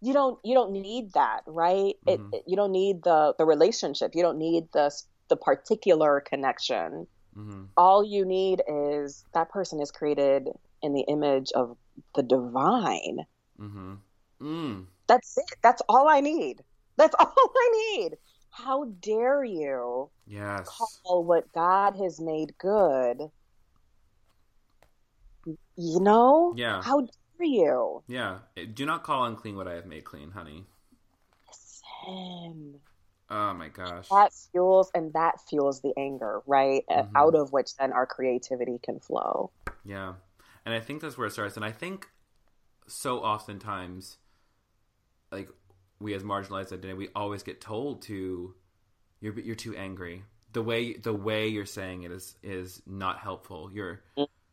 you 0.00 0.12
don't 0.12 0.38
you 0.44 0.54
don't 0.54 0.72
need 0.72 1.12
that, 1.14 1.42
right? 1.46 1.94
It, 2.06 2.20
Mhm. 2.20 2.34
it- 2.34 2.44
you 2.46 2.56
don't 2.56 2.72
need 2.72 3.02
the 3.02 3.34
the 3.38 3.44
relationship. 3.44 4.14
You 4.14 4.22
don't 4.22 4.38
need 4.38 4.68
the 4.72 4.90
the 5.28 5.36
particular 5.36 6.20
connection. 6.20 7.06
Mm-hmm. 7.36 7.64
All 7.76 8.02
you 8.02 8.24
need 8.24 8.62
is 8.66 9.24
that 9.34 9.50
person 9.50 9.80
is 9.80 9.90
created 9.90 10.48
in 10.82 10.94
the 10.94 11.02
image 11.02 11.52
of 11.52 11.76
the 12.14 12.22
divine. 12.22 13.26
hmm 13.58 13.94
Mm. 14.40 14.86
That's 15.06 15.36
it. 15.38 15.44
That's 15.62 15.82
all 15.88 16.08
I 16.08 16.20
need. 16.20 16.62
That's 16.96 17.14
all 17.18 17.32
I 17.36 17.96
need. 17.96 18.16
How 18.50 18.84
dare 19.00 19.44
you 19.44 20.10
Yes. 20.26 20.68
call 20.68 21.24
what 21.24 21.52
God 21.52 21.96
has 21.96 22.20
made 22.20 22.56
good? 22.58 23.30
You 25.76 26.00
know? 26.00 26.54
Yeah. 26.56 26.82
How 26.82 27.00
dare 27.00 27.46
you? 27.46 28.02
Yeah. 28.08 28.38
Do 28.74 28.84
not 28.84 29.02
call 29.04 29.24
unclean 29.24 29.56
what 29.56 29.68
I 29.68 29.74
have 29.74 29.86
made 29.86 30.04
clean, 30.04 30.30
honey. 30.32 30.66
Listen. 31.46 32.80
Oh 33.30 33.54
my 33.54 33.68
gosh. 33.68 34.08
That 34.08 34.32
fuels 34.50 34.90
and 34.94 35.12
that 35.12 35.40
fuels 35.48 35.80
the 35.82 35.92
anger, 35.96 36.40
right? 36.46 36.84
Uh, 36.90 37.02
Mhm. 37.04 37.10
Out 37.14 37.34
of 37.34 37.52
which 37.52 37.76
then 37.76 37.92
our 37.92 38.06
creativity 38.06 38.78
can 38.82 38.98
flow. 39.00 39.50
Yeah. 39.84 40.14
And 40.64 40.74
I 40.74 40.80
think 40.80 41.00
that's 41.02 41.16
where 41.16 41.26
it 41.26 41.32
starts. 41.32 41.56
And 41.56 41.64
I 41.64 41.72
think 41.72 42.08
so 42.86 43.20
oftentimes, 43.20 44.18
like 45.32 45.48
we 46.00 46.14
as 46.14 46.22
marginalized 46.22 46.72
identity, 46.72 46.94
we 46.94 47.08
always 47.14 47.42
get 47.42 47.60
told 47.60 48.02
to 48.02 48.54
you're 49.20 49.38
you're 49.40 49.54
too 49.56 49.76
angry. 49.76 50.22
The 50.52 50.62
way 50.62 50.94
the 50.94 51.12
way 51.12 51.48
you're 51.48 51.66
saying 51.66 52.02
it 52.04 52.10
is 52.12 52.36
is 52.42 52.82
not 52.86 53.18
helpful. 53.18 53.70
You're 53.72 54.00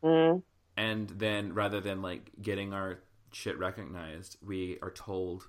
Mm, 0.03 0.43
and 0.78 1.09
then 1.09 1.53
rather 1.53 1.82
than 1.82 2.01
like 2.03 2.30
getting 2.39 2.73
our 2.73 2.99
shit 3.32 3.57
recognized, 3.57 4.38
we 4.45 4.78
are 4.84 4.91
told 4.91 5.47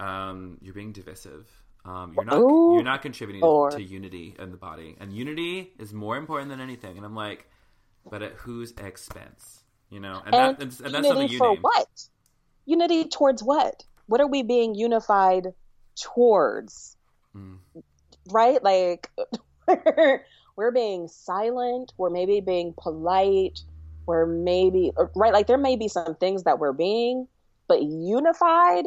um, 0.00 0.58
you're 0.62 0.74
being 0.74 0.92
divisive. 0.92 1.50
Um, 1.84 2.14
you're 2.16 2.24
not 2.24 2.38
Ooh. 2.38 2.74
you're 2.74 2.82
not 2.82 3.02
contributing 3.02 3.42
Or- 3.42 3.70
to 3.70 3.82
unity 3.82 4.34
in 4.38 4.50
the 4.50 4.56
body, 4.56 4.96
and 5.00 5.12
unity 5.12 5.72
is 5.78 5.92
more 5.92 6.16
important 6.16 6.50
than 6.50 6.60
anything. 6.60 6.96
And 6.96 7.04
I'm 7.06 7.14
like, 7.14 7.48
but 8.10 8.22
at 8.22 8.32
whose 8.32 8.72
expense? 8.78 9.62
You 9.90 10.00
know, 10.00 10.20
and, 10.26 10.34
And, 10.34 10.56
that, 10.56 10.62
and, 10.62 10.72
that's 10.72 10.78
something 10.82 11.04
unity 11.04 11.32
you 11.34 11.38
for 11.38 11.50
named. 11.50 11.62
what? 11.62 12.08
Unity 12.64 13.04
towards 13.08 13.42
what? 13.42 13.84
What 14.06 14.20
are 14.20 14.26
we 14.26 14.42
being 14.42 14.74
unified 14.74 15.48
towards? 16.00 16.96
Mm. 17.36 17.58
Right? 18.30 18.62
Like 18.62 19.10
we're, 20.56 20.70
being 20.72 21.08
silent. 21.08 21.92
We're 21.96 22.10
maybe 22.10 22.40
being 22.40 22.74
polite. 22.76 23.60
We're 24.06 24.26
maybe 24.26 24.92
right. 25.14 25.32
Like 25.32 25.46
there 25.46 25.58
may 25.58 25.76
be 25.76 25.88
some 25.88 26.14
things 26.16 26.44
that 26.44 26.58
we're 26.58 26.72
being, 26.72 27.26
but 27.68 27.82
unified 27.82 28.84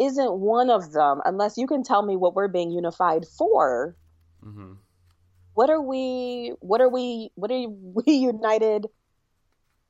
isn't 0.00 0.32
one 0.32 0.70
of 0.70 0.92
them. 0.92 1.20
Unless 1.24 1.56
you 1.56 1.66
can 1.66 1.82
tell 1.82 2.02
me 2.02 2.16
what 2.16 2.34
we're 2.34 2.48
being 2.48 2.70
unified 2.70 3.24
for. 3.38 3.96
Mm-hmm. 4.44 4.74
what 5.54 5.70
are 5.70 5.80
we 5.80 6.52
what 6.60 6.82
are 6.82 6.90
we 6.90 7.30
what 7.34 7.50
are 7.50 7.66
we 7.66 8.02
united 8.12 8.86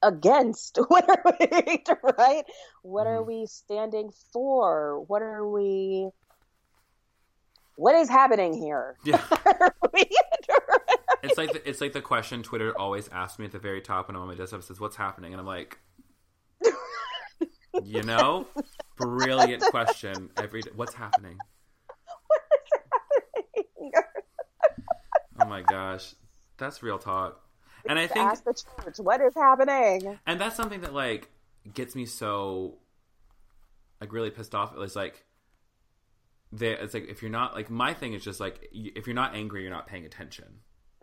against 0.04 0.78
what 0.88 1.08
are 1.08 1.22
we 1.40 1.82
right 2.18 2.44
what 2.82 3.06
are 3.06 3.22
Mhm. 3.22 3.26
we 3.26 3.46
standing 3.46 4.10
for 4.32 5.00
what 5.08 5.22
are 5.22 5.48
we 5.48 6.10
what 7.76 7.94
is 7.96 8.08
happening 8.08 8.52
here 8.54 8.96
Yeah, 9.04 9.20
it's 11.22 11.38
like 11.38 11.52
the, 11.52 11.68
it's 11.68 11.80
like 11.80 11.92
the 11.92 12.02
question 12.02 12.42
Twitter 12.42 12.76
always 12.78 13.08
asks 13.08 13.38
me 13.38 13.46
at 13.46 13.52
the 13.52 13.58
very 13.58 13.80
top 13.80 14.08
when 14.08 14.16
I'm 14.16 14.22
on 14.22 14.28
my 14.28 14.34
desktop 14.34 14.62
says, 14.62 14.78
"What's 14.78 14.96
happening?" 14.96 15.32
And 15.32 15.40
I'm 15.40 15.46
like, 15.46 15.78
you 17.82 18.02
know, 18.12 18.46
brilliant 18.96 19.62
question. 19.62 20.30
Every 20.36 20.62
day. 20.62 20.70
what's 20.76 20.94
happening? 20.94 21.38
Oh 25.38 25.44
my 25.46 25.62
gosh, 25.62 26.14
that's 26.58 26.82
real 26.82 26.98
talk. 26.98 27.43
And 27.88 27.98
I 27.98 28.06
think, 28.06 28.26
ask 28.26 28.44
the 28.44 28.54
church 28.54 28.98
what 28.98 29.20
is 29.20 29.34
happening 29.34 30.18
and 30.26 30.40
that's 30.40 30.56
something 30.56 30.80
that 30.82 30.94
like 30.94 31.30
gets 31.72 31.94
me 31.94 32.06
so 32.06 32.78
like 34.00 34.12
really 34.12 34.30
pissed 34.30 34.54
off. 34.54 34.74
It's 34.78 34.96
like, 34.96 35.24
they, 36.52 36.70
it's 36.70 36.94
like 36.94 37.08
if 37.08 37.22
you're 37.22 37.30
not 37.30 37.54
like 37.54 37.70
my 37.70 37.94
thing 37.94 38.14
is 38.14 38.22
just 38.24 38.40
like 38.40 38.68
if 38.72 39.06
you're 39.06 39.14
not 39.14 39.34
angry, 39.34 39.62
you're 39.62 39.70
not 39.72 39.86
paying 39.86 40.04
attention. 40.06 40.46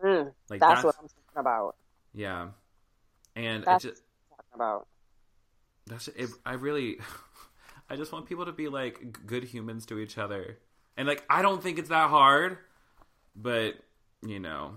Mm, 0.02 0.32
Like 0.50 0.60
that's, 0.60 0.82
what 0.82 0.96
i'm 0.98 1.06
talking 1.06 1.38
about 1.38 1.76
yeah, 2.14 2.48
and 3.36 3.62
That's- 3.62 3.84
it 3.84 3.90
just 3.90 4.02
talking 4.30 4.52
about 4.54 4.86
that's 5.86 6.08
it. 6.08 6.30
I 6.44 6.54
really, 6.54 6.98
I 7.90 7.96
just 7.96 8.12
want 8.12 8.26
people 8.26 8.46
to 8.46 8.52
be 8.52 8.68
like 8.68 9.26
good 9.26 9.44
humans 9.44 9.86
to 9.86 9.98
each 9.98 10.18
other, 10.18 10.58
and 10.96 11.06
like 11.08 11.24
I 11.30 11.42
don't 11.42 11.62
think 11.62 11.78
it's 11.78 11.88
that 11.88 12.10
hard, 12.10 12.58
but 13.34 13.74
you 14.26 14.40
know, 14.40 14.74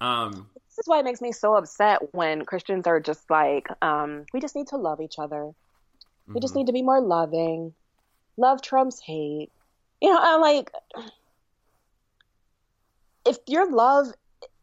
um, 0.00 0.48
this 0.70 0.78
is 0.84 0.88
why 0.88 0.98
it 1.00 1.04
makes 1.04 1.20
me 1.20 1.32
so 1.32 1.54
upset 1.56 2.00
when 2.12 2.44
christians 2.44 2.86
are 2.86 3.00
just 3.00 3.28
like 3.30 3.66
um, 3.82 4.24
we 4.32 4.40
just 4.40 4.56
need 4.56 4.68
to 4.68 4.76
love 4.76 5.00
each 5.00 5.18
other 5.18 5.52
We 6.34 6.40
just 6.40 6.54
mhm. 6.54 6.56
need 6.56 6.66
to 6.68 6.72
be 6.72 6.82
more 6.82 7.00
loving. 7.00 7.74
Love 8.36 8.62
trumps 8.62 9.00
hate. 9.00 9.50
You 10.00 10.10
know, 10.10 10.18
I'm 10.20 10.40
like, 10.40 10.70
if 13.26 13.38
your 13.48 13.70
love 13.70 14.08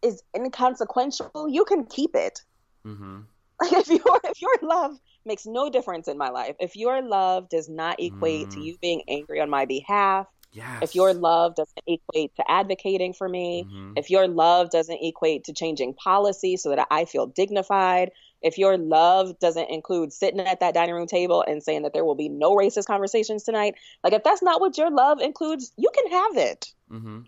is 0.04 0.24
inconsequential, 0.36 1.48
you 1.50 1.66
can 1.66 1.86
keep 1.86 2.16
it. 2.16 2.42
Mhm. 2.86 3.28
Like 3.62 3.74
if 3.74 3.88
your 3.90 4.20
if 4.24 4.42
your 4.42 4.58
love 4.62 4.98
makes 5.26 5.46
no 5.46 5.70
difference 5.70 6.08
in 6.08 6.18
my 6.18 6.30
life, 6.30 6.56
if 6.60 6.76
your 6.76 7.02
love 7.02 7.50
does 7.50 7.70
not 7.70 8.00
equate 8.00 8.52
to 8.52 8.60
Mm. 8.60 8.62
you 8.62 8.78
being 8.82 9.04
angry 9.08 9.40
on 9.42 9.50
my 9.50 9.66
behalf, 9.66 10.28
yes. 10.58 10.80
if 10.82 10.96
your 10.96 11.14
love 11.14 11.56
doesn't 11.56 11.84
equate 11.88 12.36
to 12.36 12.52
advocating 12.52 13.14
for 13.14 13.30
me, 13.30 13.66
Mhm. 13.72 13.94
if 13.98 14.10
your 14.10 14.28
love 14.28 14.70
doesn't 14.70 15.00
equate 15.02 15.46
to 15.46 15.54
changing 15.54 15.94
policy 15.94 16.58
so 16.58 16.70
that 16.70 16.88
I 16.92 17.06
feel 17.06 17.28
dignified, 17.28 18.12
if 18.42 18.58
your 18.58 18.78
love 18.78 19.40
doesn't 19.40 19.70
include 19.70 20.14
sitting 20.14 20.40
at 20.40 20.60
that 20.60 20.74
dining 20.74 20.96
room 20.96 21.08
table 21.08 21.44
and 21.48 21.64
saying 21.64 21.84
that 21.84 21.94
there 21.94 22.06
will 22.06 22.16
be 22.16 22.30
no 22.30 22.56
racist 22.56 22.86
conversations 22.86 23.44
tonight, 23.44 23.76
like 24.04 24.14
if 24.14 24.24
that's 24.24 24.44
not 24.44 24.62
what 24.62 24.78
your 24.78 24.92
love 24.92 25.20
includes, 25.20 25.72
you 25.78 25.90
can 25.96 26.12
have 26.12 26.38
it. 26.38 26.74
hmm 26.90 27.20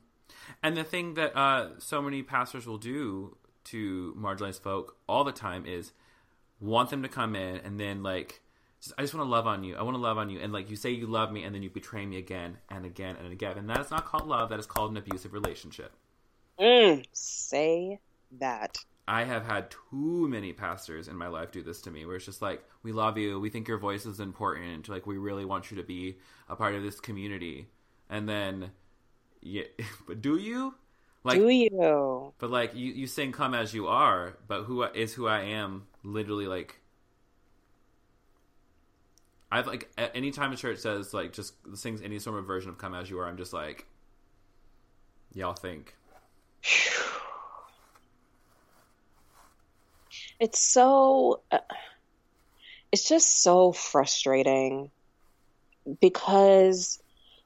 And 0.62 0.76
the 0.76 0.84
thing 0.84 1.14
that 1.16 1.36
uh, 1.36 1.80
so 1.80 2.02
many 2.02 2.22
pastors 2.24 2.68
will 2.68 2.78
do 2.78 3.38
to 3.66 4.16
marginalized 4.18 4.62
folk 4.62 4.98
all 5.08 5.24
the 5.24 5.32
time 5.32 5.66
is 5.66 5.94
want 6.60 6.90
them 6.90 7.02
to 7.04 7.10
come 7.10 7.36
in 7.36 7.58
and 7.58 7.80
then 7.80 8.04
like, 8.04 8.42
just, 8.82 8.94
I 8.98 9.02
just 9.02 9.14
want 9.14 9.26
to 9.26 9.30
love 9.30 9.48
on 9.48 9.64
you. 9.64 9.76
I 9.76 9.82
want 9.84 9.96
to 9.96 10.02
love 10.02 10.18
on 10.18 10.30
you, 10.30 10.40
and 10.40 10.54
like 10.54 10.70
you 10.70 10.76
say 10.76 10.92
you 10.92 11.08
love 11.08 11.32
me, 11.32 11.44
and 11.44 11.54
then 11.54 11.64
you 11.64 11.70
betray 11.70 12.06
me 12.06 12.18
again 12.18 12.58
and 12.70 12.86
again 12.86 13.16
and 13.22 13.32
again, 13.32 13.58
and 13.58 13.70
that 13.70 13.80
is 13.80 13.92
not 13.92 14.06
called 14.06 14.28
love. 14.28 14.50
That 14.50 14.60
is 14.60 14.66
called 14.66 14.92
an 14.92 14.98
abusive 14.98 15.34
relationship. 15.34 15.92
Mm, 16.60 17.06
say 17.12 18.00
that. 18.40 18.78
I 19.08 19.24
have 19.24 19.44
had 19.44 19.72
too 19.72 20.28
many 20.28 20.54
pastors 20.54 21.08
in 21.08 21.16
my 21.16 21.28
life 21.28 21.52
do 21.52 21.64
this 21.64 21.82
to 21.82 21.92
me, 21.92 22.06
where 22.06 22.16
it's 22.16 22.26
just 22.26 22.42
like, 22.42 22.64
we 22.84 22.92
love 22.92 23.18
you, 23.18 23.40
we 23.40 23.50
think 23.50 23.68
your 23.68 23.80
voice 23.80 24.06
is 24.06 24.20
important, 24.20 24.88
like 24.88 25.08
we 25.08 25.18
really 25.18 25.46
want 25.46 25.72
you 25.72 25.78
to 25.78 25.84
be 25.84 26.18
a 26.48 26.56
part 26.56 26.76
of 26.76 26.84
this 26.84 27.00
community, 27.00 27.68
and 28.10 28.30
then, 28.30 28.72
yeah, 29.42 29.64
but 30.08 30.22
do 30.22 30.38
you? 30.38 30.76
Like, 31.24 31.40
Do 31.40 31.50
you? 31.50 32.34
But 32.38 32.50
like 32.50 32.76
you, 32.76 32.94
you 32.94 33.08
sing 33.08 33.34
"Come 33.34 33.54
as 33.54 33.74
You 33.74 33.88
Are," 33.88 34.38
but 34.48 34.64
who 34.64 34.84
is 34.84 35.14
who 35.14 35.28
I 35.28 35.42
am 35.42 35.88
literally 36.02 36.48
like 36.48 36.80
I've 39.52 39.68
like 39.68 39.89
anytime 40.14 40.52
a 40.52 40.56
church 40.56 40.80
says 40.80 41.14
like 41.14 41.34
just 41.34 41.54
sings 41.76 42.02
any 42.02 42.20
sort 42.20 42.38
of 42.39 42.45
version 42.45 42.70
of 42.70 42.78
"Come 42.78 42.93
as 42.93 43.10
You 43.10 43.20
Are," 43.20 43.28
I'm 43.28 43.38
just 43.38 43.54
like, 43.54 43.88
y'all 45.34 45.54
think. 45.54 45.95
It's 50.39 50.60
so. 50.60 51.41
Uh, 51.52 51.60
it's 52.91 53.08
just 53.08 53.43
so 53.43 53.72
frustrating 53.72 54.89
because 56.02 57.00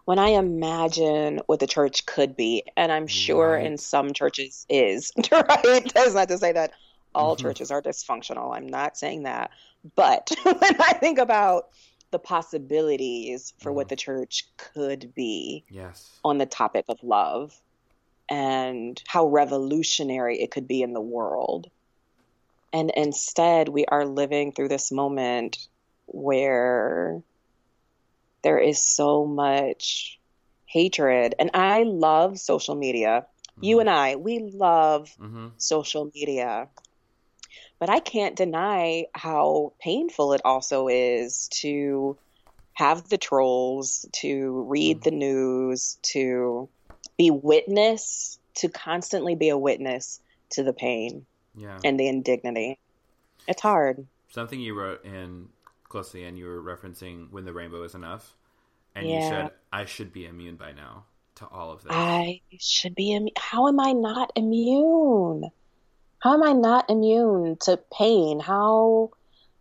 when 0.06 0.20
I 0.20 0.30
imagine 0.30 1.42
what 1.48 1.60
the 1.60 1.68
church 1.68 2.06
could 2.06 2.36
be, 2.36 2.64
and 2.78 2.92
I'm 2.92 3.08
sure 3.08 3.54
Right. 3.54 3.66
in 3.66 3.78
some 3.78 4.14
churches 4.14 4.66
is, 4.70 5.12
right? 5.32 5.92
That's 5.94 6.14
not 6.14 6.28
to 6.30 6.38
say 6.38 6.52
that 6.54 6.72
all 7.16 7.36
Mhm. 7.36 7.40
churches 7.42 7.72
are 7.72 7.82
dysfunctional. 7.82 8.56
I'm 8.56 8.68
not 8.68 8.98
saying 8.98 9.24
that. 9.24 9.52
But 9.96 10.32
when 10.44 10.56
I 10.82 10.94
think 10.94 11.20
about 11.20 11.66
the 12.14 12.20
possibilities 12.20 13.54
for 13.60 13.74
what 13.74 13.88
Mhm. 13.88 13.90
the 13.90 13.96
church 13.98 14.46
could 14.58 15.14
be 15.14 15.66
Yes. 15.70 16.20
on 16.24 16.38
the 16.38 16.46
topic 16.46 16.86
of 16.88 17.04
love 17.04 17.62
and 18.30 19.04
how 19.08 19.26
revolutionary 19.28 20.42
it 20.42 20.52
could 20.52 20.68
be 20.68 20.82
in 20.82 20.94
the 20.94 21.02
world. 21.02 21.70
And 22.72 22.92
instead, 22.92 23.70
we 23.70 23.86
are 23.86 24.06
living 24.06 24.54
through 24.54 24.70
this 24.70 24.92
moment 24.92 25.58
where 26.08 27.24
there 28.44 28.60
is 28.60 28.84
so 28.84 29.26
much 29.26 30.20
hatred. 30.66 31.36
And 31.40 31.52
I 31.54 31.84
love 31.84 32.40
social 32.40 32.76
media. 32.76 33.28
You 33.62 33.80
and 33.80 33.90
I, 33.90 34.16
we 34.16 34.40
love 34.40 35.10
Mm-hmm. 35.20 35.48
social 35.58 36.12
media. 36.14 36.70
But 37.84 37.90
I 37.90 38.00
can't 38.00 38.38
deny 38.38 39.08
how 39.14 39.74
painful 39.82 40.32
it 40.32 40.40
also 40.46 40.88
is 40.88 41.50
to 41.56 42.18
have 42.76 43.10
the 43.10 43.18
trolls, 43.18 44.06
to 44.22 44.64
read 44.70 45.00
Mhm. 45.00 45.04
the 45.04 45.12
news, 45.12 45.98
to 46.14 46.70
be 47.18 47.30
witness, 47.30 48.40
to 48.54 48.70
constantly 48.70 49.36
be 49.36 49.50
a 49.50 49.58
witness 49.58 50.22
to 50.52 50.64
the 50.64 50.72
pain 50.72 51.26
Yeah. 51.56 51.78
and 51.84 52.00
the 52.00 52.08
indignity. 52.08 52.80
It's 53.50 53.62
hard. 53.62 54.08
Something 54.30 54.62
you 54.62 54.76
wrote 54.76 55.04
in 55.04 55.50
close 55.90 56.08
to 56.12 56.14
the 56.14 56.24
end, 56.24 56.38
you 56.38 56.46
were 56.46 56.64
referencing 56.64 57.32
"When 57.32 57.44
the 57.44 57.52
Rainbow 57.52 57.84
Is 57.84 57.96
Enough," 57.96 58.38
and 58.96 59.10
you 59.10 59.20
said, 59.20 59.52
"I 59.74 59.84
should 59.84 60.14
be 60.14 60.26
immune 60.26 60.56
by 60.56 60.72
now 60.72 61.04
to 61.36 61.50
all 61.50 61.72
of 61.74 61.84
this." 61.84 61.92
I 61.92 62.40
should 62.58 62.96
be. 62.96 63.12
Im- 63.12 63.28
How 63.36 63.68
am 63.68 63.82
I 63.82 63.92
not 63.92 64.32
immune? 64.38 65.52
How 66.24 66.34
am 66.36 66.42
I 66.42 66.54
not 66.54 66.90
immune 66.90 67.58
to 67.64 67.78
pain? 67.92 68.40
How, 68.40 69.10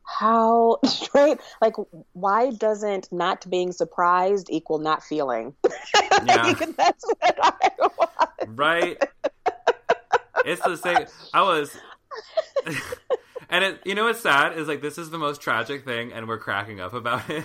how, 0.04 0.78
right? 1.14 1.40
Like, 1.60 1.74
why 2.12 2.50
doesn't 2.52 3.12
not 3.12 3.50
being 3.50 3.72
surprised 3.72 4.46
equal 4.48 4.78
not 4.78 5.02
feeling? 5.02 5.54
Yeah. 6.24 6.54
That's 6.76 7.04
what 7.04 7.38
I 7.42 7.70
want. 7.80 8.20
right? 8.48 9.02
It's 10.44 10.62
the 10.62 10.76
same. 10.76 11.06
I 11.34 11.42
was, 11.42 11.76
and 13.50 13.64
it. 13.64 13.80
You 13.84 13.96
know 13.96 14.04
what's 14.04 14.20
sad 14.20 14.56
is 14.56 14.68
like 14.68 14.82
this 14.82 14.98
is 14.98 15.10
the 15.10 15.18
most 15.18 15.40
tragic 15.40 15.84
thing, 15.84 16.12
and 16.12 16.28
we're 16.28 16.38
cracking 16.38 16.80
up 16.80 16.92
about 16.94 17.28
it. 17.28 17.44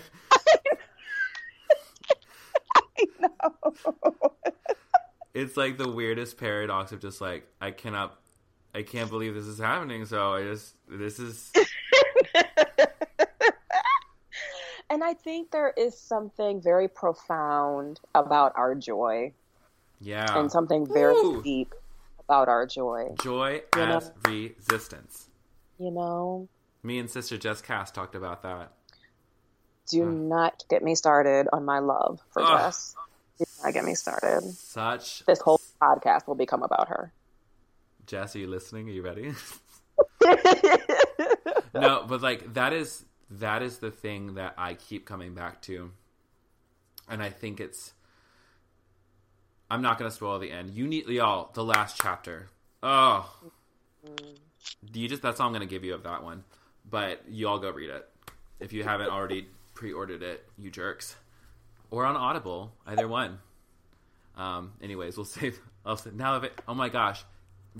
It's 5.34 5.58
like 5.58 5.78
the 5.78 5.90
weirdest 5.90 6.38
paradox 6.38 6.92
of 6.92 7.00
just 7.00 7.20
like 7.22 7.48
I 7.60 7.72
cannot, 7.72 8.20
I 8.76 8.84
can't 8.84 9.10
believe 9.10 9.34
this 9.34 9.46
is 9.46 9.60
happening. 9.60 10.06
So 10.06 10.34
I 10.34 10.44
just 10.44 10.76
this 10.88 11.20
is 11.20 11.52
And 14.90 15.04
I 15.04 15.14
think 15.16 15.52
there 15.52 15.74
is 15.76 15.98
something 16.00 16.62
very 16.62 16.88
profound 16.88 18.00
about 18.16 18.54
our 18.56 18.74
joy 18.74 19.34
yeah 20.00 20.38
and 20.40 20.52
something 20.52 20.86
very 20.86 21.16
Ooh. 21.16 21.42
deep 21.44 21.74
about 22.20 22.48
our 22.50 22.66
joy. 22.66 23.14
joy 23.22 23.62
You 23.76 23.86
know? 23.86 23.98
as 23.98 24.12
resistance. 24.26 25.28
You 25.80 25.92
know, 25.92 26.48
Me 26.84 27.00
and 27.00 27.10
Sister 27.10 27.38
Jess 27.38 27.62
Cass 27.62 27.92
talked 27.92 28.16
about 28.16 28.44
that. 28.44 28.72
do 29.90 30.06
not 30.06 30.64
get 30.70 30.84
me 30.84 30.96
started 30.96 31.48
on 31.54 31.66
my 31.66 31.80
love 31.80 32.20
for 32.32 32.42
Ugh. 32.44 32.60
Jess. 32.60 32.96
Do 33.40 33.46
not 33.64 33.74
get 33.74 33.84
me 33.86 33.94
started. 33.94 34.42
Such 34.54 35.26
This 35.26 35.40
whole 35.42 35.62
podcast 35.82 36.28
will 36.28 36.36
become 36.36 36.64
about 36.64 36.88
her. 36.90 37.12
Jess, 38.08 38.36
are 38.36 38.40
you 38.40 38.48
listening? 38.48 38.88
Are 38.88 38.94
you 38.94 39.02
ready? 39.02 39.34
no, 41.74 42.06
but 42.08 42.22
like 42.22 42.54
that 42.54 42.74
is 42.74 43.06
that 43.30 43.62
is 43.62 43.80
the 43.80 43.92
thing 43.92 44.36
that 44.36 44.54
I 44.58 44.74
keep 44.74 45.06
coming 45.06 45.34
back 45.34 45.62
to, 45.64 45.92
and 47.10 47.22
I 47.22 47.30
think 47.30 47.60
it's. 47.60 47.94
I'm 49.70 49.82
not 49.82 50.00
going 50.00 50.10
to 50.10 50.16
spoil 50.16 50.40
the 50.40 50.50
end. 50.50 50.72
You 50.72 50.88
need 50.88 51.08
y'all 51.08 51.52
the 51.54 51.64
last 51.64 52.00
chapter. 52.02 52.48
Oh, 52.82 53.30
do 54.06 55.00
you 55.00 55.10
just? 55.10 55.22
That's 55.22 55.42
all 55.42 55.48
I'm 55.48 55.54
going 55.54 55.68
to 55.68 55.72
give 55.72 55.84
you 55.84 55.94
of 55.94 56.04
that 56.04 56.24
one. 56.24 56.46
But 56.90 57.24
you 57.28 57.50
all 57.50 57.60
go 57.60 57.72
read 57.72 57.90
it 57.90 58.08
if 58.62 58.72
you 58.72 58.86
haven't 58.86 59.10
already 59.10 59.48
pre-ordered 59.74 60.24
it, 60.24 60.46
you 60.58 60.72
jerks, 60.72 61.18
or 61.92 62.06
on 62.06 62.16
Audible, 62.16 62.72
either 62.86 63.08
one. 63.08 63.40
Um. 64.38 64.72
Anyways, 64.82 65.18
we'll 65.18 65.26
save. 65.26 65.60
I'll 65.86 65.98
say, 65.98 66.12
now 66.14 66.38
it. 66.38 66.54
Oh 66.68 66.74
my 66.74 66.88
gosh, 66.88 67.26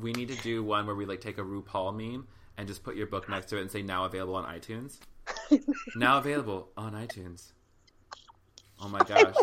we 0.02 0.14
need 0.14 0.30
to 0.30 0.36
do 0.42 0.64
one 0.64 0.86
where 0.86 0.96
we 0.96 1.06
like 1.06 1.22
take 1.22 1.38
a 1.38 1.42
RuPaul 1.42 1.96
meme 1.96 2.28
and 2.58 2.68
just 2.68 2.84
put 2.84 2.96
your 2.96 3.08
book 3.08 3.30
next 3.30 3.48
to 3.48 3.58
it 3.58 3.62
and 3.62 3.72
say 3.72 3.82
now 3.82 4.06
available 4.06 4.36
on 4.36 4.46
iTunes. 4.46 4.98
now 5.96 6.18
available 6.18 6.70
on 6.78 6.94
iTunes. 6.94 7.52
Oh 8.82 8.88
my 8.90 9.00
gosh. 9.00 9.36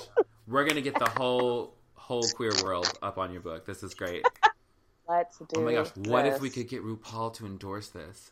We're 0.47 0.65
gonna 0.65 0.81
get 0.81 0.99
the 0.99 1.09
whole 1.11 1.75
whole 1.95 2.23
queer 2.35 2.53
world 2.63 2.91
up 3.03 3.19
on 3.19 3.33
your 3.33 3.41
book. 3.41 3.65
This 3.67 3.83
is 3.83 3.95
great. 3.95 4.25
Let's 5.09 5.39
do 5.39 5.47
Oh 5.57 5.61
my 5.63 5.73
gosh. 5.75 5.89
What 5.97 6.27
if 6.27 6.41
we 6.41 6.51
could 6.51 6.69
get 6.69 6.83
RuPaul 6.83 7.35
to 7.35 7.47
endorse 7.47 7.89
this? 7.89 8.31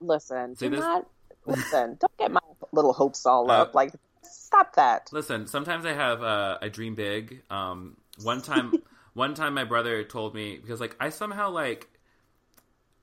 listen? 0.00 0.56
See 0.56 0.66
do 0.66 0.76
this- 0.76 0.80
not 0.80 1.06
listen. 1.46 1.96
Don't 2.00 2.16
get 2.18 2.30
my 2.30 2.40
little 2.72 2.92
hopes 2.92 3.26
all 3.26 3.50
Uh, 3.50 3.62
up. 3.62 3.74
Like, 3.74 3.92
stop 4.22 4.74
that. 4.76 5.08
Listen, 5.12 5.46
sometimes 5.46 5.84
I 5.86 5.92
have 5.92 6.22
uh, 6.22 6.58
I 6.60 6.68
dream 6.68 6.94
big. 6.94 7.42
Um, 7.50 7.96
one 8.22 8.42
time, 8.42 8.72
one 9.18 9.34
time 9.34 9.54
my 9.54 9.64
brother 9.64 10.04
told 10.04 10.34
me 10.34 10.56
because 10.56 10.80
like 10.80 10.96
I 11.00 11.10
somehow 11.10 11.50
like, 11.50 11.88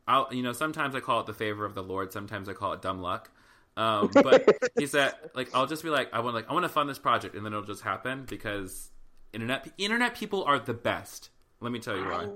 I'll 0.08 0.28
you 0.32 0.44
know 0.44 0.54
sometimes 0.54 0.96
I 0.96 1.00
call 1.00 1.20
it 1.22 1.26
the 1.26 1.34
favor 1.34 1.66
of 1.66 1.76
the 1.76 1.84
Lord, 1.84 2.14
sometimes 2.14 2.48
I 2.50 2.54
call 2.54 2.74
it 2.74 2.82
dumb 2.82 3.02
luck. 3.02 3.30
Um, 3.78 4.20
but 4.24 4.50
he 4.78 4.88
said 4.88 5.14
like 5.34 5.50
I'll 5.54 5.68
just 5.68 5.84
be 5.84 5.90
like 5.90 6.14
I 6.14 6.20
want 6.22 6.36
like 6.36 6.50
I 6.50 6.54
want 6.54 6.64
to 6.64 6.70
fund 6.70 6.90
this 6.90 7.00
project 7.00 7.36
and 7.36 7.46
then 7.46 7.54
it'll 7.54 7.66
just 7.66 7.84
happen 7.84 8.26
because 8.30 8.90
internet 9.34 9.68
internet 9.78 10.16
people 10.16 10.44
are 10.46 10.60
the 10.60 10.74
best. 10.74 11.30
Let 11.60 11.72
me 11.72 11.80
tell 11.80 11.98
you 11.98 12.08
why. 12.08 12.28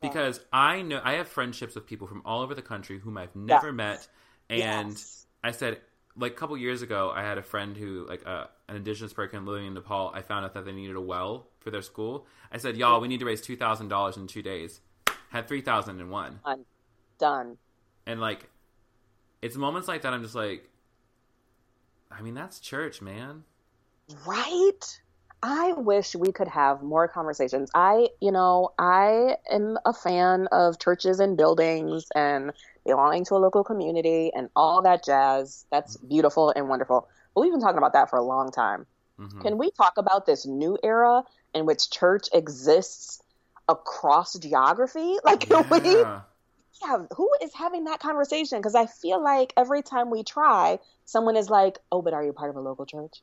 Because 0.00 0.40
I 0.52 0.82
know 0.82 1.00
I 1.02 1.14
have 1.14 1.28
friendships 1.28 1.74
with 1.74 1.86
people 1.86 2.06
from 2.06 2.22
all 2.24 2.42
over 2.42 2.54
the 2.54 2.62
country 2.62 2.98
whom 3.00 3.18
I've 3.18 3.34
never 3.34 3.72
Yes. 3.72 3.74
met, 3.74 4.08
and 4.48 4.58
Yes. 4.58 5.26
I 5.42 5.50
said, 5.50 5.80
like 6.16 6.32
a 6.32 6.34
couple 6.36 6.56
years 6.56 6.82
ago, 6.82 7.10
I 7.14 7.22
had 7.22 7.36
a 7.38 7.42
friend 7.42 7.76
who, 7.76 8.06
like, 8.08 8.24
uh, 8.26 8.46
an 8.68 8.76
indigenous 8.76 9.12
person 9.12 9.44
living 9.44 9.66
in 9.66 9.74
Nepal. 9.74 10.12
I 10.14 10.22
found 10.22 10.44
out 10.44 10.54
that 10.54 10.64
they 10.64 10.72
needed 10.72 10.94
a 10.94 11.00
well 11.00 11.48
for 11.68 11.72
their 11.72 11.82
school. 11.82 12.26
I 12.50 12.56
said, 12.56 12.76
"Y'all, 12.78 13.00
we 13.00 13.08
need 13.08 13.20
to 13.20 13.26
raise 13.26 13.42
two 13.42 13.56
thousand 13.56 13.88
dollars 13.88 14.16
in 14.16 14.26
two 14.26 14.42
days." 14.42 14.80
Had 15.30 15.46
three 15.46 15.60
thousand 15.60 16.00
in 16.00 16.08
one, 16.08 16.40
done, 16.44 16.64
done. 17.18 17.58
and 18.06 18.18
like, 18.20 18.48
it's 19.42 19.56
moments 19.56 19.86
like 19.86 20.00
that. 20.02 20.14
I'm 20.14 20.22
just 20.22 20.34
like, 20.34 20.70
I 22.10 22.22
mean, 22.22 22.32
that's 22.34 22.58
church, 22.60 23.02
man. 23.02 23.44
Right? 24.26 25.00
I 25.42 25.72
wish 25.72 26.16
we 26.16 26.32
could 26.32 26.48
have 26.48 26.82
more 26.82 27.06
conversations. 27.06 27.70
I, 27.74 28.08
you 28.20 28.32
know, 28.32 28.70
I 28.78 29.36
am 29.50 29.78
a 29.84 29.92
fan 29.92 30.48
of 30.50 30.80
churches 30.80 31.20
and 31.20 31.36
buildings 31.36 32.06
and 32.16 32.52
belonging 32.86 33.24
to 33.26 33.34
a 33.34 33.36
local 33.36 33.62
community 33.62 34.32
and 34.34 34.48
all 34.56 34.82
that 34.82 35.04
jazz. 35.04 35.66
That's 35.70 35.96
beautiful 35.98 36.50
and 36.56 36.68
wonderful. 36.68 37.06
But 37.34 37.42
we've 37.42 37.52
been 37.52 37.60
talking 37.60 37.78
about 37.78 37.92
that 37.92 38.08
for 38.10 38.16
a 38.16 38.22
long 38.22 38.50
time. 38.50 38.86
hmm 39.18 39.40
Can 39.42 39.58
we 39.58 39.70
talk 39.70 39.92
about 39.98 40.24
this 40.26 40.46
new 40.46 40.78
era 40.82 41.22
in 41.54 41.66
which 41.66 41.90
church 41.90 42.28
exists 42.32 43.22
across 43.68 44.38
geography? 44.38 45.16
Like, 45.24 45.40
can 45.40 45.68
we 45.70 45.96
Yeah. 46.80 47.04
who 47.16 47.30
is 47.42 47.52
having 47.54 47.84
that 47.84 48.00
conversation? 48.00 48.58
Because 48.58 48.74
I 48.74 48.86
feel 48.86 49.22
like 49.22 49.52
every 49.56 49.82
time 49.82 50.10
we 50.10 50.22
try, 50.22 50.78
someone 51.04 51.36
is 51.36 51.50
like, 51.50 51.78
"Oh, 51.90 52.02
but 52.02 52.14
are 52.14 52.22
you 52.24 52.32
part 52.32 52.50
of 52.50 52.56
a 52.56 52.60
local 52.60 52.86
church? 52.86 53.22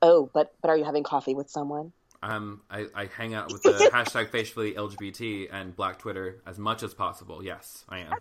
Oh, 0.00 0.30
but 0.32 0.54
but 0.62 0.70
are 0.70 0.76
you 0.76 0.84
having 0.84 1.02
coffee 1.02 1.34
with 1.34 1.50
someone?" 1.50 1.92
Um, 2.22 2.62
I, 2.70 2.86
I 2.94 3.06
hang 3.06 3.34
out 3.34 3.50
with 3.50 3.62
the 3.62 3.72
hashtag 3.92 4.30
faithfully 4.30 4.74
LGBT 4.74 5.48
and 5.52 5.74
Black 5.74 5.98
Twitter 5.98 6.42
as 6.46 6.58
much 6.58 6.82
as 6.82 6.94
possible. 6.94 7.42
Yes, 7.42 7.84
I 7.88 7.98
am. 8.00 8.16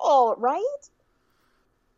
Oh, 0.00 0.34
right? 0.38 0.64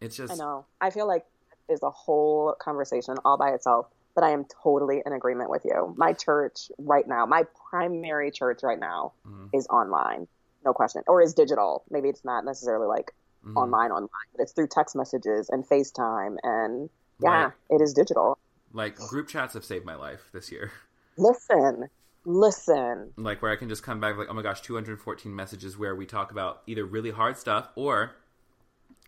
It's 0.01 0.17
just 0.17 0.33
I 0.33 0.37
know. 0.37 0.67
I 0.81 0.91
feel 0.91 1.07
like 1.07 1.25
there's 1.69 1.83
a 1.83 1.91
whole 1.91 2.55
conversation 2.61 3.17
all 3.25 3.39
by 3.39 3.51
itself. 3.51 3.87
But 4.15 4.25
I 4.25 4.31
am 4.31 4.45
totally 4.63 5.03
in 5.05 5.13
agreement 5.13 5.49
with 5.51 5.65
you. 5.65 5.95
My 5.97 6.13
church 6.13 6.71
right 6.79 7.07
now, 7.07 7.25
my 7.27 7.45
primary 7.71 8.31
church 8.31 8.61
right 8.63 8.79
now, 8.79 9.15
Mhm. 9.27 9.49
is 9.55 9.67
online. 9.69 10.29
No 10.65 10.73
question. 10.73 11.03
Or 11.09 11.23
is 11.23 11.35
digital. 11.35 11.85
Maybe 11.91 12.09
it's 12.09 12.25
not 12.25 12.45
necessarily 12.45 12.87
like 12.87 13.15
Mhm. 13.45 13.57
online, 13.57 13.91
online, 13.91 14.09
but 14.33 14.43
it's 14.43 14.53
through 14.53 14.69
text 14.69 14.95
messages 14.95 15.49
and 15.49 15.67
FaceTime. 15.67 16.37
And 16.43 16.91
yeah, 17.19 17.45
Right. 17.45 17.53
it 17.71 17.81
is 17.81 17.95
digital. 17.95 18.39
Like 18.73 18.97
group 18.97 19.29
chats 19.29 19.55
have 19.55 19.65
saved 19.65 19.85
my 19.85 19.95
life 19.95 20.31
this 20.33 20.53
year. 20.53 20.71
Listen, 21.17 21.91
listen. 22.25 23.13
Like 23.17 23.43
where 23.43 23.51
I 23.51 23.57
can 23.57 23.69
just 23.69 23.83
come 23.83 24.01
back 24.01 24.17
like, 24.17 24.29
oh 24.31 24.35
my 24.35 24.43
gosh, 24.43 24.63
214 24.63 25.35
messages 25.35 25.77
where 25.77 25.95
we 25.95 26.07
talk 26.07 26.31
about 26.31 26.63
either 26.67 26.85
really 26.85 27.11
hard 27.11 27.37
stuff 27.37 27.69
or 27.77 28.13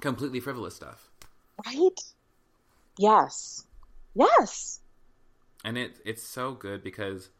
completely 0.00 0.40
frivolous 0.40 0.74
stuff. 0.74 1.11
Right? 1.64 1.98
Yes. 2.98 3.66
Yes. 4.14 4.80
And 5.64 5.76
it 5.78 5.98
it's 6.04 6.22
so 6.22 6.52
good 6.52 6.82
because 6.82 7.30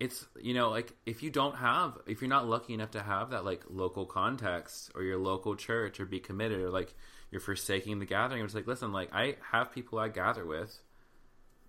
it's 0.00 0.26
you 0.40 0.54
know 0.54 0.70
like 0.70 0.92
if 1.04 1.22
you 1.22 1.30
don't 1.30 1.56
have 1.56 1.98
if 2.06 2.20
you're 2.22 2.28
not 2.28 2.46
lucky 2.46 2.72
enough 2.72 2.92
to 2.92 3.02
have 3.02 3.30
that 3.30 3.44
like 3.44 3.64
local 3.68 4.06
context 4.06 4.90
or 4.94 5.02
your 5.02 5.18
local 5.18 5.56
church 5.56 5.98
or 5.98 6.06
be 6.06 6.20
committed 6.20 6.60
or 6.60 6.70
like 6.70 6.94
you're 7.30 7.40
forsaking 7.40 7.98
the 7.98 8.06
gathering 8.06 8.44
it's 8.44 8.54
like 8.54 8.66
listen 8.66 8.92
like 8.92 9.12
i 9.12 9.36
have 9.50 9.72
people 9.72 9.98
i 9.98 10.08
gather 10.08 10.46
with 10.46 10.78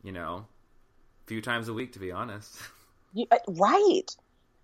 you 0.04 0.12
know 0.12 0.46
a 1.26 1.28
few 1.28 1.42
times 1.42 1.68
a 1.68 1.74
week 1.74 1.92
to 1.94 2.00
be 2.00 2.12
honest 2.12 2.56
You, 3.14 3.26
uh, 3.32 3.38
right. 3.48 4.06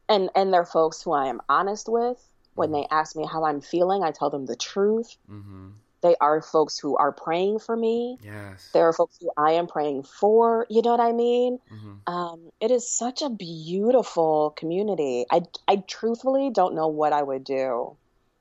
And 0.07 0.29
and 0.36 0.53
they're 0.53 0.65
folks 0.65 1.01
who 1.01 1.11
I 1.13 1.27
am 1.27 1.41
honest 1.49 1.89
with. 1.89 2.17
When 2.53 2.71
they 2.71 2.88
ask 2.89 3.17
me 3.17 3.25
how 3.25 3.43
I'm 3.43 3.59
feeling, 3.59 4.01
I 4.01 4.11
tell 4.11 4.29
them 4.29 4.45
the 4.45 4.55
truth. 4.55 5.17
hmm 5.27 5.71
They 6.06 6.16
are 6.22 6.39
folks 6.41 6.78
who 6.78 6.95
are 6.97 7.12
praying 7.12 7.60
for 7.60 7.76
me. 7.76 8.20
yes 8.22 8.70
There 8.74 8.88
are 8.88 8.93
folks 8.93 9.18
who 9.20 9.32
I 9.36 9.53
am 9.53 9.66
praying 9.66 10.03
for. 10.03 10.68
You 10.70 10.84
know 10.84 10.91
what 10.91 10.99
I 11.01 11.14
mean? 11.14 11.58
hmm 11.68 11.97
Um, 12.06 12.51
it 12.62 12.70
is 12.70 12.88
such 12.88 13.24
a 13.24 13.30
beautiful 13.32 14.53
community. 14.56 15.26
I, 15.32 15.41
I 15.68 15.78
truthfully 15.88 16.51
don't 16.53 16.76
know 16.76 16.89
what 16.89 17.12
I 17.12 17.24
would 17.24 17.43
do 17.43 17.97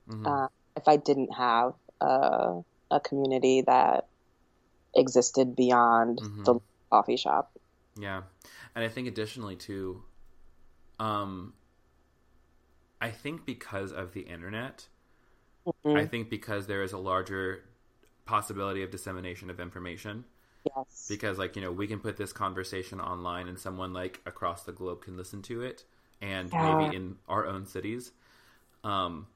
hmm 0.07 0.27
uh, 0.27 0.47
if 0.77 0.87
I 0.87 0.97
didn't 0.97 1.33
have 1.33 1.73
a, 2.01 2.61
a 2.91 2.99
community 2.99 3.63
that 3.65 4.05
existed 4.95 5.55
beyond 5.55 6.21
Mhm. 6.21 6.45
the 6.45 6.59
coffee 6.91 7.17
shop. 7.17 7.49
Yeah. 7.97 8.21
And 8.75 8.85
I 8.85 8.89
think 8.89 9.07
additionally 9.07 9.55
too, 9.55 10.03
um 10.99 11.53
I 13.01 13.09
think 13.09 13.45
because 13.45 13.91
of 13.91 14.13
the 14.13 14.21
internet, 14.21 14.87
Mhm. 15.65 15.97
I 15.97 16.05
think 16.05 16.29
because 16.29 16.67
there 16.67 16.83
is 16.83 16.93
a 16.93 16.97
larger 16.97 17.63
possibility 18.25 18.83
of 18.83 18.91
dissemination 18.91 19.49
of 19.49 19.59
information. 19.59 20.25
yes. 20.75 21.05
Because 21.07 21.37
like, 21.37 21.55
you 21.55 21.61
know, 21.61 21.71
we 21.71 21.87
can 21.87 21.99
put 21.99 22.17
this 22.17 22.33
conversation 22.33 22.99
online 22.99 23.47
and 23.47 23.57
someone 23.59 23.93
like 23.93 24.21
across 24.25 24.63
the 24.63 24.71
globe 24.71 25.03
can 25.03 25.15
listen 25.15 25.41
to 25.43 25.61
it 25.61 25.83
and 26.21 26.51
Yeah. 26.51 26.75
maybe 26.75 26.95
in 26.95 27.17
our 27.27 27.45
own 27.45 27.65
cities. 27.65 28.11
Um 28.83 29.27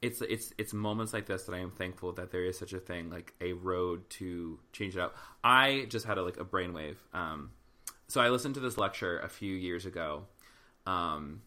it's 0.00 0.20
it's 0.20 0.52
it's 0.58 0.72
moments 0.72 1.12
like 1.12 1.26
this 1.26 1.44
that 1.44 1.54
I 1.54 1.58
am 1.58 1.70
thankful 1.72 2.12
that 2.12 2.30
there 2.30 2.44
is 2.44 2.56
such 2.58 2.72
a 2.72 2.78
thing 2.78 3.10
like 3.10 3.34
a 3.40 3.54
road 3.54 4.08
to 4.10 4.60
change 4.72 4.94
it 4.96 5.00
up. 5.00 5.16
I 5.42 5.86
just 5.88 6.06
had 6.06 6.18
a 6.18 6.22
like 6.22 6.36
a 6.38 6.44
brainwave. 6.44 6.96
Um, 7.12 7.50
so 8.06 8.20
I 8.20 8.28
listened 8.28 8.54
to 8.54 8.60
this 8.60 8.78
lecture 8.78 9.18
a 9.18 9.28
few 9.28 9.54
years 9.54 9.86
ago. 9.86 10.24
Um, 10.86 11.42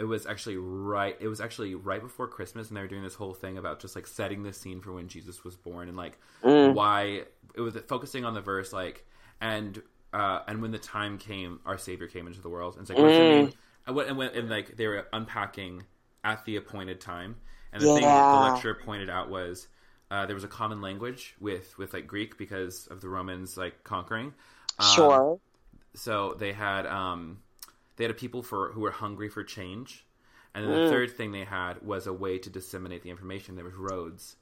it 0.00 0.04
was 0.04 0.26
actually 0.26 0.56
right. 0.56 1.16
It 1.20 1.28
was 1.28 1.40
actually 1.40 1.74
right 1.76 2.02
before 2.02 2.26
Christmas, 2.28 2.68
and 2.68 2.76
they 2.76 2.80
were 2.82 2.88
doing 2.88 3.04
this 3.04 3.14
whole 3.14 3.34
thing 3.34 3.58
about 3.58 3.80
just 3.80 3.94
like 3.94 4.06
setting 4.06 4.42
the 4.42 4.52
scene 4.52 4.80
for 4.80 4.92
when 4.92 5.08
Jesus 5.08 5.44
was 5.44 5.56
born 5.56 5.88
and 5.88 5.96
like 5.96 6.18
Mm. 6.42 6.74
why 6.74 7.24
it 7.54 7.60
was 7.60 7.76
focusing 7.88 8.24
on 8.24 8.34
the 8.34 8.40
verse 8.40 8.72
like 8.72 9.06
and 9.40 9.82
uh, 10.12 10.40
and 10.48 10.60
when 10.62 10.72
the 10.72 10.78
time 10.78 11.18
came, 11.18 11.60
our 11.66 11.78
Savior 11.78 12.08
came 12.08 12.26
into 12.26 12.40
the 12.40 12.48
world. 12.48 12.74
And 12.74 12.82
it's 12.82 12.90
like, 12.90 13.00
what 13.00 13.08
does 13.08 13.18
it 13.20 13.24
Mm. 13.24 13.28
mean? 13.28 13.52
And, 13.86 13.94
what, 13.94 14.08
and, 14.08 14.16
when, 14.18 14.30
and 14.34 14.50
like 14.50 14.76
they 14.76 14.86
were 14.88 15.06
unpacking 15.12 15.84
at 16.24 16.44
the 16.44 16.56
appointed 16.56 17.00
time. 17.00 17.36
And 17.72 17.82
the 17.82 17.88
thing 17.88 18.14
that 18.14 18.30
the 18.30 18.36
lecturer 18.36 18.74
pointed 18.74 19.08
out 19.08 19.30
was 19.30 19.68
uh, 20.10 20.26
there 20.26 20.34
was 20.34 20.44
a 20.44 20.48
common 20.48 20.80
language 20.80 21.36
with 21.40 21.78
with 21.78 21.94
like 21.94 22.06
Greek 22.08 22.36
because 22.38 22.88
of 22.88 23.00
the 23.00 23.08
Romans 23.08 23.56
like 23.56 23.84
conquering. 23.84 24.34
Um, 24.78 24.86
Sure. 24.94 25.38
So 25.94 26.34
they 26.38 26.52
had 26.52 26.86
um, 26.86 27.38
they 28.00 28.04
had 28.04 28.10
a 28.10 28.14
people 28.14 28.42
for 28.42 28.72
who 28.72 28.80
were 28.80 28.90
hungry 28.90 29.28
for 29.28 29.44
change, 29.44 30.06
and 30.54 30.64
then 30.64 30.72
the 30.72 30.78
Mm. 30.78 30.88
third 30.88 31.10
thing 31.16 31.32
they 31.32 31.44
had 31.44 31.82
was 31.82 32.06
a 32.06 32.12
way 32.14 32.38
to 32.38 32.48
disseminate 32.48 33.02
the 33.02 33.10
information. 33.10 33.56
There 33.56 33.64
was 33.64 33.74
roads 33.74 34.36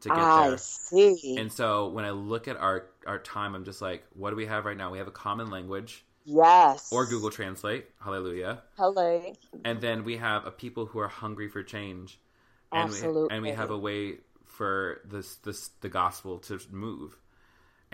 to 0.00 0.10
get 0.10 0.18
I 0.18 0.48
there. 0.48 0.58
see. 0.58 1.36
And 1.36 1.52
so 1.52 1.88
when 1.88 2.06
I 2.06 2.12
look 2.12 2.48
at 2.48 2.56
our 2.56 2.86
our 3.06 3.18
time, 3.18 3.54
I'm 3.54 3.64
just 3.64 3.82
like, 3.82 4.06
what 4.14 4.30
do 4.30 4.36
we 4.36 4.46
have 4.46 4.64
right 4.64 4.76
now? 4.76 4.90
We 4.90 4.98
have 4.98 5.06
a 5.08 5.10
common 5.12 5.50
language 5.50 6.04
yes. 6.24 6.88
or 6.90 7.04
Google 7.06 7.30
Translate. 7.30 7.86
Hallelujah. 8.02 8.62
Hello. 8.78 9.36
And 9.64 9.80
then 9.82 10.04
we 10.04 10.16
have 10.16 10.46
a 10.46 10.50
people 10.50 10.86
who 10.86 10.98
are 10.98 11.08
hungry 11.08 11.48
for 11.48 11.62
change, 11.62 12.18
and 12.72 12.88
we 12.90 12.96
Absolutely. 12.96 13.34
and 13.36 13.42
we 13.42 13.50
have 13.50 13.70
a 13.70 13.78
way 13.78 14.20
for 14.46 15.02
this 15.04 15.36
this 15.36 15.68
the 15.82 15.90
gospel 15.90 16.38
to 16.38 16.58
move. 16.70 17.18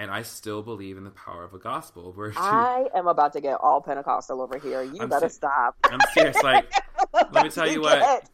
And 0.00 0.10
I 0.10 0.22
still 0.22 0.62
believe 0.62 0.96
in 0.96 1.04
the 1.04 1.10
power 1.10 1.44
of 1.44 1.52
a 1.52 1.58
gospel. 1.58 2.12
Where 2.14 2.32
I 2.34 2.86
am 2.94 3.06
about 3.06 3.34
to 3.34 3.40
get 3.42 3.60
all 3.60 3.82
Pentecostal 3.82 4.40
over 4.40 4.56
here. 4.58 4.82
You 4.82 4.96
I'm 5.02 5.10
better 5.10 5.28
stop. 5.28 5.76
I'm 5.84 6.00
serious. 6.14 6.42
Like, 6.42 6.72
let 7.32 7.44
me 7.44 7.50
tell 7.50 7.70
you 7.70 7.82
what. 7.82 8.26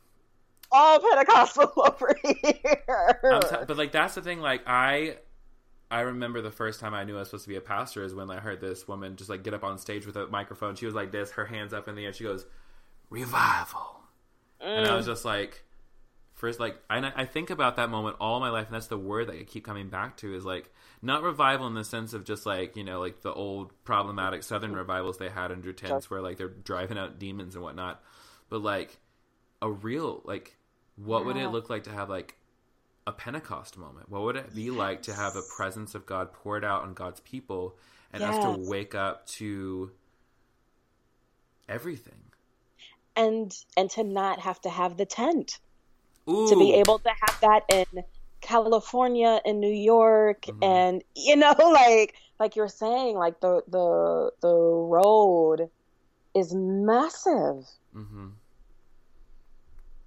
All 0.70 1.00
Pentecostal 1.00 1.72
over 1.76 2.14
here. 2.24 3.20
I'm 3.24 3.42
t- 3.42 3.64
but 3.66 3.76
like 3.76 3.90
that's 3.90 4.14
the 4.14 4.22
thing. 4.22 4.38
Like 4.38 4.62
I, 4.64 5.16
I 5.90 6.02
remember 6.02 6.40
the 6.40 6.52
first 6.52 6.78
time 6.78 6.94
I 6.94 7.02
knew 7.02 7.16
I 7.16 7.18
was 7.18 7.28
supposed 7.30 7.46
to 7.46 7.50
be 7.50 7.56
a 7.56 7.60
pastor 7.60 8.04
is 8.04 8.14
when 8.14 8.30
I 8.30 8.38
heard 8.38 8.60
this 8.60 8.86
woman 8.86 9.16
just 9.16 9.28
like 9.28 9.42
get 9.42 9.52
up 9.52 9.64
on 9.64 9.76
stage 9.78 10.06
with 10.06 10.14
a 10.14 10.28
microphone. 10.28 10.76
She 10.76 10.86
was 10.86 10.94
like 10.94 11.10
this, 11.10 11.32
her 11.32 11.46
hands 11.46 11.72
up 11.74 11.88
in 11.88 11.96
the 11.96 12.04
air. 12.04 12.12
She 12.12 12.22
goes, 12.22 12.46
"Revival," 13.10 14.02
and 14.60 14.86
I 14.86 14.90
Mm. 14.90 14.96
was 14.98 15.06
just 15.06 15.24
like, 15.24 15.64
first 16.36 16.60
like 16.60 16.78
I, 16.88 17.12
I 17.16 17.24
think 17.24 17.50
about 17.50 17.76
that 17.76 17.90
moment 17.90 18.16
all 18.20 18.38
my 18.38 18.50
life, 18.50 18.66
and 18.66 18.74
that's 18.74 18.86
the 18.86 18.98
word 18.98 19.26
that 19.26 19.36
I 19.36 19.42
keep 19.42 19.64
coming 19.64 19.88
back 19.88 20.16
to 20.18 20.34
is 20.34 20.44
like 20.44 20.72
not 21.02 21.22
revival 21.22 21.66
in 21.66 21.74
the 21.74 21.84
sense 21.84 22.12
of 22.12 22.24
just 22.24 22.46
like 22.46 22.76
you 22.76 22.84
know 22.84 23.00
like 23.00 23.22
the 23.22 23.32
old 23.32 23.72
problematic 23.84 24.42
Southern 24.42 24.74
revivals 24.74 25.18
they 25.18 25.28
had 25.28 25.50
under 25.50 25.72
tents 25.72 26.08
where 26.08 26.20
like 26.20 26.36
they're 26.36 26.48
driving 26.48 26.98
out 26.98 27.18
demons 27.18 27.54
and 27.54 27.64
whatnot, 27.64 28.02
but 28.48 28.62
like 28.62 28.98
a 29.60 29.70
real 29.70 30.22
like 30.24 30.56
what 30.96 31.26
would 31.26 31.36
it 31.36 31.48
look 31.48 31.68
like 31.68 31.84
to 31.84 31.90
have 31.90 32.08
like 32.08 32.36
a 33.06 33.12
Pentecost 33.12 33.76
moment? 33.76 34.08
What 34.08 34.22
would 34.22 34.36
it 34.36 34.54
be 34.54 34.70
like 34.70 35.02
to 35.02 35.14
have 35.14 35.36
a 35.36 35.42
presence 35.56 35.94
of 35.94 36.06
God 36.06 36.32
poured 36.32 36.64
out 36.64 36.82
on 36.82 36.94
God's 36.94 37.20
people 37.20 37.76
and 38.12 38.22
us 38.22 38.38
to 38.38 38.68
wake 38.68 38.94
up 38.94 39.26
to 39.26 39.90
everything? 41.68 42.26
and 43.16 43.56
and 43.76 43.90
to 43.90 44.04
not 44.04 44.40
have 44.40 44.60
to 44.60 44.70
have 44.70 44.96
the 44.96 45.06
tent. 45.06 45.58
Ooh, 46.28 46.48
To 46.48 46.56
be 46.56 46.74
able 46.74 46.98
to 47.00 47.08
have 47.08 47.40
that 47.40 47.62
in 47.70 48.02
California 48.40 49.40
and 49.44 49.60
New 49.60 49.72
York 49.72 50.42
Mhm. 50.46 50.62
and 50.62 51.04
you 51.16 51.36
know 51.36 51.54
like 51.58 52.14
like 52.38 52.56
you're 52.56 52.68
saying 52.68 53.16
like 53.16 53.40
the 53.40 53.62
the 53.68 54.32
the 54.40 54.54
road 54.54 55.70
is 56.34 56.52
massive. 56.54 57.64
Mm-hmm. 57.94 58.28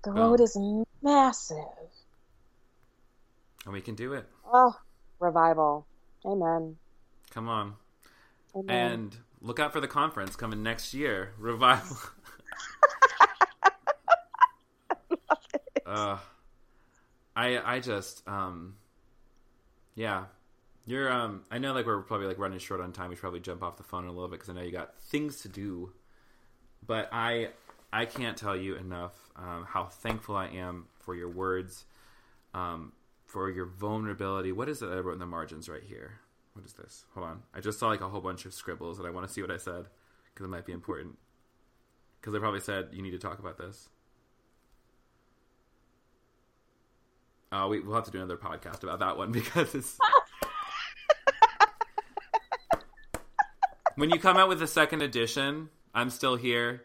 The 0.03 0.11
road 0.11 0.39
is 0.39 0.57
massive. 1.01 1.57
and 3.65 3.73
we 3.73 3.81
can 3.81 3.95
do 3.95 4.13
it. 4.13 4.25
Oh, 4.45 4.73
revival. 5.19 5.85
Amen. 6.25 6.77
Come 7.31 7.49
on, 7.49 7.75
Amen. 8.55 8.91
and 8.91 9.17
look 9.41 9.59
out 9.59 9.73
for 9.73 9.81
the 9.81 9.87
conference 9.87 10.35
coming 10.35 10.63
next 10.63 10.93
year. 10.93 11.33
Revival. 11.37 11.97
uh, 15.89 16.17
I 17.35 17.75
I 17.75 17.79
just 17.79 18.27
um, 18.27 18.75
yeah. 19.95 20.25
You're 20.85 21.11
um. 21.11 21.43
I 21.51 21.57
know 21.57 21.73
like 21.73 21.85
we're 21.85 22.01
probably 22.01 22.27
like 22.27 22.39
running 22.39 22.59
short 22.59 22.81
on 22.81 22.91
time. 22.93 23.09
We 23.09 23.15
should 23.15 23.21
probably 23.21 23.39
jump 23.41 23.63
off 23.63 23.77
the 23.77 23.83
phone 23.83 24.05
a 24.05 24.11
little 24.11 24.27
bit 24.27 24.39
because 24.39 24.49
I 24.49 24.53
know 24.53 24.61
you 24.61 24.71
got 24.71 24.97
things 24.99 25.41
to 25.41 25.49
do. 25.49 25.93
But 26.85 27.09
I 27.11 27.49
I 27.91 28.05
can't 28.05 28.37
tell 28.37 28.55
you 28.55 28.75
enough 28.75 29.13
um, 29.35 29.65
how 29.67 29.85
thankful 29.85 30.35
I 30.35 30.47
am 30.47 30.85
for 30.99 31.15
your 31.15 31.29
words, 31.29 31.85
um, 32.53 32.93
for 33.25 33.49
your 33.49 33.65
vulnerability. 33.65 34.51
What 34.51 34.69
is 34.69 34.81
it 34.81 34.87
I 34.87 34.99
wrote 34.99 35.13
in 35.13 35.19
the 35.19 35.25
margins 35.25 35.69
right 35.69 35.83
here? 35.83 36.19
What 36.53 36.65
is 36.65 36.73
this? 36.73 37.05
Hold 37.13 37.27
on. 37.27 37.43
I 37.53 37.61
just 37.61 37.79
saw 37.79 37.87
like 37.87 38.01
a 38.01 38.09
whole 38.09 38.21
bunch 38.21 38.45
of 38.45 38.53
scribbles 38.53 38.99
and 38.99 39.07
I 39.07 39.11
want 39.11 39.27
to 39.27 39.33
see 39.33 39.41
what 39.41 39.51
I 39.51 39.57
said 39.57 39.85
because 40.33 40.45
it 40.45 40.49
might 40.49 40.65
be 40.65 40.73
important. 40.73 41.17
Because 42.19 42.35
I 42.35 42.39
probably 42.39 42.59
said 42.59 42.89
you 42.91 43.01
need 43.01 43.11
to 43.11 43.19
talk 43.19 43.39
about 43.39 43.57
this. 43.57 43.89
Uh, 47.51 47.67
we, 47.69 47.79
we'll 47.79 47.95
have 47.95 48.05
to 48.05 48.11
do 48.11 48.17
another 48.19 48.37
podcast 48.37 48.83
about 48.83 48.99
that 48.99 49.17
one 49.17 49.31
because 49.33 49.73
it's. 49.75 49.97
when 53.95 54.09
you 54.09 54.19
come 54.19 54.37
out 54.37 54.49
with 54.49 54.61
a 54.61 54.67
second 54.67 55.01
edition, 55.01 55.69
I'm 55.93 56.09
still 56.09 56.35
here. 56.35 56.83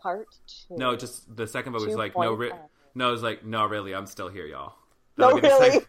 Part 0.00 0.28
two. 0.46 0.76
No, 0.76 0.94
just 0.96 1.34
the 1.34 1.46
second 1.46 1.72
book 1.72 1.84
was 1.84 1.96
like 1.96 2.16
no, 2.16 2.32
ri- 2.32 2.52
no, 2.94 3.08
it 3.08 3.12
was 3.12 3.22
like 3.22 3.44
no, 3.44 3.66
really, 3.66 3.94
I'm 3.94 4.06
still 4.06 4.28
here, 4.28 4.46
y'all. 4.46 4.74
No, 5.16 5.34
That'll 5.34 5.60
really? 5.60 5.84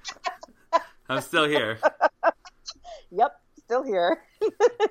I'm 1.09 1.21
still 1.21 1.47
here. 1.47 1.79
Yep, 3.11 3.41
still 3.57 3.83
here. 3.83 4.21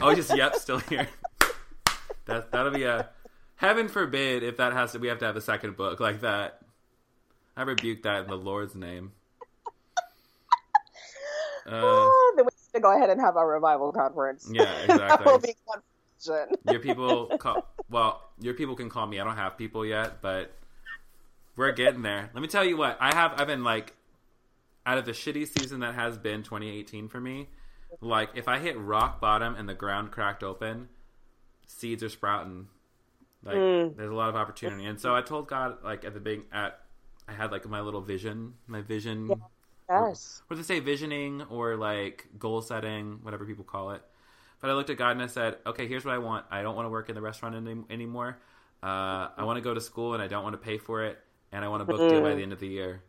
Oh, 0.00 0.12
just 0.12 0.36
yep, 0.36 0.56
still 0.56 0.80
here. 0.80 1.06
That 2.24 2.50
that'll 2.50 2.72
be 2.72 2.82
a 2.82 3.10
Heaven 3.58 3.88
forbid 3.88 4.44
if 4.44 4.58
that 4.58 4.72
has 4.72 4.92
to. 4.92 5.00
We 5.00 5.08
have 5.08 5.18
to 5.18 5.26
have 5.26 5.36
a 5.36 5.40
second 5.40 5.76
book 5.76 5.98
like 5.98 6.20
that. 6.20 6.60
I 7.58 7.62
rebuke 7.62 8.04
that 8.04 8.22
in 8.22 8.30
the 8.30 8.36
Lord's 8.36 8.76
name. 8.76 9.10
Uh, 11.66 11.70
then 12.36 12.44
we 12.44 12.44
need 12.44 12.72
to 12.72 12.80
go 12.80 12.96
ahead 12.96 13.10
and 13.10 13.20
have 13.20 13.36
our 13.36 13.48
revival 13.48 13.90
conference. 13.90 14.48
Yeah, 14.50 14.72
exactly. 14.88 15.54
your 16.70 16.78
people 16.78 17.26
call 17.38 17.66
well, 17.90 18.30
your 18.38 18.54
people 18.54 18.76
can 18.76 18.88
call 18.88 19.08
me. 19.08 19.18
I 19.18 19.24
don't 19.24 19.36
have 19.36 19.58
people 19.58 19.84
yet, 19.84 20.22
but 20.22 20.52
we're 21.56 21.72
getting 21.72 22.02
there. 22.02 22.30
Let 22.32 22.40
me 22.40 22.46
tell 22.46 22.64
you 22.64 22.76
what 22.76 22.96
I 23.00 23.12
have. 23.12 23.32
I've 23.36 23.48
been 23.48 23.64
like, 23.64 23.92
out 24.86 24.96
of 24.96 25.04
the 25.04 25.12
shitty 25.12 25.48
season 25.58 25.80
that 25.80 25.96
has 25.96 26.16
been 26.16 26.44
2018 26.44 27.08
for 27.08 27.20
me, 27.20 27.48
like 28.00 28.30
if 28.36 28.46
I 28.46 28.60
hit 28.60 28.78
rock 28.78 29.20
bottom 29.20 29.56
and 29.56 29.68
the 29.68 29.74
ground 29.74 30.12
cracked 30.12 30.44
open, 30.44 30.90
seeds 31.66 32.04
are 32.04 32.08
sprouting. 32.08 32.68
Like 33.42 33.56
mm. 33.56 33.96
there's 33.96 34.10
a 34.10 34.14
lot 34.14 34.28
of 34.28 34.36
opportunity, 34.36 34.84
and 34.84 35.00
so 35.00 35.16
I 35.16 35.22
told 35.22 35.48
God 35.48 35.78
like 35.82 36.04
at 36.04 36.14
the 36.14 36.20
big 36.20 36.42
at 36.52 36.78
I 37.28 37.32
had 37.32 37.52
like 37.52 37.68
my 37.68 37.80
little 37.80 38.00
vision, 38.00 38.54
my 38.66 38.80
vision. 38.80 39.30
Yes. 39.88 40.42
Or, 40.48 40.54
or 40.54 40.56
they 40.56 40.62
say 40.62 40.80
visioning 40.80 41.42
or 41.42 41.76
like 41.76 42.26
goal 42.38 42.62
setting, 42.62 43.20
whatever 43.22 43.44
people 43.44 43.64
call 43.64 43.90
it. 43.92 44.02
But 44.60 44.70
I 44.70 44.72
looked 44.72 44.90
at 44.90 44.96
God 44.96 45.12
and 45.12 45.22
I 45.22 45.26
said, 45.26 45.58
okay, 45.66 45.86
here's 45.86 46.04
what 46.04 46.14
I 46.14 46.18
want. 46.18 46.46
I 46.50 46.62
don't 46.62 46.74
want 46.74 46.86
to 46.86 46.90
work 46.90 47.08
in 47.08 47.14
the 47.14 47.20
restaurant 47.20 47.54
any- 47.54 47.84
anymore. 47.90 48.38
Uh, 48.82 49.28
I 49.36 49.44
want 49.44 49.56
to 49.56 49.60
go 49.60 49.74
to 49.74 49.80
school 49.80 50.14
and 50.14 50.22
I 50.22 50.26
don't 50.26 50.42
want 50.42 50.54
to 50.54 50.58
pay 50.58 50.78
for 50.78 51.04
it. 51.04 51.18
And 51.52 51.64
I 51.64 51.68
want 51.68 51.82
a 51.82 51.84
book 51.84 52.00
mm. 52.00 52.10
deal 52.10 52.22
by 52.22 52.34
the 52.34 52.42
end 52.42 52.52
of 52.52 52.60
the 52.60 52.66
year. 52.66 53.02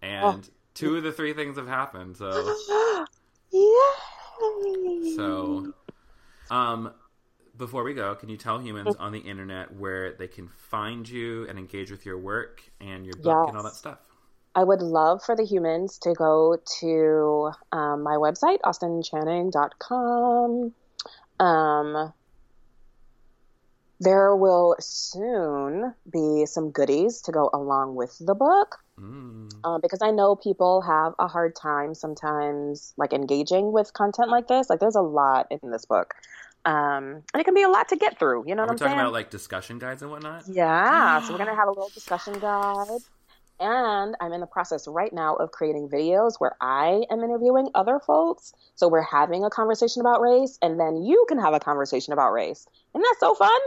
And 0.00 0.44
oh. 0.44 0.52
two 0.74 0.96
of 0.96 1.02
the 1.02 1.12
three 1.12 1.32
things 1.32 1.56
have 1.56 1.68
happened. 1.68 2.16
So, 2.16 2.30
Yay. 3.52 5.16
so, 5.16 5.74
um, 6.50 6.92
before 7.62 7.84
we 7.84 7.94
go, 7.94 8.14
can 8.16 8.28
you 8.28 8.36
tell 8.36 8.58
humans 8.58 8.96
on 8.98 9.12
the 9.12 9.20
internet 9.20 9.76
where 9.76 10.14
they 10.14 10.26
can 10.26 10.48
find 10.48 11.08
you 11.08 11.46
and 11.48 11.56
engage 11.58 11.92
with 11.92 12.04
your 12.04 12.18
work 12.18 12.60
and 12.80 13.06
your 13.06 13.14
book 13.14 13.26
yes. 13.26 13.48
and 13.48 13.56
all 13.56 13.62
that 13.62 13.74
stuff? 13.74 13.98
I 14.54 14.64
would 14.64 14.82
love 14.82 15.22
for 15.22 15.36
the 15.36 15.44
humans 15.44 15.98
to 15.98 16.12
go 16.12 16.58
to 16.80 17.52
um, 17.70 18.02
my 18.02 18.16
website, 18.16 18.58
austinchanning.com. 18.64 20.72
Um, 21.38 22.12
there 24.00 24.34
will 24.34 24.74
soon 24.80 25.94
be 26.12 26.46
some 26.46 26.72
goodies 26.72 27.22
to 27.22 27.32
go 27.32 27.48
along 27.54 27.94
with 27.94 28.16
the 28.18 28.34
book 28.34 28.78
mm. 29.00 29.52
uh, 29.62 29.78
because 29.78 30.00
I 30.02 30.10
know 30.10 30.34
people 30.34 30.82
have 30.82 31.14
a 31.20 31.28
hard 31.28 31.54
time 31.54 31.94
sometimes 31.94 32.92
like 32.96 33.12
engaging 33.12 33.70
with 33.70 33.92
content 33.92 34.30
like 34.30 34.48
this. 34.48 34.68
Like 34.68 34.80
there's 34.80 34.96
a 34.96 35.00
lot 35.00 35.46
in 35.50 35.70
this 35.70 35.84
book. 35.84 36.14
Um, 36.64 37.22
and 37.32 37.40
it 37.40 37.44
can 37.44 37.54
be 37.54 37.62
a 37.62 37.68
lot 37.68 37.88
to 37.88 37.96
get 37.96 38.18
through. 38.18 38.44
You 38.46 38.54
know 38.54 38.62
Are 38.62 38.66
what 38.66 38.72
I'm 38.72 38.78
talking 38.78 38.90
saying? 38.92 39.00
about 39.00 39.12
like 39.12 39.30
discussion 39.30 39.78
guides 39.78 40.02
and 40.02 40.10
whatnot. 40.10 40.44
Yeah, 40.48 41.20
so 41.22 41.32
we're 41.32 41.38
gonna 41.38 41.56
have 41.56 41.66
a 41.66 41.72
little 41.72 41.90
discussion 41.92 42.38
guide, 42.38 43.00
and 43.58 44.16
I'm 44.20 44.32
in 44.32 44.40
the 44.40 44.46
process 44.46 44.86
right 44.86 45.12
now 45.12 45.34
of 45.34 45.50
creating 45.50 45.88
videos 45.88 46.34
where 46.38 46.56
I 46.60 47.04
am 47.10 47.20
interviewing 47.20 47.68
other 47.74 47.98
folks. 47.98 48.52
So 48.76 48.88
we're 48.88 49.02
having 49.02 49.44
a 49.44 49.50
conversation 49.50 50.00
about 50.00 50.20
race, 50.20 50.58
and 50.62 50.78
then 50.78 51.02
you 51.02 51.26
can 51.28 51.38
have 51.40 51.52
a 51.52 51.60
conversation 51.60 52.12
about 52.12 52.32
race. 52.32 52.66
Isn't 52.94 53.02
that 53.02 53.16
so 53.18 53.34
fun? 53.34 53.60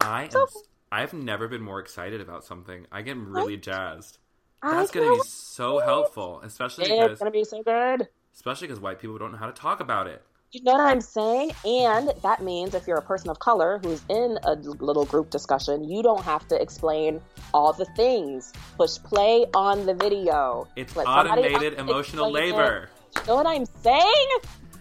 I 0.00 0.28
so 0.30 0.42
am. 0.42 0.46
Fun. 0.48 0.62
I've 0.92 1.12
never 1.12 1.48
been 1.48 1.62
more 1.62 1.80
excited 1.80 2.20
about 2.20 2.44
something. 2.44 2.86
I 2.90 3.02
get 3.02 3.16
really 3.16 3.56
jazzed. 3.56 4.18
That's 4.62 4.90
going 4.90 5.06
to 5.08 5.22
be 5.22 5.28
so 5.28 5.78
helpful, 5.78 6.40
especially 6.42 6.84
it's 6.84 6.92
because 6.92 7.10
it's 7.12 7.20
going 7.20 7.32
to 7.32 7.38
be 7.38 7.44
so 7.44 7.62
good. 7.62 8.08
Especially 8.34 8.68
because 8.68 8.80
white 8.80 8.98
people 8.98 9.16
don't 9.16 9.32
know 9.32 9.38
how 9.38 9.46
to 9.46 9.52
talk 9.52 9.80
about 9.80 10.06
it. 10.06 10.22
You 10.52 10.64
know 10.64 10.72
what 10.72 10.80
I'm 10.80 11.00
saying? 11.00 11.52
And 11.64 12.12
that 12.22 12.42
means 12.42 12.74
if 12.74 12.88
you're 12.88 12.96
a 12.98 13.02
person 13.02 13.30
of 13.30 13.38
color 13.38 13.78
who's 13.84 14.02
in 14.08 14.36
a 14.42 14.54
little 14.54 15.04
group 15.04 15.30
discussion, 15.30 15.88
you 15.88 16.02
don't 16.02 16.24
have 16.24 16.48
to 16.48 16.60
explain 16.60 17.20
all 17.54 17.72
the 17.72 17.84
things. 17.84 18.52
Push 18.76 18.98
play 18.98 19.46
on 19.54 19.86
the 19.86 19.94
video. 19.94 20.66
It's 20.74 20.96
Let 20.96 21.06
automated 21.06 21.74
emotional 21.74 22.32
labor. 22.32 22.88
It. 23.14 23.20
You 23.20 23.26
know 23.28 23.36
what 23.36 23.46
I'm 23.46 23.64
saying? 23.64 24.28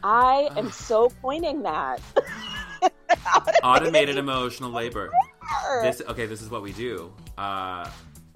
I 0.02 0.50
am 0.58 0.72
so 0.72 1.12
pointing 1.22 1.62
that. 1.62 2.02
automated 3.64 4.18
emotional 4.18 4.72
labor. 4.72 5.12
This 5.84 6.02
okay. 6.10 6.26
This 6.26 6.42
is 6.42 6.50
what 6.50 6.64
we 6.64 6.74
do. 6.74 7.14
Uh, 7.38 7.88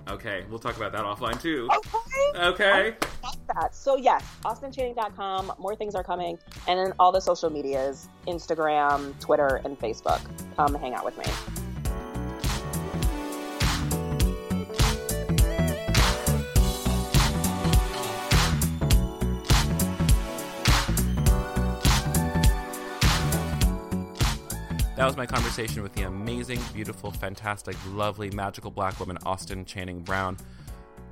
Okay, 0.09 0.43
we'll 0.49 0.59
talk 0.59 0.75
about 0.75 0.91
that 0.91 1.05
offline 1.05 1.41
too. 1.41 1.69
Okay. 2.35 2.93
Okay. 2.93 2.95
That. 3.53 3.75
So 3.75 3.97
yes, 3.97 4.23
austinchanning.com. 4.45 5.53
More 5.59 5.75
things 5.75 5.95
are 5.95 6.03
coming, 6.03 6.37
and 6.67 6.79
then 6.79 6.93
all 6.99 7.11
the 7.11 7.21
social 7.21 7.49
medias: 7.49 8.09
Instagram, 8.27 9.19
Twitter, 9.19 9.61
and 9.63 9.79
Facebook. 9.79 10.21
Come 10.55 10.75
hang 10.75 10.93
out 10.93 11.05
with 11.05 11.17
me. 11.17 11.25
That 24.95 25.07
was 25.07 25.17
my 25.17 25.25
conversation 25.25 25.83
with 25.83 25.93
the 25.95 26.03
amazing, 26.03 26.61
beautiful, 26.71 27.11
fantastic, 27.11 27.75
lovely, 27.89 28.29
magical 28.29 28.71
black 28.71 28.99
woman, 29.01 29.17
Austin 29.25 29.65
Channing 29.65 29.99
Brown. 29.99 30.37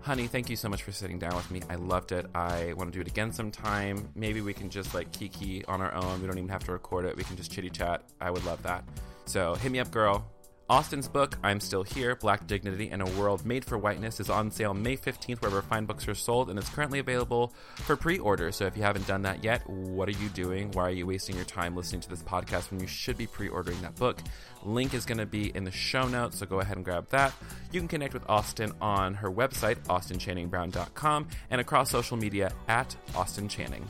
Honey, 0.03 0.25
thank 0.25 0.49
you 0.49 0.55
so 0.55 0.67
much 0.67 0.81
for 0.81 0.91
sitting 0.91 1.19
down 1.19 1.35
with 1.35 1.51
me. 1.51 1.61
I 1.69 1.75
loved 1.75 2.11
it. 2.11 2.25
I 2.33 2.73
want 2.73 2.91
to 2.91 2.97
do 2.97 3.01
it 3.01 3.07
again 3.07 3.31
sometime. 3.31 4.09
Maybe 4.15 4.41
we 4.41 4.51
can 4.51 4.67
just 4.67 4.95
like 4.95 5.11
kiki 5.11 5.63
on 5.65 5.79
our 5.79 5.93
own. 5.93 6.19
We 6.19 6.27
don't 6.27 6.39
even 6.39 6.49
have 6.49 6.63
to 6.63 6.71
record 6.71 7.05
it. 7.05 7.15
We 7.15 7.23
can 7.23 7.37
just 7.37 7.51
chitty 7.51 7.69
chat. 7.69 8.03
I 8.19 8.31
would 8.31 8.43
love 8.43 8.63
that. 8.63 8.83
So 9.25 9.53
hit 9.53 9.71
me 9.71 9.79
up, 9.79 9.91
girl. 9.91 10.25
Austin's 10.71 11.09
book, 11.09 11.37
I'm 11.43 11.59
Still 11.59 11.83
Here 11.83 12.15
Black 12.15 12.47
Dignity 12.47 12.91
in 12.91 13.01
a 13.01 13.05
World 13.19 13.45
Made 13.45 13.65
for 13.65 13.77
Whiteness, 13.77 14.21
is 14.21 14.29
on 14.29 14.49
sale 14.49 14.73
May 14.73 14.95
15th 14.95 15.41
wherever 15.41 15.61
fine 15.61 15.83
books 15.83 16.07
are 16.07 16.15
sold, 16.15 16.49
and 16.49 16.57
it's 16.57 16.69
currently 16.69 16.99
available 16.99 17.53
for 17.75 17.97
pre 17.97 18.19
order. 18.19 18.53
So 18.53 18.67
if 18.67 18.77
you 18.77 18.83
haven't 18.83 19.05
done 19.05 19.23
that 19.23 19.43
yet, 19.43 19.69
what 19.69 20.07
are 20.07 20.13
you 20.13 20.29
doing? 20.29 20.71
Why 20.71 20.83
are 20.83 20.91
you 20.91 21.05
wasting 21.05 21.35
your 21.35 21.43
time 21.43 21.75
listening 21.75 21.99
to 22.03 22.09
this 22.09 22.23
podcast 22.23 22.71
when 22.71 22.79
you 22.79 22.87
should 22.87 23.17
be 23.17 23.27
pre 23.27 23.49
ordering 23.49 23.81
that 23.81 23.97
book? 23.97 24.19
Link 24.63 24.93
is 24.93 25.05
going 25.05 25.17
to 25.17 25.25
be 25.25 25.53
in 25.53 25.65
the 25.65 25.71
show 25.71 26.07
notes, 26.07 26.37
so 26.37 26.45
go 26.45 26.61
ahead 26.61 26.77
and 26.77 26.85
grab 26.85 27.09
that. 27.09 27.33
You 27.73 27.81
can 27.81 27.89
connect 27.89 28.13
with 28.13 28.23
Austin 28.29 28.71
on 28.79 29.15
her 29.15 29.29
website, 29.29 29.75
austinchanningbrown.com, 29.87 31.27
and 31.49 31.59
across 31.59 31.91
social 31.91 32.15
media 32.15 32.49
at 32.69 32.95
Austin 33.13 33.49
Channing. 33.49 33.89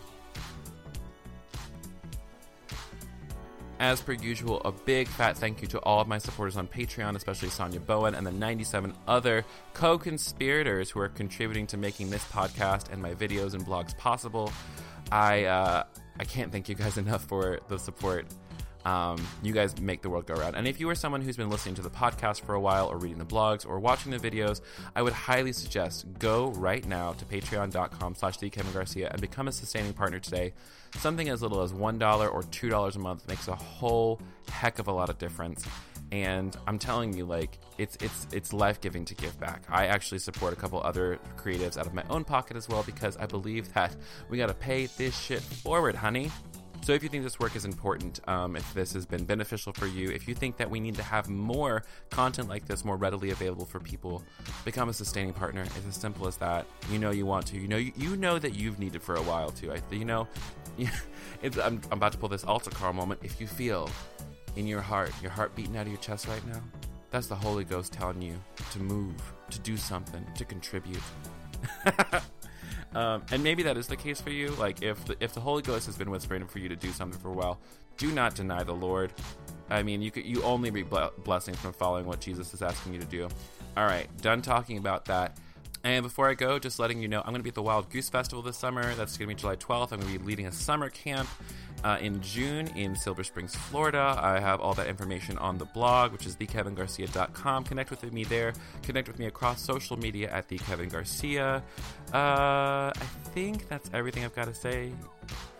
As 3.82 4.00
per 4.00 4.12
usual, 4.12 4.62
a 4.64 4.72
big 4.72 5.08
fat 5.08 5.36
thank 5.36 5.60
you 5.64 5.68
to 5.70 5.80
all 5.80 6.00
of 6.00 6.08
my 6.08 6.20
supporters 6.20 6.56
on 6.56 6.68
Patreon, 6.68 7.16
especially 7.16 7.50
Sonia 7.50 7.80
Bowen 7.80 8.14
and 8.14 8.28
the 8.28 8.32
97 8.32 8.94
other 9.08 9.44
co 9.74 9.98
conspirators 9.98 10.92
who 10.92 11.00
are 11.00 11.10
contributing 11.10 11.66
to 11.66 11.78
making 11.78 12.12
this 12.12 12.24
podcast 12.26 12.94
and 12.94 13.02
my 13.02 13.16
videos 13.16 13.56
and 13.56 13.66
blogs 13.66 13.98
possible. 13.98 14.54
I, 15.12 15.46
uh, 15.46 15.86
I 16.20 16.24
can't 16.26 16.52
thank 16.52 16.70
you 16.70 16.76
guys 16.76 16.98
enough 17.00 17.24
for 17.26 17.60
the 17.70 17.80
support. 17.80 18.28
Um, 18.86 19.26
you 19.42 19.52
guys 19.52 19.80
make 19.82 20.04
the 20.04 20.12
world 20.12 20.28
go 20.28 20.36
round. 20.36 20.56
And 20.56 20.68
if 20.68 20.80
you 20.80 20.88
are 20.90 20.96
someone 20.96 21.22
who's 21.22 21.38
been 21.38 21.50
listening 21.50 21.74
to 21.76 21.82
the 21.82 21.90
podcast 21.90 22.42
for 22.42 22.54
a 22.54 22.60
while, 22.60 22.88
or 22.88 23.00
reading 23.00 23.18
the 23.18 23.26
blogs, 23.26 23.68
or 23.68 23.80
watching 23.80 24.12
the 24.12 24.20
videos, 24.20 24.62
I 24.96 25.02
would 25.02 25.14
highly 25.14 25.54
suggest 25.54 26.06
go 26.20 26.50
right 26.52 26.86
now 26.88 27.14
to 27.14 27.26
patreon.com 27.26 28.14
slash 28.14 28.38
Kevin 28.38 28.74
Garcia 28.74 29.10
and 29.10 29.20
become 29.20 29.48
a 29.48 29.52
sustaining 29.52 29.94
partner 29.94 30.20
today. 30.20 30.54
Something 30.98 31.30
as 31.30 31.42
little 31.42 31.62
as 31.62 31.74
$1 31.74 32.34
or 32.34 32.44
$2 32.44 32.96
a 32.96 33.00
month 33.00 33.28
makes 33.28 33.48
a 33.48 33.56
whole 33.56 34.20
heck 34.50 34.80
of 34.80 34.88
a 34.88 34.92
lot 34.92 35.10
of 35.10 35.18
difference. 35.18 35.66
And 36.12 36.56
I'm 36.68 36.78
telling 36.78 37.14
you, 37.14 37.26
like, 37.26 37.58
it's 37.78 37.96
it's 38.02 38.28
it's 38.34 38.52
life 38.52 38.82
giving 38.82 39.06
to 39.06 39.16
give 39.16 39.40
back. 39.40 39.64
I 39.70 39.88
actually 39.88 40.20
support 40.20 40.52
a 40.52 40.58
couple 40.58 40.82
other 40.84 41.20
creatives 41.38 41.78
out 41.78 41.88
of 41.88 41.94
my 41.94 42.04
own 42.10 42.26
pocket 42.26 42.58
as 42.58 42.68
well 42.68 42.84
because 42.84 43.16
I 43.16 43.26
believe 43.26 43.74
that 43.74 43.96
we 44.30 44.38
gotta 44.38 44.54
pay 44.54 44.88
this 44.98 45.18
shit 45.18 45.42
forward, 45.42 45.96
honey. 45.96 46.30
So 46.84 46.94
if 46.94 47.04
you 47.04 47.10
think 47.10 47.24
this 47.24 47.40
work 47.40 47.56
is 47.56 47.64
important, 47.64 48.20
um, 48.28 48.56
if 48.56 48.74
this 48.74 48.94
has 48.94 49.06
been 49.06 49.24
beneficial 49.24 49.72
for 49.72 49.86
you, 49.86 50.10
if 50.10 50.28
you 50.28 50.34
think 50.34 50.58
that 50.58 50.68
we 50.68 50.80
need 50.80 50.96
to 50.96 51.04
have 51.04 51.30
more 51.30 51.84
content 52.10 52.50
like 52.50 52.66
this 52.66 52.84
more 52.84 52.98
readily 52.98 53.30
available 53.30 53.66
for 53.66 53.80
people, 53.80 54.24
become 54.66 54.90
a 54.90 54.94
sustaining 54.94 55.32
partner. 55.32 55.62
It's 55.62 55.88
as 55.88 55.96
simple 55.96 56.28
as 56.28 56.38
that. 56.38 56.66
You 56.90 56.98
know 56.98 57.12
you 57.12 57.28
want 57.28 57.46
to. 57.48 57.60
You 57.60 57.68
know 57.68 57.78
you, 57.78 57.92
you 57.96 58.18
know 58.18 58.40
that 58.40 58.56
you've 58.56 58.80
needed 58.80 59.04
for 59.04 59.16
a 59.16 59.22
while 59.22 59.52
too. 59.52 59.72
I, 59.72 59.80
you 59.94 60.06
know, 60.06 60.28
I'm, 61.44 61.54
I'm 61.64 61.82
about 61.92 62.14
to 62.14 62.18
pull 62.18 62.30
this 62.30 62.44
altar 62.44 62.72
call 62.72 62.94
moment. 62.94 63.20
If 63.24 63.40
you 63.40 63.46
feel 63.46 63.88
in 64.56 64.66
your 64.66 64.82
heart, 64.82 65.12
your 65.22 65.32
heart 65.32 65.56
beating 65.56 65.78
out 65.78 65.84
of 65.84 65.90
your 65.90 66.02
chest 66.02 66.28
right 66.28 66.46
now, 66.48 66.62
that's 67.12 67.28
the 67.28 67.36
Holy 67.36 67.64
Ghost 67.64 67.94
telling 67.94 68.24
you 68.24 68.34
to 68.72 68.80
move, 68.80 69.14
to 69.52 69.60
do 69.60 69.78
something, 69.78 70.26
to 70.34 70.46
contribute. 70.46 71.02
Um, 72.94 73.24
and 73.32 73.44
maybe 73.44 73.64
that 73.64 73.78
is 73.78 73.88
the 73.88 73.96
case 73.96 74.20
for 74.20 74.32
you. 74.32 74.50
Like 74.52 74.82
if 74.82 75.04
the, 75.06 75.16
if 75.20 75.34
the 75.34 75.40
Holy 75.40 75.62
Ghost 75.62 75.86
has 75.86 75.96
been 75.96 76.12
whispering 76.12 76.46
for 76.48 76.60
you 76.60 76.70
to 76.70 76.76
do 76.76 76.92
something 76.92 77.20
for 77.20 77.30
a 77.30 77.34
while, 77.34 77.60
do 77.98 78.12
not 78.12 78.36
deny 78.36 78.64
the 78.64 78.74
Lord. 78.74 79.14
I 79.70 79.84
mean, 79.84 80.02
you 80.02 80.12
could, 80.12 80.26
you 80.26 80.44
only 80.44 80.72
reap 80.72 80.94
blessings 81.24 81.58
from 81.58 81.74
following 81.74 82.06
what 82.06 82.20
Jesus 82.20 82.54
is 82.54 82.62
asking 82.62 82.94
you 82.94 83.00
to 83.00 83.06
do. 83.06 83.30
All 83.78 83.86
right, 83.86 84.08
done 84.22 84.42
talking 84.42 84.78
about 84.78 85.06
that. 85.06 85.38
And 85.84 86.04
before 86.04 86.30
I 86.30 86.36
go, 86.36 86.60
just 86.60 86.78
letting 86.78 87.02
you 87.02 87.08
know, 87.08 87.20
I'm 87.20 87.32
going 87.32 87.40
to 87.40 87.44
be 87.44 87.50
at 87.50 87.56
the 87.56 87.62
Wild 87.64 87.90
Goose 87.90 88.08
Festival 88.08 88.44
this 88.44 88.58
summer. 88.58 88.94
That's 88.94 89.18
going 89.18 89.30
to 89.30 89.36
be 89.36 89.40
July 89.40 89.56
12th. 89.56 89.92
I'm 89.92 90.00
going 90.00 90.14
to 90.14 90.20
be 90.20 90.26
leading 90.26 90.46
a 90.46 90.52
summer 90.52 90.90
camp 90.90 91.28
uh, 91.84 91.98
in 92.00 92.22
June 92.22 92.68
in 92.76 92.96
Silver 92.96 93.24
Springs, 93.24 93.56
Florida. 93.56 94.16
I 94.22 94.40
have 94.40 94.60
all 94.60 94.76
that 94.76 94.88
information 94.88 95.40
on 95.40 95.58
the 95.58 95.66
blog, 95.66 96.12
which 96.12 96.28
is 96.28 96.36
thekevingarcia.com. 96.36 97.64
Connect 97.64 97.90
with 97.90 98.14
me 98.14 98.24
there. 98.24 98.54
Connect 98.84 99.08
with 99.08 99.18
me 99.18 99.26
across 99.26 99.60
social 99.62 99.98
media 99.98 100.30
at 100.30 100.48
the 100.48 100.60
Kevin 100.60 100.90
Garcia. 100.90 101.64
Uh, 102.14 102.92
I 102.94 103.06
think 103.34 103.68
that's 103.68 103.90
everything 103.94 104.24
I've 104.24 104.36
got 104.36 104.46
to 104.46 104.54
say. 104.54 104.92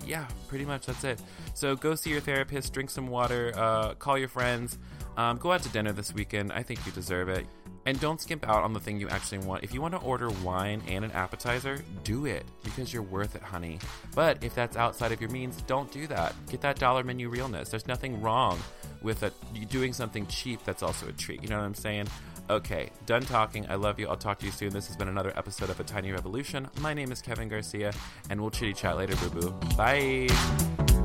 Yeah, 0.06 0.28
pretty 0.48 0.66
much 0.66 0.86
that's 0.86 1.04
it. 1.04 1.20
So 1.56 1.76
go 1.76 1.96
see 1.96 2.12
your 2.12 2.22
therapist, 2.22 2.74
drink 2.74 2.90
some 2.90 3.08
water, 3.08 3.54
uh, 3.56 3.94
call 3.96 4.18
your 4.18 4.28
friends, 4.28 4.78
um, 5.18 5.38
go 5.38 5.52
out 5.52 5.64
to 5.64 5.70
dinner 5.70 5.94
this 5.94 6.14
weekend. 6.14 6.52
I 6.52 6.62
think 6.64 6.86
you 6.86 6.92
deserve 6.92 7.30
it. 7.30 7.46
And 7.86 8.00
don't 8.00 8.22
skimp 8.22 8.48
out 8.48 8.64
on 8.64 8.74
the 8.74 8.80
thing 8.80 9.00
you 9.00 9.10
actually 9.10 9.40
want. 9.40 9.64
If 9.64 9.74
you 9.74 9.82
want 9.82 9.94
to 9.96 10.00
order 10.02 10.30
wine 10.44 10.84
and 10.88 11.04
an 11.04 11.12
appetizer, 11.12 11.84
do 12.04 12.26
it 12.26 12.46
because 12.64 12.94
you're 12.94 13.02
worth 13.02 13.36
it, 13.36 13.42
honey. 13.42 13.80
But 14.14 14.44
if 14.44 14.54
that's 14.54 14.78
outside 14.78 15.12
of 15.12 15.20
your 15.20 15.32
means, 15.32 15.62
don't 15.64 15.92
do 15.92 16.06
that. 16.08 16.36
Get 16.50 16.62
that 16.62 16.78
dollar 16.78 17.04
menu 17.04 17.30
realness. 17.30 17.70
There's 17.70 17.88
nothing 17.88 18.22
wrong 18.22 18.60
with 19.02 19.24
it, 19.24 19.34
doing 19.70 19.94
something 19.94 20.28
cheap 20.28 20.64
that's 20.64 20.84
also 20.84 21.08
a 21.08 21.12
treat. 21.12 21.42
You 21.42 21.50
know 21.50 21.58
what 21.58 21.66
I'm 21.66 21.74
saying? 21.74 22.08
Okay, 22.50 22.90
done 23.06 23.24
talking. 23.24 23.66
I 23.70 23.76
love 23.76 24.00
you. 24.00 24.08
I'll 24.08 24.18
talk 24.18 24.40
to 24.40 24.46
you 24.46 24.52
soon. 24.52 24.72
This 24.72 24.88
has 24.88 24.98
been 24.98 25.08
another 25.08 25.34
episode 25.36 25.70
of 25.70 25.80
A 25.80 25.84
Tiny 25.84 26.12
Revolution. 26.12 26.68
My 26.82 26.94
name 26.94 27.12
is 27.12 27.22
Kevin 27.22 27.48
Garcia, 27.48 27.94
and 28.30 28.40
we'll 28.42 28.52
chitty 28.52 28.74
chat 28.74 28.98
later, 28.98 29.16
boo 29.16 29.30
boo. 29.30 29.52
Bye. 29.76 31.01